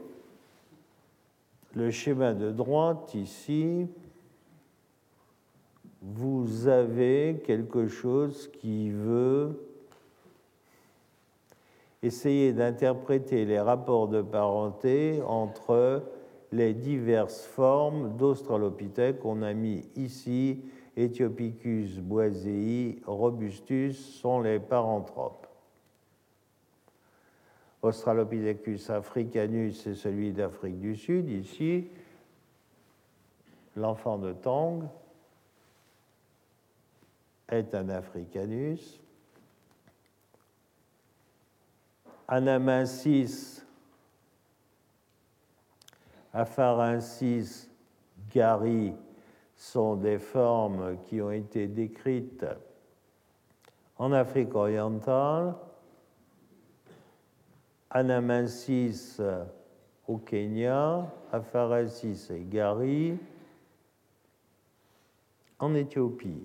le 1.75 1.91
schéma 1.91 2.35
de 2.35 2.51
droite 2.51 3.15
ici, 3.15 3.87
vous 6.03 6.69
avez 6.69 7.43
quelque 7.45 7.89
chose 7.89 8.49
qui 8.61 8.91
veut 8.91 9.70
essayer 12.03 12.53
d'interpréter 12.53 13.45
les 13.45 13.61
rapports 13.61 14.09
de 14.09 14.23
parenté 14.23 15.21
entre 15.27 16.05
les 16.53 16.75
diverses 16.75 17.45
formes 17.45 18.17
d'Australopithèque. 18.17 19.25
On 19.25 19.43
a 19.43 19.53
mis 19.53 19.85
ici 19.97 20.63
Ethiopicus 20.97 21.99
boisei, 21.99 23.01
robustus 23.07 23.97
sont 24.21 24.41
les 24.41 24.59
paranthropes. 24.59 25.47
Australopithecus 27.83 28.91
africanus, 28.91 29.81
c'est 29.83 29.95
celui 29.95 30.33
d'Afrique 30.33 30.81
du 30.81 30.97
Sud, 30.97 31.31
ici. 31.31 31.89
L'enfant 33.77 34.19
de 34.19 34.33
Tang 34.33 34.83
est 37.49 37.75
un 37.75 37.89
africanus. 37.89 39.00
Anamensis, 42.33 43.61
Apharensis, 46.33 47.69
Gary 48.33 48.95
sont 49.57 49.97
des 49.97 50.21
formes 50.21 50.97
qui 51.09 51.21
ont 51.21 51.33
été 51.33 51.67
décrites 51.67 52.47
en 53.99 54.13
Afrique 54.13 54.55
orientale. 54.55 55.57
Anamensis 57.91 59.21
au 60.07 60.19
Kenya, 60.19 61.13
Apharensis 61.33 62.31
et 62.31 62.45
Gari 62.45 63.19
en 65.59 65.75
Éthiopie. 65.75 66.45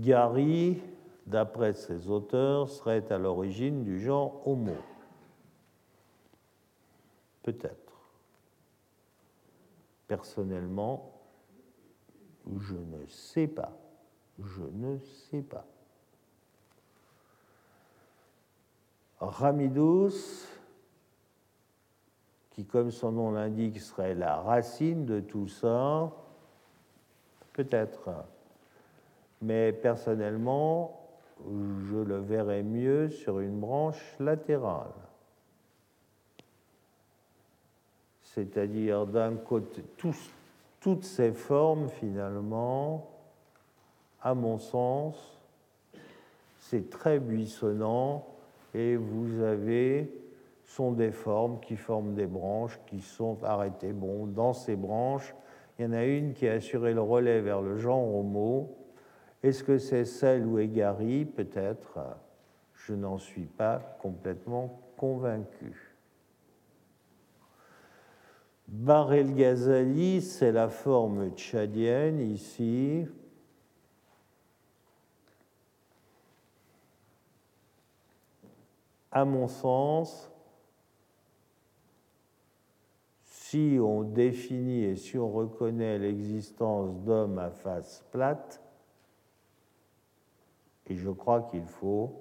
Gary, 0.00 0.80
d'après 1.26 1.72
ses 1.72 2.08
auteurs, 2.08 2.68
serait 2.68 3.10
à 3.12 3.18
l'origine 3.18 3.82
du 3.82 4.00
genre 4.00 4.46
Homo. 4.46 4.76
Peut-être. 7.42 7.92
Personnellement, 10.06 11.12
je 12.58 12.74
ne 12.76 13.06
sais 13.06 13.48
pas. 13.48 13.72
Je 14.38 14.62
ne 14.62 14.98
sais 14.98 15.42
pas. 15.42 15.64
Ramidus, 19.18 20.46
qui 22.50 22.64
comme 22.64 22.90
son 22.90 23.12
nom 23.12 23.30
l'indique 23.32 23.80
serait 23.80 24.14
la 24.14 24.36
racine 24.36 25.06
de 25.06 25.20
tout 25.20 25.48
ça, 25.48 26.12
peut-être. 27.52 28.10
Mais 29.42 29.72
personnellement, 29.72 31.05
je 31.44 31.96
le 31.96 32.18
verrais 32.18 32.62
mieux 32.62 33.10
sur 33.10 33.40
une 33.40 33.60
branche 33.60 34.16
latérale. 34.18 34.92
C'est-à-dire 38.22 39.06
d'un 39.06 39.36
côté, 39.36 39.82
toutes 40.80 41.04
ces 41.04 41.32
formes 41.32 41.88
finalement, 41.88 43.10
à 44.22 44.34
mon 44.34 44.58
sens, 44.58 45.40
c'est 46.58 46.90
très 46.90 47.18
buissonnant 47.18 48.26
et 48.74 48.96
vous 48.96 49.42
avez 49.42 50.10
sont 50.66 50.92
des 50.92 51.12
formes 51.12 51.60
qui 51.60 51.76
forment 51.76 52.14
des 52.14 52.26
branches 52.26 52.78
qui 52.86 53.00
sont 53.00 53.38
arrêtées. 53.42 53.92
Bon, 53.92 54.26
dans 54.26 54.52
ces 54.52 54.76
branches, 54.76 55.34
il 55.78 55.84
y 55.84 55.88
en 55.88 55.92
a 55.92 56.04
une 56.04 56.34
qui 56.34 56.48
a 56.48 56.54
assuré 56.54 56.92
le 56.92 57.00
relais 57.00 57.40
vers 57.40 57.62
le 57.62 57.78
genre 57.78 58.14
Homo. 58.14 58.76
Est-ce 59.46 59.62
que 59.62 59.78
c'est 59.78 60.04
celle 60.04 60.44
ou 60.44 60.58
Égari 60.58 61.24
Peut-être. 61.24 62.00
Je 62.74 62.94
n'en 62.94 63.16
suis 63.16 63.44
pas 63.44 63.78
complètement 64.02 64.80
convaincu. 64.96 65.94
Bar 68.66 69.12
el 69.12 69.36
Ghazali, 69.36 70.20
c'est 70.20 70.50
la 70.50 70.68
forme 70.68 71.30
tchadienne 71.36 72.18
ici. 72.18 73.06
À 79.12 79.24
mon 79.24 79.46
sens, 79.46 80.28
si 83.22 83.78
on 83.80 84.02
définit 84.02 84.82
et 84.82 84.96
si 84.96 85.16
on 85.16 85.30
reconnaît 85.30 86.00
l'existence 86.00 86.98
d'hommes 87.04 87.38
à 87.38 87.50
face 87.50 88.04
plate, 88.10 88.60
et 90.88 90.96
je 90.96 91.10
crois 91.10 91.42
qu'il 91.42 91.64
faut, 91.64 92.12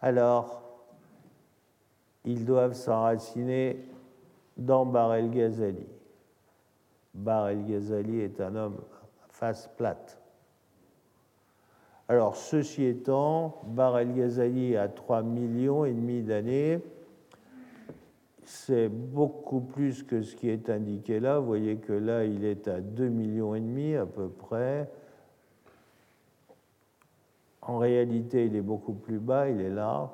alors 0.00 0.62
ils 2.24 2.44
doivent 2.44 2.74
s'enraciner 2.74 3.78
dans 4.56 4.86
Bar 4.86 5.14
el 5.14 5.30
Ghazali. 5.30 5.86
Bar 7.14 7.48
el 7.48 7.64
Ghazali 7.64 8.20
est 8.20 8.40
un 8.40 8.54
homme 8.56 8.80
face 9.28 9.68
plate. 9.76 10.20
Alors, 12.08 12.36
ceci 12.36 12.84
étant, 12.84 13.62
Bar 13.64 13.98
el 13.98 14.14
Ghazali 14.14 14.76
a 14.76 14.88
3 14.88 15.22
millions 15.22 15.84
et 15.84 15.92
demi 15.92 16.22
d'années 16.22 16.80
c'est 18.44 18.88
beaucoup 18.88 19.60
plus 19.60 20.02
que 20.02 20.22
ce 20.22 20.36
qui 20.36 20.48
est 20.48 20.68
indiqué 20.70 21.20
là. 21.20 21.38
Vous 21.38 21.46
voyez 21.46 21.76
que 21.76 21.92
là, 21.92 22.24
il 22.24 22.44
est 22.44 22.68
à 22.68 22.80
2 22.80 23.08
millions 23.08 23.54
et 23.54 23.60
demi 23.60 23.94
à 23.94 24.06
peu 24.06 24.28
près. 24.28 24.88
En 27.66 27.78
réalité, 27.78 28.46
il 28.46 28.56
est 28.56 28.62
beaucoup 28.62 28.92
plus 28.92 29.18
bas, 29.18 29.48
il 29.48 29.60
est 29.60 29.70
là. 29.70 30.10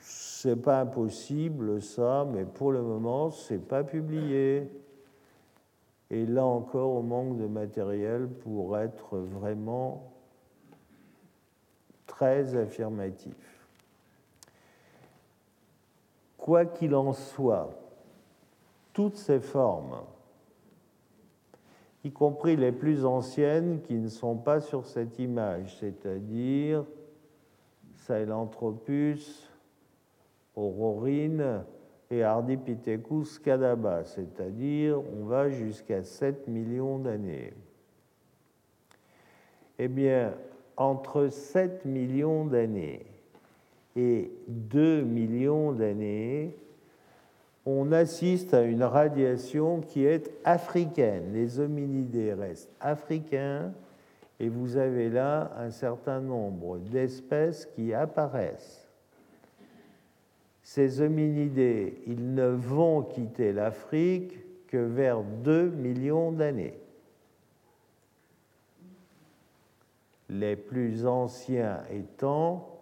C'est 0.00 0.54
pas 0.54 0.80
impossible 0.82 1.82
ça, 1.82 2.24
mais 2.32 2.44
pour 2.44 2.70
le 2.70 2.80
moment, 2.80 3.30
c'est 3.30 3.58
pas 3.58 3.82
publié. 3.82 4.70
Et 6.10 6.24
là 6.24 6.44
encore, 6.44 6.92
on 6.92 7.02
manque 7.02 7.36
de 7.38 7.46
matériel 7.46 8.28
pour 8.28 8.78
être 8.78 9.18
vraiment 9.18 10.12
très 12.06 12.54
affirmatif. 12.54 13.34
Quoi 16.38 16.64
qu'il 16.64 16.94
en 16.94 17.12
soit, 17.12 17.85
toutes 18.96 19.18
ces 19.18 19.40
formes, 19.40 20.00
y 22.02 22.10
compris 22.10 22.56
les 22.56 22.72
plus 22.72 23.04
anciennes 23.04 23.82
qui 23.82 23.92
ne 23.96 24.08
sont 24.08 24.36
pas 24.36 24.62
sur 24.62 24.86
cette 24.86 25.18
image, 25.18 25.76
c'est-à-dire 25.76 26.82
Sahelanthropus, 27.94 29.52
Aurorine, 30.54 31.62
et 32.10 32.22
Ardipithecus 32.22 33.38
cadaba, 33.38 34.02
c'est-à-dire 34.04 34.98
on 34.98 35.26
va 35.26 35.50
jusqu'à 35.50 36.02
7 36.02 36.48
millions 36.48 36.98
d'années. 36.98 37.52
Eh 39.78 39.88
bien, 39.88 40.32
entre 40.78 41.28
7 41.28 41.84
millions 41.84 42.46
d'années 42.46 43.04
et 43.94 44.32
2 44.48 45.02
millions 45.02 45.72
d'années, 45.72 46.56
on 47.66 47.92
assiste 47.92 48.54
à 48.54 48.62
une 48.62 48.84
radiation 48.84 49.80
qui 49.80 50.06
est 50.06 50.30
africaine. 50.44 51.32
Les 51.32 51.60
hominidés 51.60 52.32
restent 52.32 52.72
africains 52.80 53.72
et 54.40 54.48
vous 54.48 54.76
avez 54.76 55.10
là 55.10 55.52
un 55.58 55.70
certain 55.70 56.20
nombre 56.20 56.78
d'espèces 56.78 57.66
qui 57.66 57.92
apparaissent 57.92 58.86
ces 60.66 61.00
hominidés, 61.00 62.02
ils 62.08 62.34
ne 62.34 62.48
vont 62.48 63.02
quitter 63.02 63.52
l'Afrique 63.52 64.66
que 64.66 64.78
vers 64.78 65.22
2 65.22 65.70
millions 65.70 66.32
d'années. 66.32 66.76
Les 70.28 70.56
plus 70.56 71.06
anciens 71.06 71.84
étant 71.88 72.80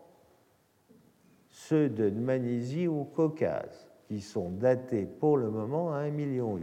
ceux 1.50 1.90
de 1.90 2.08
Manisie 2.08 2.88
ou 2.88 3.04
Caucase, 3.04 3.86
sont 4.22 4.50
datés 4.50 5.06
pour 5.06 5.36
le 5.36 5.50
moment 5.50 5.92
à 5.92 6.02
1,8 6.02 6.10
million. 6.12 6.58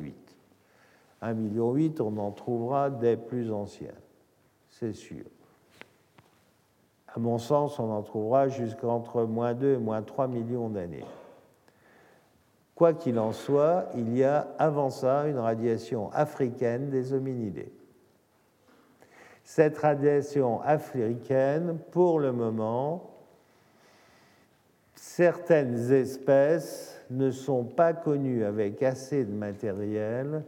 1,8 1.21 1.33
million, 1.35 1.93
on 1.99 2.17
en 2.17 2.31
trouvera 2.31 2.89
des 2.89 3.17
plus 3.17 3.51
anciens, 3.51 3.95
c'est 4.69 4.93
sûr. 4.93 5.25
À 7.13 7.19
mon 7.19 7.37
sens, 7.37 7.77
on 7.79 7.91
en 7.91 8.01
trouvera 8.03 8.47
jusqu'entre 8.47 9.23
moins 9.23 9.53
2 9.53 9.73
et 9.73 9.77
moins 9.77 10.01
3 10.01 10.27
millions 10.27 10.69
d'années. 10.69 11.05
Quoi 12.73 12.93
qu'il 12.93 13.19
en 13.19 13.33
soit, 13.33 13.89
il 13.95 14.15
y 14.17 14.23
a 14.23 14.47
avant 14.57 14.89
ça 14.89 15.27
une 15.27 15.37
radiation 15.37 16.09
africaine 16.13 16.89
des 16.89 17.13
hominidés. 17.13 17.71
Cette 19.43 19.77
radiation 19.77 20.61
africaine, 20.61 21.77
pour 21.91 22.19
le 22.19 22.31
moment, 22.31 23.11
certaines 24.95 25.91
espèces 25.91 27.00
ne 27.11 27.29
sont 27.29 27.65
pas 27.65 27.93
connues 27.93 28.43
avec 28.43 28.81
assez 28.83 29.25
de 29.25 29.33
matériel 29.33 30.43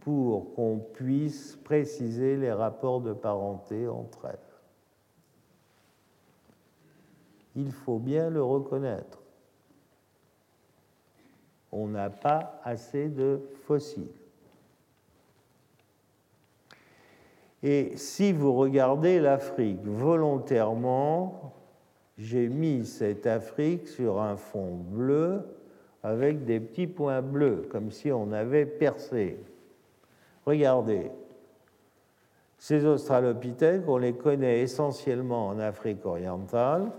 pour 0.00 0.54
qu'on 0.54 0.78
puisse 0.78 1.56
préciser 1.64 2.36
les 2.36 2.52
rapports 2.52 3.00
de 3.00 3.12
parenté 3.12 3.88
entre 3.88 4.26
elles. 4.26 4.38
Il 7.56 7.72
faut 7.72 7.98
bien 7.98 8.30
le 8.30 8.42
reconnaître. 8.42 9.20
On 11.72 11.88
n'a 11.88 12.10
pas 12.10 12.60
assez 12.62 13.08
de 13.08 13.40
fossiles. 13.64 14.12
Et 17.62 17.96
si 17.96 18.32
vous 18.32 18.52
regardez 18.52 19.18
l'Afrique 19.18 19.84
volontairement, 19.84 21.54
j'ai 22.16 22.48
mis 22.48 22.86
cette 22.86 23.26
Afrique 23.26 23.88
sur 23.88 24.20
un 24.20 24.36
fond 24.36 24.76
bleu 24.76 25.55
avec 26.06 26.44
des 26.44 26.60
petits 26.60 26.86
points 26.86 27.20
bleus, 27.20 27.66
comme 27.68 27.90
si 27.90 28.12
on 28.12 28.30
avait 28.30 28.64
percé. 28.64 29.40
Regardez, 30.44 31.10
ces 32.58 32.84
australopithèques, 32.84 33.88
on 33.88 33.96
les 33.96 34.12
connaît 34.12 34.60
essentiellement 34.60 35.48
en 35.48 35.58
Afrique 35.58 36.06
orientale, 36.06 36.92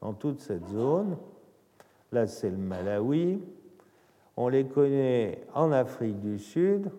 dans 0.00 0.14
toute 0.14 0.40
cette 0.40 0.66
zone. 0.68 1.18
Là, 2.10 2.26
c'est 2.26 2.48
le 2.48 2.56
Malawi. 2.56 3.42
On 4.34 4.48
les 4.48 4.64
connaît 4.64 5.42
en 5.52 5.72
Afrique 5.72 6.20
du 6.20 6.38
Sud, 6.38 6.90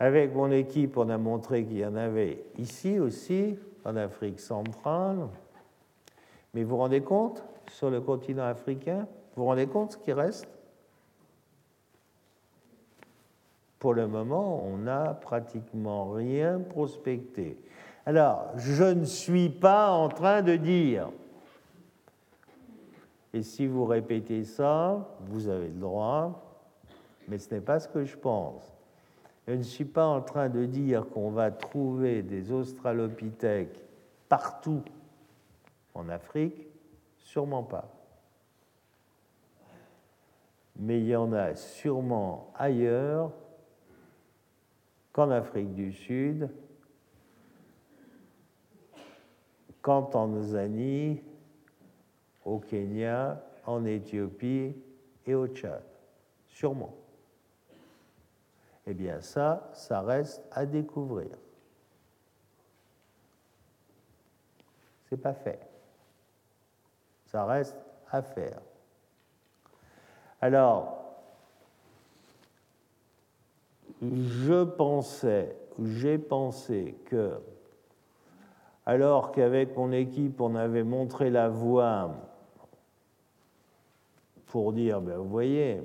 Avec 0.00 0.34
mon 0.34 0.50
équipe, 0.50 0.96
on 0.96 1.10
a 1.10 1.18
montré 1.18 1.62
qu'il 1.66 1.76
y 1.76 1.84
en 1.84 1.94
avait 1.94 2.42
ici 2.56 2.98
aussi, 2.98 3.58
en 3.84 3.96
Afrique 3.96 4.40
centrale. 4.40 5.28
Mais 6.54 6.62
vous 6.62 6.70
vous 6.70 6.76
rendez 6.78 7.02
compte, 7.02 7.44
sur 7.70 7.90
le 7.90 8.00
continent 8.00 8.44
africain, 8.44 9.06
vous 9.34 9.42
vous 9.42 9.46
rendez 9.46 9.66
compte 9.66 9.92
ce 9.92 9.98
qui 9.98 10.12
reste? 10.12 10.48
Pour 13.78 13.94
le 13.94 14.06
moment, 14.06 14.62
on 14.64 14.78
n'a 14.78 15.14
pratiquement 15.14 16.10
rien 16.10 16.58
prospecté. 16.58 17.56
Alors, 18.04 18.50
je 18.56 18.84
ne 18.84 19.04
suis 19.04 19.48
pas 19.48 19.90
en 19.90 20.08
train 20.08 20.42
de 20.42 20.56
dire, 20.56 21.10
et 23.32 23.42
si 23.42 23.66
vous 23.66 23.84
répétez 23.84 24.44
ça, 24.44 25.08
vous 25.20 25.48
avez 25.48 25.68
le 25.68 25.80
droit, 25.80 26.42
mais 27.28 27.38
ce 27.38 27.54
n'est 27.54 27.60
pas 27.60 27.78
ce 27.78 27.88
que 27.88 28.04
je 28.04 28.16
pense. 28.16 28.79
Je 29.46 29.54
ne 29.54 29.62
suis 29.62 29.84
pas 29.84 30.06
en 30.06 30.20
train 30.20 30.48
de 30.48 30.64
dire 30.64 31.08
qu'on 31.08 31.30
va 31.30 31.50
trouver 31.50 32.22
des 32.22 32.52
australopithèques 32.52 33.80
partout 34.28 34.82
en 35.94 36.08
Afrique, 36.08 36.66
sûrement 37.18 37.62
pas. 37.62 37.88
Mais 40.76 41.00
il 41.00 41.08
y 41.08 41.16
en 41.16 41.32
a 41.32 41.54
sûrement 41.54 42.52
ailleurs 42.54 43.32
qu'en 45.12 45.30
Afrique 45.30 45.74
du 45.74 45.92
Sud, 45.92 46.48
qu'en 49.82 50.02
Tanzanie, 50.02 51.20
au 52.44 52.58
Kenya, 52.58 53.42
en 53.66 53.84
Éthiopie 53.84 54.74
et 55.26 55.34
au 55.34 55.46
Tchad. 55.48 55.82
Sûrement. 56.48 56.99
Eh 58.90 58.94
bien 58.94 59.20
ça, 59.20 59.70
ça 59.72 60.00
reste 60.00 60.42
à 60.50 60.66
découvrir. 60.66 61.30
C'est 65.08 65.16
pas 65.16 65.32
fait. 65.32 65.60
Ça 67.26 67.44
reste 67.44 67.76
à 68.10 68.20
faire. 68.20 68.60
Alors, 70.40 71.04
je 74.02 74.64
pensais, 74.64 75.56
j'ai 75.80 76.18
pensé 76.18 76.96
que, 77.04 77.38
alors 78.86 79.30
qu'avec 79.30 79.76
mon 79.76 79.92
équipe, 79.92 80.40
on 80.40 80.56
avait 80.56 80.82
montré 80.82 81.30
la 81.30 81.48
voie 81.48 82.12
pour 84.46 84.72
dire, 84.72 85.00
ben, 85.00 85.16
vous 85.18 85.28
voyez, 85.28 85.80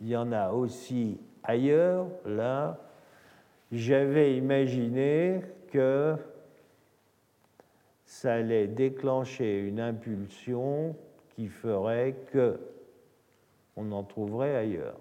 il 0.00 0.08
y 0.08 0.16
en 0.16 0.32
a 0.32 0.50
aussi 0.50 1.20
ailleurs, 1.44 2.06
là, 2.24 2.78
j'avais 3.70 4.36
imaginé 4.36 5.42
que 5.70 6.16
ça 8.04 8.34
allait 8.34 8.66
déclencher 8.66 9.60
une 9.60 9.80
impulsion 9.80 10.96
qui 11.30 11.48
ferait 11.48 12.14
que 12.32 12.58
on 13.76 13.90
en 13.92 14.04
trouverait 14.04 14.54
ailleurs. 14.54 14.98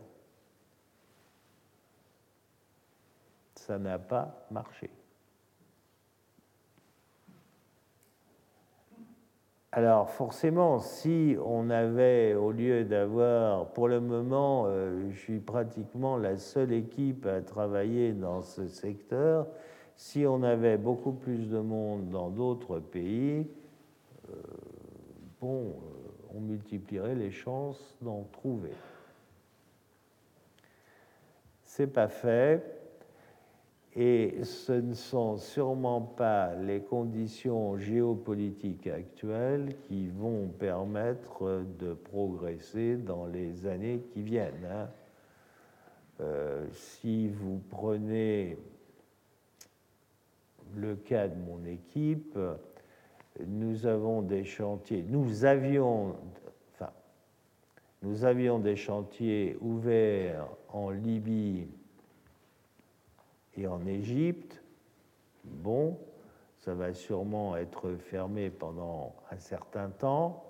Ça 3.56 3.78
n'a 3.78 4.00
pas 4.00 4.46
marché. 4.52 4.90
Alors 9.76 10.12
forcément, 10.12 10.78
si 10.78 11.36
on 11.44 11.72
avait, 11.72 12.36
au 12.36 12.52
lieu 12.52 12.84
d'avoir, 12.84 13.66
pour 13.74 13.88
le 13.88 14.00
moment, 14.00 14.66
euh, 14.68 15.10
je 15.10 15.18
suis 15.18 15.40
pratiquement 15.40 16.16
la 16.16 16.38
seule 16.38 16.72
équipe 16.72 17.26
à 17.26 17.42
travailler 17.42 18.14
dans 18.14 18.44
ce 18.44 18.68
secteur, 18.68 19.48
si 19.96 20.28
on 20.28 20.44
avait 20.44 20.78
beaucoup 20.78 21.12
plus 21.12 21.50
de 21.50 21.58
monde 21.58 22.12
dans 22.12 22.30
d'autres 22.30 22.78
pays, 22.78 23.48
euh, 24.30 24.36
bon, 25.42 25.70
euh, 25.70 26.36
on 26.36 26.40
multiplierait 26.40 27.16
les 27.16 27.32
chances 27.32 27.98
d'en 28.00 28.28
trouver. 28.32 28.74
C'est 31.64 31.92
pas 31.92 32.10
fait. 32.10 32.83
Et 33.96 34.44
ce 34.44 34.72
ne 34.72 34.96
sont 34.96 35.38
sûrement 35.38 36.02
pas 36.02 36.56
les 36.56 36.82
conditions 36.82 37.78
géopolitiques 37.78 38.88
actuelles 38.88 39.76
qui 39.88 40.08
vont 40.08 40.48
permettre 40.48 41.64
de 41.80 41.94
progresser 41.94 42.96
dans 42.98 43.28
les 43.28 43.68
années 43.68 44.02
qui 44.12 44.24
viennent. 44.24 44.68
Hein. 44.72 44.90
Euh, 46.22 46.66
si 46.72 47.28
vous 47.28 47.62
prenez 47.70 48.58
le 50.76 50.96
cas 50.96 51.28
de 51.28 51.40
mon 51.40 51.64
équipe, 51.66 52.40
nous 53.46 53.86
avons 53.86 54.24
des 54.24 54.44
chantiers, 54.44 55.06
nous 55.08 55.46
avions, 55.46 56.16
enfin, 56.74 56.92
nous 58.02 58.26
avions 58.26 58.58
des 58.58 58.76
chantiers 58.76 59.56
ouverts 59.62 60.48
en 60.70 60.90
Libye 60.90 61.68
et 63.58 63.68
en 63.68 63.86
Égypte, 63.86 64.62
bon, 65.44 65.98
ça 66.60 66.74
va 66.74 66.94
sûrement 66.94 67.56
être 67.58 67.96
fermé 67.96 68.50
pendant 68.50 69.14
un 69.32 69.38
certain 69.38 69.90
temps, 69.90 70.44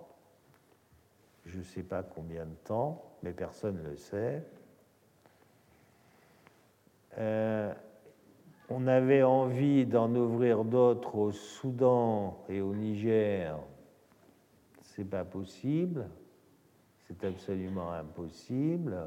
je 1.45 1.57
ne 1.57 1.63
sais 1.63 1.83
pas 1.83 2.03
combien 2.03 2.45
de 2.45 2.55
temps, 2.63 3.03
mais 3.21 3.33
personne 3.33 3.81
ne 3.81 3.89
le 3.89 3.97
sait. 3.97 4.43
Euh, 7.17 7.73
on 8.69 8.87
avait 8.87 9.23
envie 9.23 9.85
d'en 9.85 10.13
ouvrir 10.15 10.63
d'autres 10.63 11.15
au 11.15 11.31
Soudan 11.31 12.43
et 12.49 12.61
au 12.61 12.73
Niger. 12.73 13.57
C'est 14.81 15.03
pas 15.05 15.25
possible. 15.25 16.07
C'est 17.07 17.23
absolument 17.25 17.91
impossible. 17.91 18.95
Euh, 18.95 19.05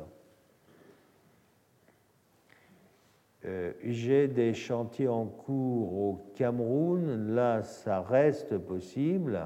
j'ai 3.83 4.29
des 4.29 4.55
chantiers 4.55 5.09
en 5.09 5.27
cours 5.27 5.99
au 5.99 6.33
Cameroun, 6.35 7.35
là 7.35 7.63
ça 7.63 8.01
reste 8.01 8.59
possible. 8.59 9.41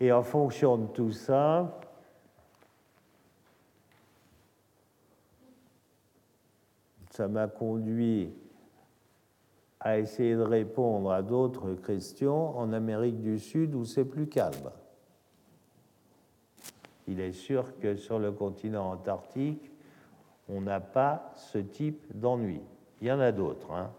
Et 0.00 0.12
en 0.12 0.22
fonction 0.22 0.76
de 0.76 0.86
tout 0.88 1.12
ça, 1.12 1.78
ça 7.10 7.28
m'a 7.28 7.46
conduit 7.46 8.34
à 9.80 9.98
essayer 9.98 10.34
de 10.34 10.42
répondre 10.42 11.12
à 11.12 11.22
d'autres 11.22 11.74
questions 11.74 12.58
en 12.58 12.72
Amérique 12.72 13.22
du 13.22 13.38
Sud 13.38 13.74
où 13.74 13.84
c'est 13.84 14.04
plus 14.04 14.26
calme. 14.26 14.70
Il 17.06 17.20
est 17.20 17.32
sûr 17.32 17.78
que 17.78 17.94
sur 17.94 18.18
le 18.18 18.32
continent 18.32 18.90
antarctique, 18.90 19.70
on 20.48 20.60
n'a 20.60 20.80
pas 20.80 21.32
ce 21.34 21.58
type 21.58 22.04
d'ennui. 22.14 22.60
Il 23.00 23.08
y 23.08 23.12
en 23.12 23.20
a 23.20 23.32
d'autres, 23.32 23.72
hein. 23.72 23.90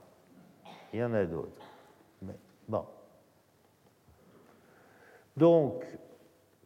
Il 0.94 1.00
y 1.00 1.04
en 1.04 1.14
a 1.14 1.26
d'autres. 1.26 1.66
Mais 2.22 2.36
bon. 2.68 2.86
Donc, 5.36 5.86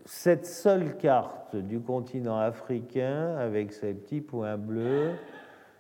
cette 0.06 0.46
seule 0.46 0.98
carte 0.98 1.56
du 1.56 1.80
continent 1.80 2.38
africain 2.38 3.36
avec 3.38 3.74
ces 3.74 3.94
petits 3.94 4.22
points 4.22 4.58
bleus 4.58 5.14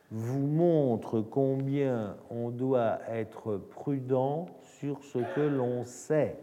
vous 0.09 0.45
montre 0.45 1.21
combien 1.21 2.17
on 2.29 2.49
doit 2.49 2.99
être 3.09 3.57
prudent 3.57 4.47
sur 4.61 5.03
ce 5.03 5.19
que 5.35 5.41
l'on 5.41 5.85
sait. 5.85 6.37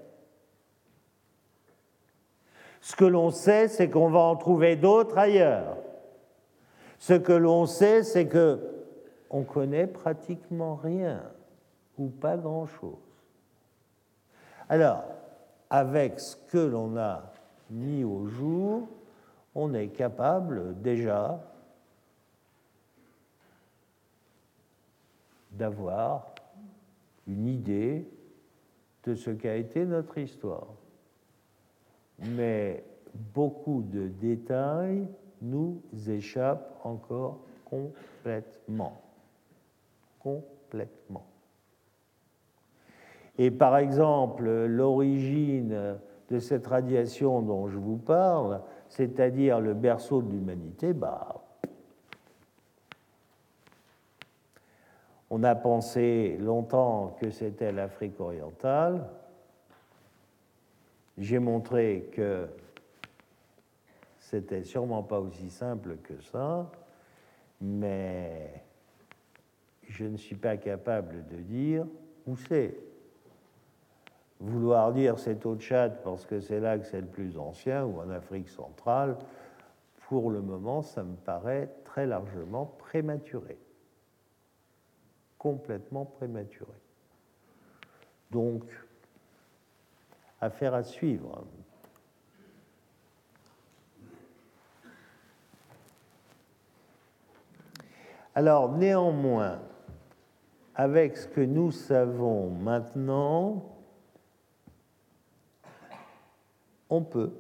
Ce 2.81 2.97
que 2.97 3.05
l'on 3.05 3.31
sait, 3.31 3.69
c'est 3.69 3.91
qu'on 3.91 4.09
va 4.09 4.21
en 4.21 4.37
trouver 4.37 4.77
d'autres 4.77 5.19
ailleurs. 5.19 5.77
Ce 6.99 7.15
que 7.15 7.33
l'on 7.33 7.67
sait, 7.67 8.03
c'est 8.03 8.27
que 8.27 8.61
on 9.31 9.45
connaît 9.45 9.87
pratiquement 9.87 10.75
rien 10.77 11.23
ou 11.99 12.09
pas 12.09 12.37
grand-chose. 12.37 12.97
Alors, 14.69 15.05
avec 15.71 16.19
ce 16.21 16.37
que 16.51 16.59
l'on 16.59 16.97
a 16.97 17.33
mis 17.71 18.05
au 18.05 18.27
jour, 18.27 18.89
on 19.55 19.75
est 19.75 19.89
capable 19.89 20.81
déjà 20.81 21.41
d'avoir 25.53 26.35
une 27.27 27.47
idée 27.47 28.09
de 29.05 29.15
ce 29.15 29.31
qu'a 29.31 29.57
été 29.57 29.85
notre 29.85 30.19
histoire. 30.19 30.69
Mais 32.19 32.85
beaucoup 33.35 33.83
de 33.83 34.09
détails 34.09 35.07
nous 35.43 35.83
échappe 36.09 36.79
encore 36.85 37.39
complètement. 37.65 39.01
Complètement. 40.21 41.27
Et 43.39 43.51
par 43.51 43.77
exemple, 43.77 44.49
l'origine 44.67 45.99
de 46.31 46.39
cette 46.39 46.67
radiation 46.67 47.41
dont 47.41 47.69
je 47.69 47.79
vous 47.79 47.97
parle, 47.97 48.61
c'est-à-dire 48.89 49.61
le 49.61 49.75
berceau 49.75 50.23
de 50.23 50.31
l'humanité, 50.31 50.93
bah, 50.93 51.39
On 55.31 55.43
a 55.45 55.55
pensé 55.55 56.39
longtemps 56.41 57.17
que 57.21 57.31
c'était 57.31 57.71
l'Afrique 57.71 58.19
orientale. 58.19 59.05
J'ai 61.19 61.39
montré 61.39 62.09
que 62.13 62.49
c'était 64.29 64.63
sûrement 64.63 65.03
pas 65.03 65.21
aussi 65.21 65.49
simple 65.49 65.97
que 66.03 66.21
ça, 66.21 66.71
mais 67.63 68.63
je 69.89 70.05
ne 70.05 70.19
suis 70.19 70.37
pas 70.37 70.59
capable 70.59 71.27
de 71.29 71.37
dire 71.37 71.87
où 72.27 72.37
c'est. 72.37 72.77
Vouloir 74.39 74.93
dire 74.93 75.19
c'est 75.19 75.47
au 75.47 75.57
Tchad 75.57 76.03
parce 76.05 76.27
que 76.27 76.41
c'est 76.41 76.61
là 76.61 76.79
que 76.79 76.85
c'est 76.85 77.01
le 77.01 77.07
plus 77.07 77.39
ancien 77.39 77.87
ou 77.87 78.01
en 78.01 78.11
Afrique 78.11 78.51
centrale, 78.51 79.17
pour 80.09 80.31
le 80.31 80.43
moment, 80.43 80.83
ça 80.83 81.03
me 81.03 81.17
paraît 81.17 81.71
très 81.85 82.07
largement 82.07 82.67
prématuré. 82.67 83.57
Complètement 85.39 86.05
prématuré. 86.05 86.79
Donc, 88.31 88.63
affaire 90.39 90.75
à 90.75 90.83
suivre. 90.83 91.47
Alors, 98.39 98.71
néanmoins, 98.71 99.59
avec 100.73 101.17
ce 101.17 101.27
que 101.27 101.41
nous 101.41 101.73
savons 101.73 102.51
maintenant, 102.51 103.65
on 106.89 107.03
peut. 107.03 107.33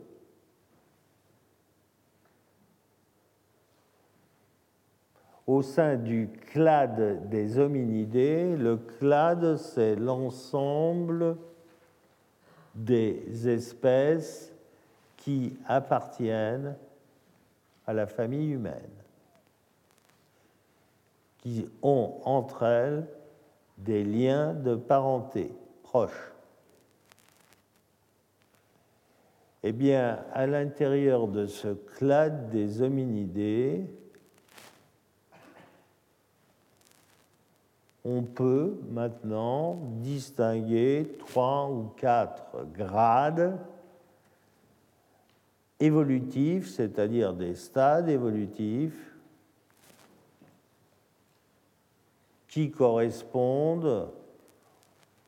Au 5.46 5.62
sein 5.62 5.94
du 5.94 6.30
clade 6.50 7.28
des 7.28 7.60
hominidés, 7.60 8.56
le 8.56 8.76
clade, 8.76 9.56
c'est 9.56 9.94
l'ensemble 9.94 11.36
des 12.74 13.48
espèces 13.48 14.52
qui 15.16 15.56
appartiennent 15.64 16.74
à 17.86 17.92
la 17.92 18.08
famille 18.08 18.50
humaine, 18.50 18.97
qui 21.38 21.68
ont 21.82 22.20
entre 22.24 22.62
elles 22.64 23.06
des 23.78 24.04
liens 24.04 24.54
de 24.54 24.74
parenté 24.74 25.52
proches. 25.82 26.32
Eh 29.62 29.72
bien, 29.72 30.24
à 30.32 30.46
l'intérieur 30.46 31.28
de 31.28 31.46
ce 31.46 31.68
clade 31.68 32.50
des 32.50 32.82
hominidés, 32.82 33.84
on 38.04 38.22
peut 38.22 38.78
maintenant 38.90 39.78
distinguer 40.00 41.16
trois 41.18 41.68
ou 41.68 41.90
quatre 41.96 42.66
grades 42.72 43.58
évolutifs, 45.80 46.68
c'est-à-dire 46.68 47.34
des 47.34 47.54
stades 47.54 48.08
évolutifs 48.08 49.17
qui 52.48 52.70
correspondent 52.70 54.08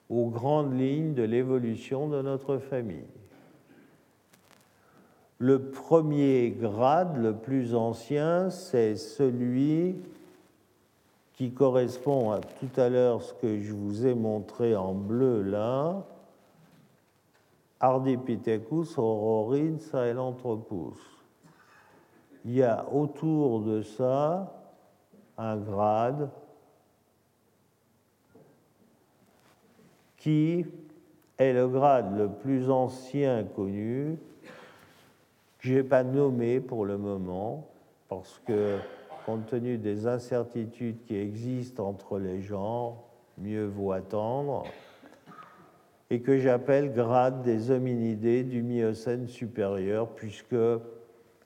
aux 0.08 0.26
grandes 0.28 0.78
lignes 0.78 1.14
de 1.14 1.22
l'évolution 1.22 2.08
de 2.08 2.20
notre 2.22 2.58
famille. 2.58 3.06
Le 5.38 5.70
premier 5.70 6.50
grade, 6.50 7.16
le 7.16 7.34
plus 7.34 7.74
ancien, 7.74 8.50
c'est 8.50 8.96
celui 8.96 9.96
qui 11.34 11.52
correspond 11.52 12.32
à 12.32 12.40
tout 12.40 12.80
à 12.80 12.90
l'heure 12.90 13.22
ce 13.22 13.32
que 13.32 13.60
je 13.60 13.72
vous 13.72 14.06
ai 14.06 14.14
montré 14.14 14.76
en 14.76 14.92
bleu 14.92 15.42
là, 15.42 16.04
Ardipithecus 17.80 18.98
aurorin 18.98 19.78
sahelanthropus. 19.78 20.98
Il 22.44 22.56
y 22.56 22.62
a 22.62 22.86
autour 22.92 23.60
de 23.60 23.80
ça 23.80 24.52
un 25.38 25.56
grade 25.56 26.28
qui 30.20 30.66
est 31.38 31.52
le 31.52 31.66
grade 31.66 32.16
le 32.16 32.28
plus 32.28 32.70
ancien 32.70 33.42
connu, 33.42 34.18
que 35.58 35.68
je 35.68 35.74
n'ai 35.74 35.82
pas 35.82 36.04
nommé 36.04 36.60
pour 36.60 36.84
le 36.84 36.98
moment, 36.98 37.66
parce 38.08 38.40
que 38.46 38.76
compte 39.24 39.46
tenu 39.46 39.78
des 39.78 40.06
incertitudes 40.06 41.02
qui 41.06 41.16
existent 41.16 41.88
entre 41.88 42.18
les 42.18 42.42
genres, 42.42 43.02
mieux 43.38 43.66
vaut 43.66 43.92
attendre, 43.92 44.64
et 46.10 46.20
que 46.20 46.38
j'appelle 46.38 46.92
grade 46.92 47.42
des 47.42 47.70
hominidés 47.70 48.42
du 48.42 48.62
Miocène 48.62 49.26
supérieur, 49.26 50.08
puisque 50.08 50.56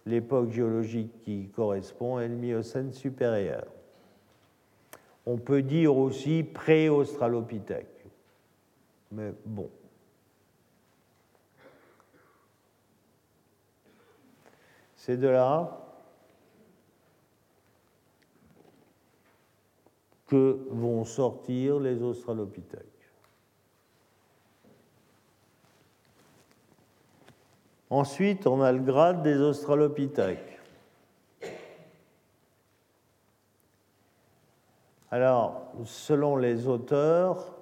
l'époque 0.04 0.50
géologique 0.50 1.12
qui 1.22 1.48
correspond 1.54 2.18
est 2.18 2.28
le 2.28 2.36
Miocène 2.36 2.92
supérieur. 2.92 3.66
On 5.26 5.36
peut 5.36 5.62
dire 5.62 5.96
aussi 5.96 6.42
pré-australopithèque. 6.42 7.93
Mais 9.14 9.32
bon. 9.44 9.70
C'est 14.96 15.16
de 15.16 15.28
là 15.28 15.80
que 20.26 20.66
vont 20.70 21.04
sortir 21.04 21.78
les 21.78 22.02
australopithèques. 22.02 22.82
Ensuite, 27.90 28.48
on 28.48 28.60
a 28.60 28.72
le 28.72 28.80
grade 28.80 29.22
des 29.22 29.36
australopithèques. 29.36 30.58
Alors, 35.12 35.70
selon 35.84 36.34
les 36.36 36.66
auteurs, 36.66 37.53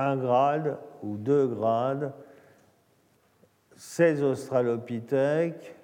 un 0.00 0.16
grade 0.16 0.78
ou 1.02 1.16
deux 1.16 1.46
grades, 1.46 2.12
ces 3.76 4.22
australopithèques 4.22 5.74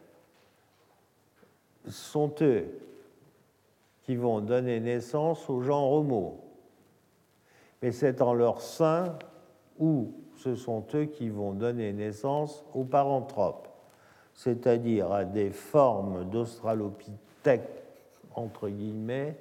sont 1.88 2.34
eux 2.40 2.66
qui 4.02 4.16
vont 4.16 4.40
donner 4.40 4.80
naissance 4.80 5.48
au 5.50 5.60
genre 5.60 5.92
Homo. 5.92 6.40
Mais 7.82 7.92
c'est 7.92 8.22
en 8.22 8.34
leur 8.34 8.60
sein 8.60 9.18
où 9.78 10.12
ce 10.36 10.54
sont 10.54 10.84
eux 10.94 11.04
qui 11.04 11.28
vont 11.28 11.52
donner 11.52 11.92
naissance 11.92 12.64
aux 12.74 12.84
paranthropes, 12.84 13.68
c'est-à-dire 14.34 15.12
à 15.12 15.24
des 15.24 15.50
formes 15.50 16.28
d'australopithèques, 16.30 17.84
entre 18.34 18.68
guillemets, 18.68 19.36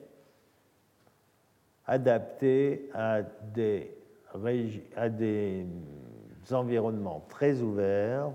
adaptées 1.86 2.90
à 2.94 3.22
des 3.22 3.96
à 4.96 5.10
des 5.10 5.66
environnements 6.52 7.26
très 7.30 7.62
ouverts 7.62 8.32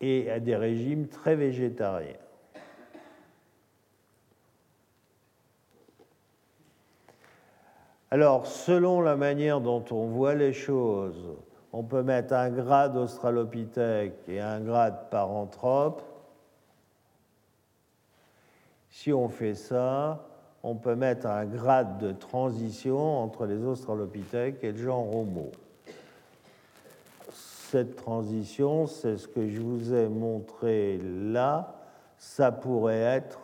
et 0.00 0.30
à 0.30 0.40
des 0.40 0.56
régimes 0.56 1.08
très 1.08 1.36
végétariens. 1.36 2.16
Alors, 8.10 8.46
selon 8.46 9.00
la 9.00 9.16
manière 9.16 9.62
dont 9.62 9.84
on 9.90 10.06
voit 10.06 10.34
les 10.34 10.52
choses, 10.52 11.34
on 11.72 11.82
peut 11.82 12.02
mettre 12.02 12.34
un 12.34 12.50
grade 12.50 12.94
australopithèque 12.96 14.28
et 14.28 14.38
un 14.38 14.60
grade 14.60 15.08
paranthrope. 15.08 16.02
Si 18.90 19.10
on 19.14 19.30
fait 19.30 19.54
ça, 19.54 20.28
on 20.62 20.76
peut 20.76 20.94
mettre 20.94 21.26
un 21.26 21.44
grade 21.44 21.98
de 21.98 22.12
transition 22.12 23.18
entre 23.18 23.46
les 23.46 23.64
australopithèques 23.64 24.62
et 24.62 24.72
le 24.72 24.78
genre 24.78 25.14
Homo. 25.14 25.50
Cette 27.32 27.96
transition, 27.96 28.86
c'est 28.86 29.16
ce 29.16 29.26
que 29.26 29.48
je 29.48 29.60
vous 29.60 29.92
ai 29.94 30.08
montré 30.08 30.98
là. 30.98 31.74
Ça 32.18 32.52
pourrait 32.52 33.00
être 33.00 33.40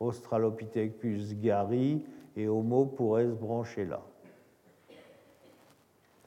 Australopithecus 0.00 1.34
gari 1.34 2.04
et 2.36 2.48
Homo 2.48 2.86
pourrait 2.86 3.26
se 3.26 3.34
brancher 3.34 3.84
là. 3.84 4.02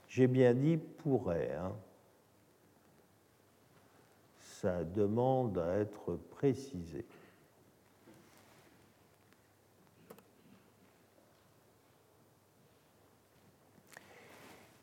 J'ai 0.07 0.28
bien 0.28 0.53
dit 0.53 0.78
pourrait. 0.78 1.51
Hein. 1.61 1.73
Ça 4.39 4.84
demande 4.86 5.57
à 5.57 5.80
être 5.80 6.17
précisé. 6.32 7.05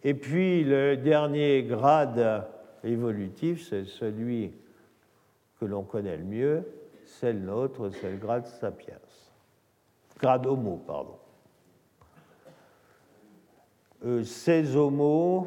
Et 0.05 0.15
puis 0.15 0.65
le 0.65 0.97
dernier 0.97 1.63
grade 1.63 2.47
évolutif, 2.83 3.69
c'est 3.69 3.85
celui 3.85 4.53
que 5.61 5.65
l'on 5.65 5.85
connaît 5.85 6.17
le 6.17 6.25
mieux, 6.25 6.65
c'est 7.07 7.33
le 7.33 7.41
nôtre, 7.41 7.91
c'est 8.01 8.11
le 8.11 8.17
grade 8.17 8.47
sapiens. 8.47 8.99
Grade 10.19 10.47
homo, 10.47 10.83
pardon. 10.87 11.17
Euh, 14.05 14.25
ces 14.25 14.75
homos, 14.75 15.47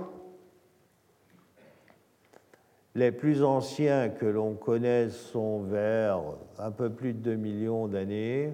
les 2.94 3.12
plus 3.12 3.44
anciens 3.44 4.08
que 4.10 4.26
l'on 4.26 4.54
connaît 4.54 5.10
sont 5.10 5.64
vers 5.64 6.22
un 6.58 6.72
peu 6.72 6.90
plus 6.90 7.14
de 7.14 7.20
2 7.20 7.36
millions 7.36 7.88
d'années. 7.88 8.54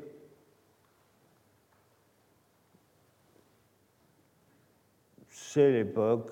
C'est 5.54 5.70
l'époque 5.70 6.32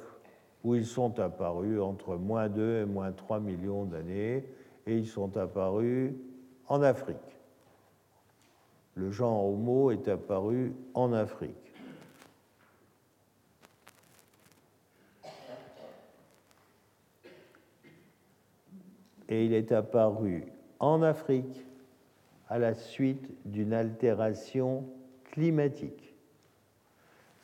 où 0.63 0.75
ils 0.75 0.85
sont 0.85 1.19
apparus 1.19 1.81
entre 1.81 2.15
moins 2.15 2.47
2 2.47 2.83
et 2.83 2.85
moins 2.85 3.11
3 3.11 3.41
millions 3.41 3.83
d'années, 3.83 4.45
et 4.87 4.95
ils 4.95 5.07
sont 5.07 5.35
apparus 5.35 6.13
en 6.69 6.81
Afrique. 6.81 7.17
Le 8.95 9.11
genre 9.11 9.43
Homo 9.43 9.91
est 9.91 10.07
apparu 10.07 10.71
en 10.93 11.11
Afrique. 11.11 11.73
Et 19.27 19.43
il 19.43 19.51
est 19.51 19.73
apparu 19.73 20.45
en 20.79 21.01
Afrique 21.01 21.65
à 22.47 22.57
la 22.57 22.73
suite 22.73 23.29
d'une 23.43 23.73
altération 23.73 24.85
climatique. 25.25 26.08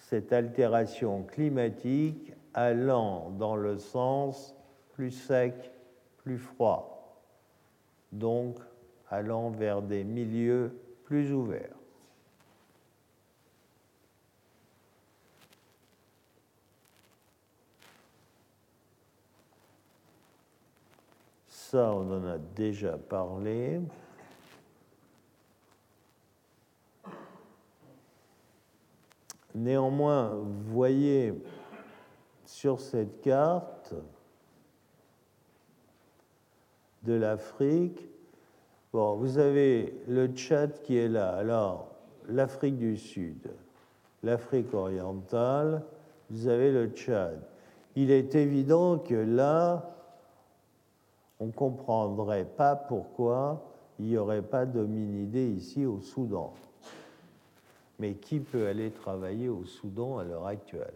Cette 0.09 0.33
altération 0.33 1.23
climatique 1.23 2.31
allant 2.53 3.31
dans 3.31 3.55
le 3.55 3.79
sens 3.79 4.55
plus 4.93 5.09
sec, 5.09 5.71
plus 6.17 6.37
froid, 6.37 7.23
donc 8.11 8.59
allant 9.09 9.49
vers 9.49 9.81
des 9.81 10.03
milieux 10.03 10.79
plus 11.05 11.33
ouverts. 11.33 11.75
Ça, 21.47 21.91
on 21.95 22.11
en 22.11 22.27
a 22.27 22.37
déjà 22.37 22.95
parlé. 22.95 23.81
Néanmoins, 29.55 30.37
voyez 30.67 31.33
sur 32.45 32.81
cette 32.81 33.21
carte 33.21 33.95
de 37.03 37.13
l'Afrique, 37.13 38.05
vous 38.91 39.37
avez 39.37 39.97
le 40.07 40.27
Tchad 40.27 40.81
qui 40.81 40.97
est 40.97 41.07
là, 41.07 41.35
alors 41.35 41.87
l'Afrique 42.27 42.77
du 42.77 42.97
Sud, 42.97 43.49
l'Afrique 44.23 44.73
orientale, 44.73 45.83
vous 46.29 46.47
avez 46.47 46.71
le 46.71 46.87
Tchad. 46.89 47.39
Il 47.95 48.11
est 48.11 48.35
évident 48.35 48.99
que 48.99 49.15
là, 49.15 49.95
on 51.39 51.47
ne 51.47 51.51
comprendrait 51.51 52.45
pas 52.45 52.75
pourquoi 52.75 53.63
il 53.99 54.07
n'y 54.07 54.17
aurait 54.17 54.41
pas 54.41 54.65
d'hominidés 54.65 55.47
ici 55.47 55.85
au 55.85 56.01
Soudan. 56.01 56.53
Mais 57.99 58.15
qui 58.15 58.39
peut 58.39 58.67
aller 58.67 58.91
travailler 58.91 59.47
au 59.47 59.65
Soudan 59.65 60.17
à 60.17 60.23
l'heure 60.23 60.47
actuelle? 60.47 60.93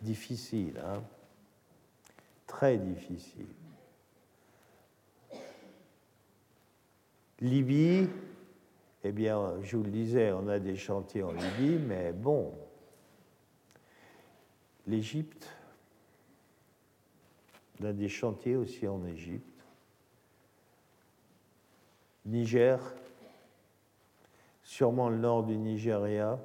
Difficile, 0.00 0.80
hein? 0.84 1.02
Très 2.46 2.76
difficile. 2.76 3.46
Libye, 7.40 8.08
eh 9.04 9.10
bien, 9.10 9.60
je 9.62 9.76
vous 9.76 9.82
le 9.82 9.90
disais, 9.90 10.30
on 10.30 10.46
a 10.46 10.60
des 10.60 10.76
chantiers 10.76 11.24
en 11.24 11.32
Libye, 11.32 11.78
mais 11.78 12.12
bon, 12.12 12.54
l'Égypte, 14.86 15.50
on 17.80 17.86
a 17.86 17.92
des 17.92 18.08
chantiers 18.08 18.54
aussi 18.54 18.86
en 18.86 19.04
Égypte. 19.06 19.64
Niger, 22.24 22.80
sûrement 24.72 25.10
le 25.10 25.18
nord 25.18 25.42
du 25.42 25.58
Nigeria, 25.58 26.38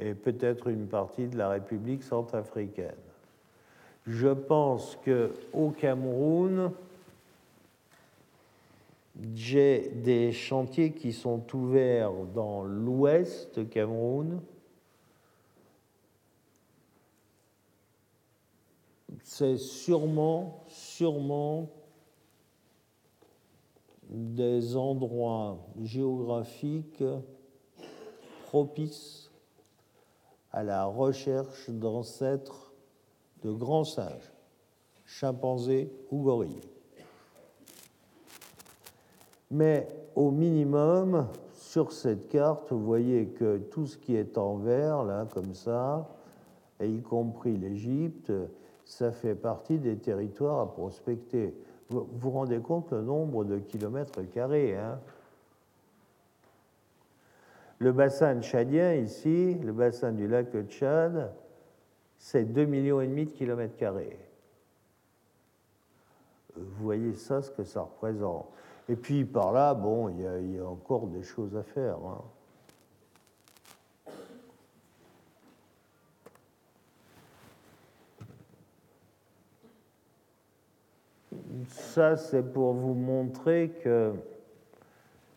et 0.00 0.14
peut-être 0.14 0.66
une 0.66 0.88
partie 0.88 1.28
de 1.28 1.38
la 1.38 1.48
République 1.48 2.02
centrafricaine. 2.02 2.96
Je 4.08 4.26
pense 4.26 4.98
qu'au 5.04 5.70
Cameroun, 5.70 6.72
j'ai 9.32 9.90
des 9.90 10.32
chantiers 10.32 10.90
qui 10.90 11.12
sont 11.12 11.44
ouverts 11.54 12.10
dans 12.34 12.64
l'ouest 12.64 13.70
Cameroun. 13.70 14.40
C'est 19.22 19.56
sûrement, 19.56 20.64
sûrement 20.66 21.68
des 24.12 24.76
endroits 24.76 25.58
géographiques 25.82 27.02
propices 28.44 29.30
à 30.52 30.62
la 30.62 30.84
recherche 30.84 31.70
d'ancêtres 31.70 32.74
de 33.42 33.50
grands 33.50 33.84
singes, 33.84 34.32
chimpanzés 35.06 35.90
ou 36.10 36.22
gorilles. 36.22 36.60
Mais 39.50 39.88
au 40.14 40.30
minimum, 40.30 41.26
sur 41.54 41.90
cette 41.90 42.28
carte, 42.28 42.70
vous 42.70 42.84
voyez 42.84 43.28
que 43.28 43.56
tout 43.56 43.86
ce 43.86 43.96
qui 43.96 44.14
est 44.14 44.36
en 44.36 44.56
vert, 44.56 45.04
là, 45.04 45.26
comme 45.32 45.54
ça, 45.54 46.06
y 46.82 47.00
compris 47.00 47.56
l'Égypte, 47.56 48.30
ça 48.84 49.10
fait 49.10 49.34
partie 49.34 49.78
des 49.78 49.96
territoires 49.96 50.60
à 50.60 50.70
prospecter. 50.70 51.54
Vous 51.92 52.08
vous 52.12 52.30
rendez 52.30 52.58
compte 52.58 52.90
le 52.92 53.02
nombre 53.02 53.44
de 53.44 53.58
kilomètres 53.58 54.22
carrés 54.22 54.76
hein 54.76 54.98
le 57.82 57.90
bassin 57.90 58.40
tchadien, 58.40 58.94
ici, 58.94 59.54
le 59.54 59.72
bassin 59.72 60.12
du 60.12 60.28
lac 60.28 60.54
Tchad, 60.68 61.34
c'est 62.16 62.44
2,5 62.44 62.66
millions 62.66 62.98
de 63.00 63.24
kilomètres 63.24 63.76
carrés. 63.76 64.16
Vous 66.54 66.84
voyez 66.84 67.14
ça, 67.14 67.42
ce 67.42 67.50
que 67.50 67.64
ça 67.64 67.80
représente. 67.80 68.46
Et 68.88 68.94
puis 68.94 69.24
par 69.24 69.52
là, 69.52 69.74
bon, 69.74 70.08
il 70.10 70.54
y, 70.54 70.58
a 70.60 70.64
encore 70.64 71.08
des 71.08 71.24
choses 71.24 71.56
à 71.56 71.64
faire. 71.64 71.96
Hein. 72.06 72.22
Ça, 81.92 82.16
c'est 82.16 82.42
pour 82.42 82.72
vous 82.72 82.94
montrer 82.94 83.68
que 83.84 84.14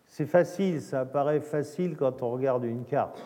c'est 0.06 0.26
facile, 0.26 0.82
ça 0.82 1.04
paraît 1.04 1.42
facile 1.42 1.98
quand 1.98 2.22
on 2.22 2.32
regarde 2.32 2.64
une 2.64 2.86
carte. 2.86 3.22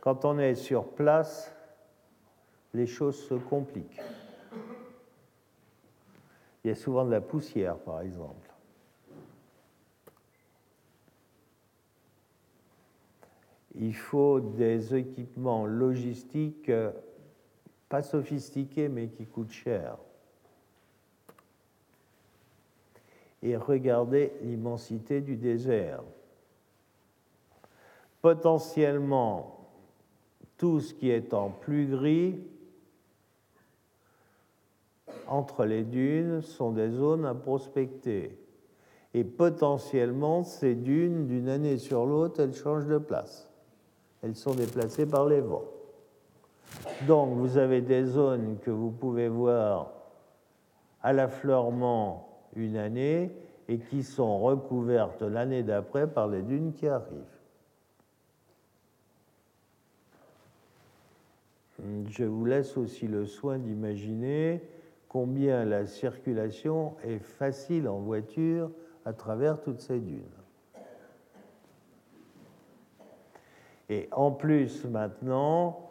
Quand 0.00 0.24
on 0.24 0.38
est 0.38 0.54
sur 0.54 0.86
place, 0.86 1.52
les 2.72 2.86
choses 2.86 3.18
se 3.18 3.34
compliquent. 3.34 4.00
Il 6.62 6.68
y 6.68 6.70
a 6.70 6.76
souvent 6.76 7.04
de 7.04 7.10
la 7.10 7.20
poussière, 7.20 7.78
par 7.78 8.02
exemple. 8.02 8.48
Il 13.74 13.96
faut 13.96 14.38
des 14.38 14.94
équipements 14.94 15.66
logistiques 15.66 16.70
pas 17.88 18.02
sophistiqués, 18.04 18.88
mais 18.88 19.08
qui 19.08 19.26
coûtent 19.26 19.50
cher. 19.50 19.96
Et 23.42 23.56
regardez 23.56 24.32
l'immensité 24.42 25.20
du 25.20 25.36
désert. 25.36 26.02
Potentiellement, 28.22 29.68
tout 30.56 30.80
ce 30.80 30.94
qui 30.94 31.10
est 31.10 31.34
en 31.34 31.50
plus 31.50 31.86
gris 31.86 32.40
entre 35.28 35.64
les 35.64 35.84
dunes 35.84 36.40
sont 36.40 36.72
des 36.72 36.90
zones 36.90 37.26
à 37.26 37.34
prospecter. 37.34 38.38
Et 39.14 39.24
potentiellement, 39.24 40.42
ces 40.42 40.74
dunes, 40.74 41.26
d'une 41.26 41.48
année 41.48 41.78
sur 41.78 42.04
l'autre, 42.06 42.40
elles 42.40 42.54
changent 42.54 42.86
de 42.86 42.98
place. 42.98 43.48
Elles 44.22 44.36
sont 44.36 44.54
déplacées 44.54 45.06
par 45.06 45.26
les 45.26 45.40
vents. 45.40 45.64
Donc, 47.06 47.34
vous 47.36 47.56
avez 47.56 47.80
des 47.80 48.04
zones 48.04 48.58
que 48.58 48.70
vous 48.70 48.90
pouvez 48.90 49.28
voir 49.28 49.92
à 51.02 51.12
l'affleurement 51.12 52.25
une 52.56 52.76
année 52.76 53.30
et 53.68 53.78
qui 53.78 54.02
sont 54.02 54.40
recouvertes 54.40 55.22
l'année 55.22 55.62
d'après 55.62 56.08
par 56.08 56.28
les 56.28 56.42
dunes 56.42 56.72
qui 56.72 56.88
arrivent. 56.88 57.22
Je 62.08 62.24
vous 62.24 62.44
laisse 62.44 62.76
aussi 62.76 63.06
le 63.06 63.26
soin 63.26 63.58
d'imaginer 63.58 64.62
combien 65.08 65.64
la 65.64 65.86
circulation 65.86 66.94
est 67.04 67.18
facile 67.18 67.88
en 67.88 67.98
voiture 67.98 68.70
à 69.04 69.12
travers 69.12 69.60
toutes 69.60 69.80
ces 69.80 70.00
dunes. 70.00 70.24
Et 73.88 74.08
en 74.10 74.32
plus, 74.32 74.84
maintenant, 74.84 75.90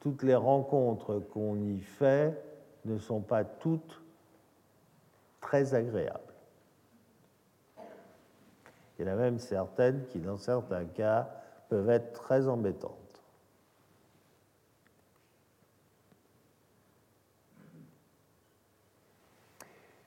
toutes 0.00 0.22
les 0.22 0.34
rencontres 0.34 1.20
qu'on 1.20 1.56
y 1.56 1.80
fait 1.80 2.36
ne 2.84 2.98
sont 2.98 3.20
pas 3.20 3.44
toutes 3.44 4.02
très 5.54 5.72
agréables. 5.72 6.34
Il 8.98 9.06
y 9.06 9.08
en 9.08 9.12
a 9.12 9.14
même 9.14 9.38
certaines 9.38 10.04
qui, 10.06 10.18
dans 10.18 10.36
certains 10.36 10.84
cas, 10.84 11.28
peuvent 11.68 11.90
être 11.90 12.12
très 12.12 12.48
embêtantes. 12.48 12.90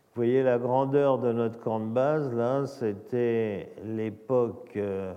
Vous 0.10 0.24
voyez 0.24 0.44
la 0.44 0.58
grandeur 0.58 1.18
de 1.20 1.32
notre 1.32 1.62
camp 1.62 1.80
de 1.80 1.94
base, 1.94 2.34
là, 2.34 2.66
c'était 2.66 3.72
l'époque 3.86 4.74
euh, 4.76 5.14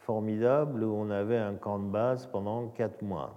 formidable 0.00 0.84
où 0.84 0.92
on 0.92 1.08
avait 1.08 1.38
un 1.38 1.54
camp 1.54 1.78
de 1.78 1.88
base 1.88 2.26
pendant 2.26 2.68
quatre 2.68 3.00
mois. 3.00 3.32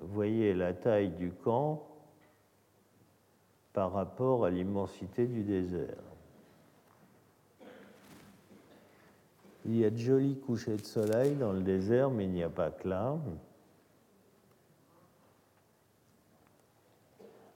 Vous 0.00 0.14
voyez 0.14 0.54
la 0.54 0.72
taille 0.72 1.10
du 1.10 1.32
camp 1.32 1.93
par 3.74 3.92
rapport 3.92 4.44
à 4.44 4.50
l'immensité 4.50 5.26
du 5.26 5.42
désert. 5.42 6.02
Il 9.66 9.76
y 9.76 9.84
a 9.84 9.90
de 9.90 9.96
jolis 9.96 10.38
couchers 10.38 10.76
de 10.76 10.84
soleil 10.84 11.34
dans 11.34 11.52
le 11.52 11.60
désert, 11.60 12.08
mais 12.10 12.24
il 12.24 12.30
n'y 12.30 12.42
a 12.42 12.48
pas 12.48 12.70
que 12.70 12.88
là. 12.88 13.16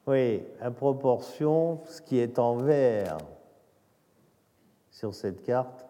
Oui, 0.06 0.42
à 0.60 0.70
proportion, 0.70 1.80
ce 1.84 2.02
qui 2.02 2.18
est 2.18 2.38
en 2.38 2.56
vert 2.56 3.18
sur 4.90 5.14
cette 5.14 5.42
carte, 5.44 5.86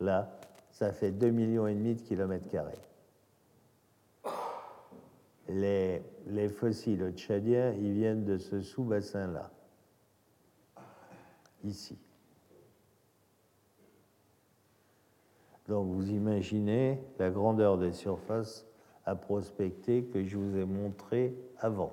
là, 0.00 0.30
ça 0.70 0.92
fait 0.92 1.10
2,5 1.10 1.30
millions 1.32 1.64
de 1.64 2.00
kilomètres 2.00 2.48
carrés. 2.48 2.78
Les, 5.54 6.02
les 6.28 6.48
fossiles 6.48 7.12
tchadiens, 7.14 7.72
ils 7.74 7.92
viennent 7.92 8.24
de 8.24 8.38
ce 8.38 8.62
sous-bassin-là, 8.62 9.50
ici. 11.62 11.98
Donc 15.68 15.88
vous 15.88 16.10
imaginez 16.10 16.98
la 17.18 17.30
grandeur 17.30 17.76
des 17.76 17.92
surfaces 17.92 18.66
à 19.04 19.14
prospecter 19.14 20.04
que 20.04 20.24
je 20.24 20.38
vous 20.38 20.56
ai 20.56 20.64
montré 20.64 21.34
avant. 21.58 21.92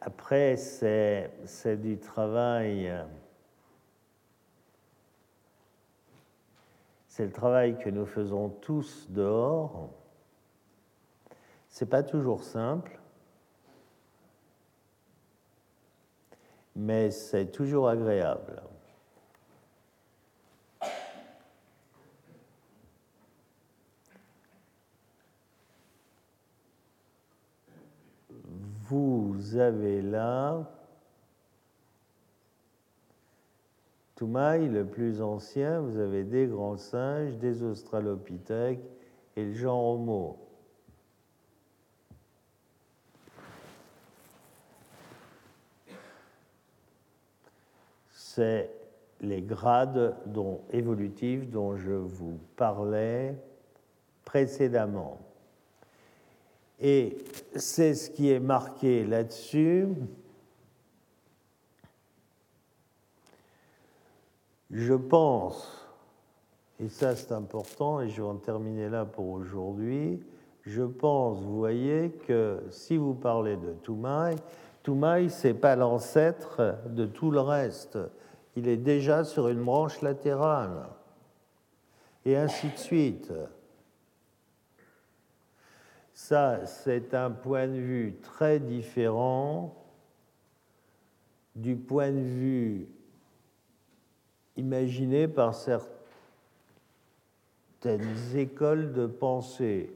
Après, 0.00 0.56
c'est 0.56 1.76
du 1.80 1.98
travail. 1.98 2.92
C'est 7.16 7.26
le 7.26 7.30
travail 7.30 7.78
que 7.78 7.90
nous 7.90 8.06
faisons 8.06 8.48
tous 8.48 9.06
dehors. 9.08 9.88
C'est 11.68 11.88
pas 11.88 12.02
toujours 12.02 12.42
simple, 12.42 12.98
mais 16.74 17.12
c'est 17.12 17.52
toujours 17.52 17.88
agréable. 17.88 18.60
vous 28.90 29.56
avez 29.56 30.02
là 30.02 30.73
Toumaï, 34.16 34.68
le 34.68 34.84
plus 34.84 35.20
ancien, 35.20 35.80
vous 35.80 35.98
avez 35.98 36.22
des 36.22 36.46
grands 36.46 36.76
singes, 36.76 37.36
des 37.38 37.62
australopithèques 37.64 38.84
et 39.36 39.44
le 39.44 39.52
genre 39.52 39.94
Homo. 39.94 40.38
C'est 48.12 48.70
les 49.20 49.42
grades 49.42 50.16
dont, 50.26 50.60
évolutifs 50.70 51.48
dont 51.50 51.76
je 51.76 51.92
vous 51.92 52.38
parlais 52.56 53.34
précédemment. 54.24 55.18
Et 56.80 57.18
c'est 57.56 57.94
ce 57.94 58.10
qui 58.10 58.30
est 58.30 58.40
marqué 58.40 59.04
là-dessus. 59.04 59.88
Je 64.74 64.94
pense, 64.94 65.88
et 66.80 66.88
ça 66.88 67.14
c'est 67.14 67.30
important, 67.30 68.00
et 68.00 68.08
je 68.08 68.20
vais 68.20 68.28
en 68.28 68.34
terminer 68.34 68.88
là 68.88 69.04
pour 69.04 69.28
aujourd'hui, 69.28 70.20
je 70.62 70.82
pense, 70.82 71.40
vous 71.40 71.56
voyez, 71.56 72.10
que 72.26 72.60
si 72.70 72.96
vous 72.96 73.14
parlez 73.14 73.56
de 73.56 73.70
Toumaï, 73.84 74.34
Toumaï, 74.82 75.30
ce 75.30 75.48
n'est 75.48 75.54
pas 75.54 75.76
l'ancêtre 75.76 76.76
de 76.88 77.06
tout 77.06 77.30
le 77.30 77.40
reste. 77.40 77.98
Il 78.56 78.66
est 78.66 78.76
déjà 78.76 79.22
sur 79.22 79.46
une 79.46 79.62
branche 79.62 80.02
latérale, 80.02 80.88
et 82.24 82.36
ainsi 82.36 82.68
de 82.68 82.76
suite. 82.76 83.32
Ça, 86.14 86.66
c'est 86.66 87.14
un 87.14 87.30
point 87.30 87.68
de 87.68 87.78
vue 87.78 88.18
très 88.22 88.58
différent 88.58 89.76
du 91.54 91.76
point 91.76 92.10
de 92.10 92.18
vue 92.18 92.88
imaginé 94.56 95.28
par 95.28 95.54
certaines 95.54 95.90
écoles 98.34 98.92
de 98.92 99.06
pensée, 99.06 99.90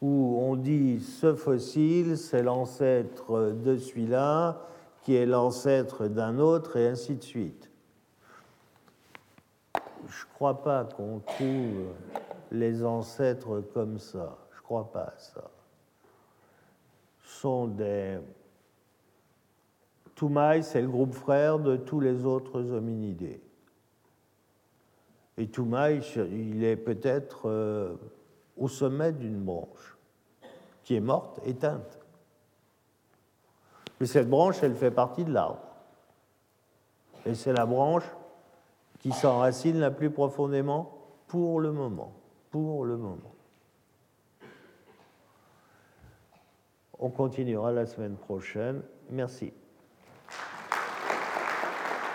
où 0.00 0.38
on 0.40 0.56
dit 0.56 1.00
ce 1.00 1.34
fossile, 1.34 2.16
c'est 2.16 2.42
l'ancêtre 2.42 3.52
de 3.52 3.76
celui-là, 3.76 4.64
qui 5.02 5.14
est 5.14 5.26
l'ancêtre 5.26 6.06
d'un 6.06 6.38
autre, 6.38 6.76
et 6.76 6.86
ainsi 6.86 7.16
de 7.16 7.22
suite. 7.22 7.70
Je 9.74 10.24
ne 10.24 10.34
crois 10.34 10.62
pas 10.62 10.84
qu'on 10.84 11.20
trouve 11.20 11.88
les 12.50 12.84
ancêtres 12.84 13.62
comme 13.74 13.98
ça 13.98 14.38
crois 14.68 14.92
pas 14.92 15.04
à 15.04 15.16
ça. 15.16 15.50
Des. 17.68 18.18
Toumaï, 20.14 20.62
c'est 20.62 20.82
le 20.82 20.88
groupe 20.88 21.14
frère 21.14 21.58
de 21.58 21.76
tous 21.76 22.00
les 22.00 22.26
autres 22.26 22.72
hominidés. 22.72 23.40
Et 25.38 25.46
Toumaï, 25.46 26.02
il 26.32 26.64
est 26.64 26.76
peut-être 26.76 27.48
euh, 27.48 27.94
au 28.56 28.66
sommet 28.66 29.12
d'une 29.12 29.40
branche 29.40 29.96
qui 30.82 30.96
est 30.96 31.00
morte, 31.00 31.40
éteinte. 31.44 32.00
Mais 34.00 34.06
cette 34.06 34.28
branche, 34.28 34.62
elle 34.62 34.74
fait 34.74 34.90
partie 34.90 35.24
de 35.24 35.32
l'arbre. 35.32 35.62
Et 37.24 37.34
c'est 37.34 37.52
la 37.52 37.66
branche 37.66 38.04
qui 38.98 39.12
s'enracine 39.12 39.78
la 39.78 39.92
plus 39.92 40.10
profondément 40.10 40.92
pour 41.28 41.60
le 41.60 41.70
moment. 41.70 42.12
Pour 42.50 42.84
le 42.84 42.96
moment. 42.96 43.34
On 46.98 47.10
continuera 47.10 47.70
la 47.70 47.86
semaine 47.86 48.16
prochaine. 48.16 48.82
Merci. 49.10 49.52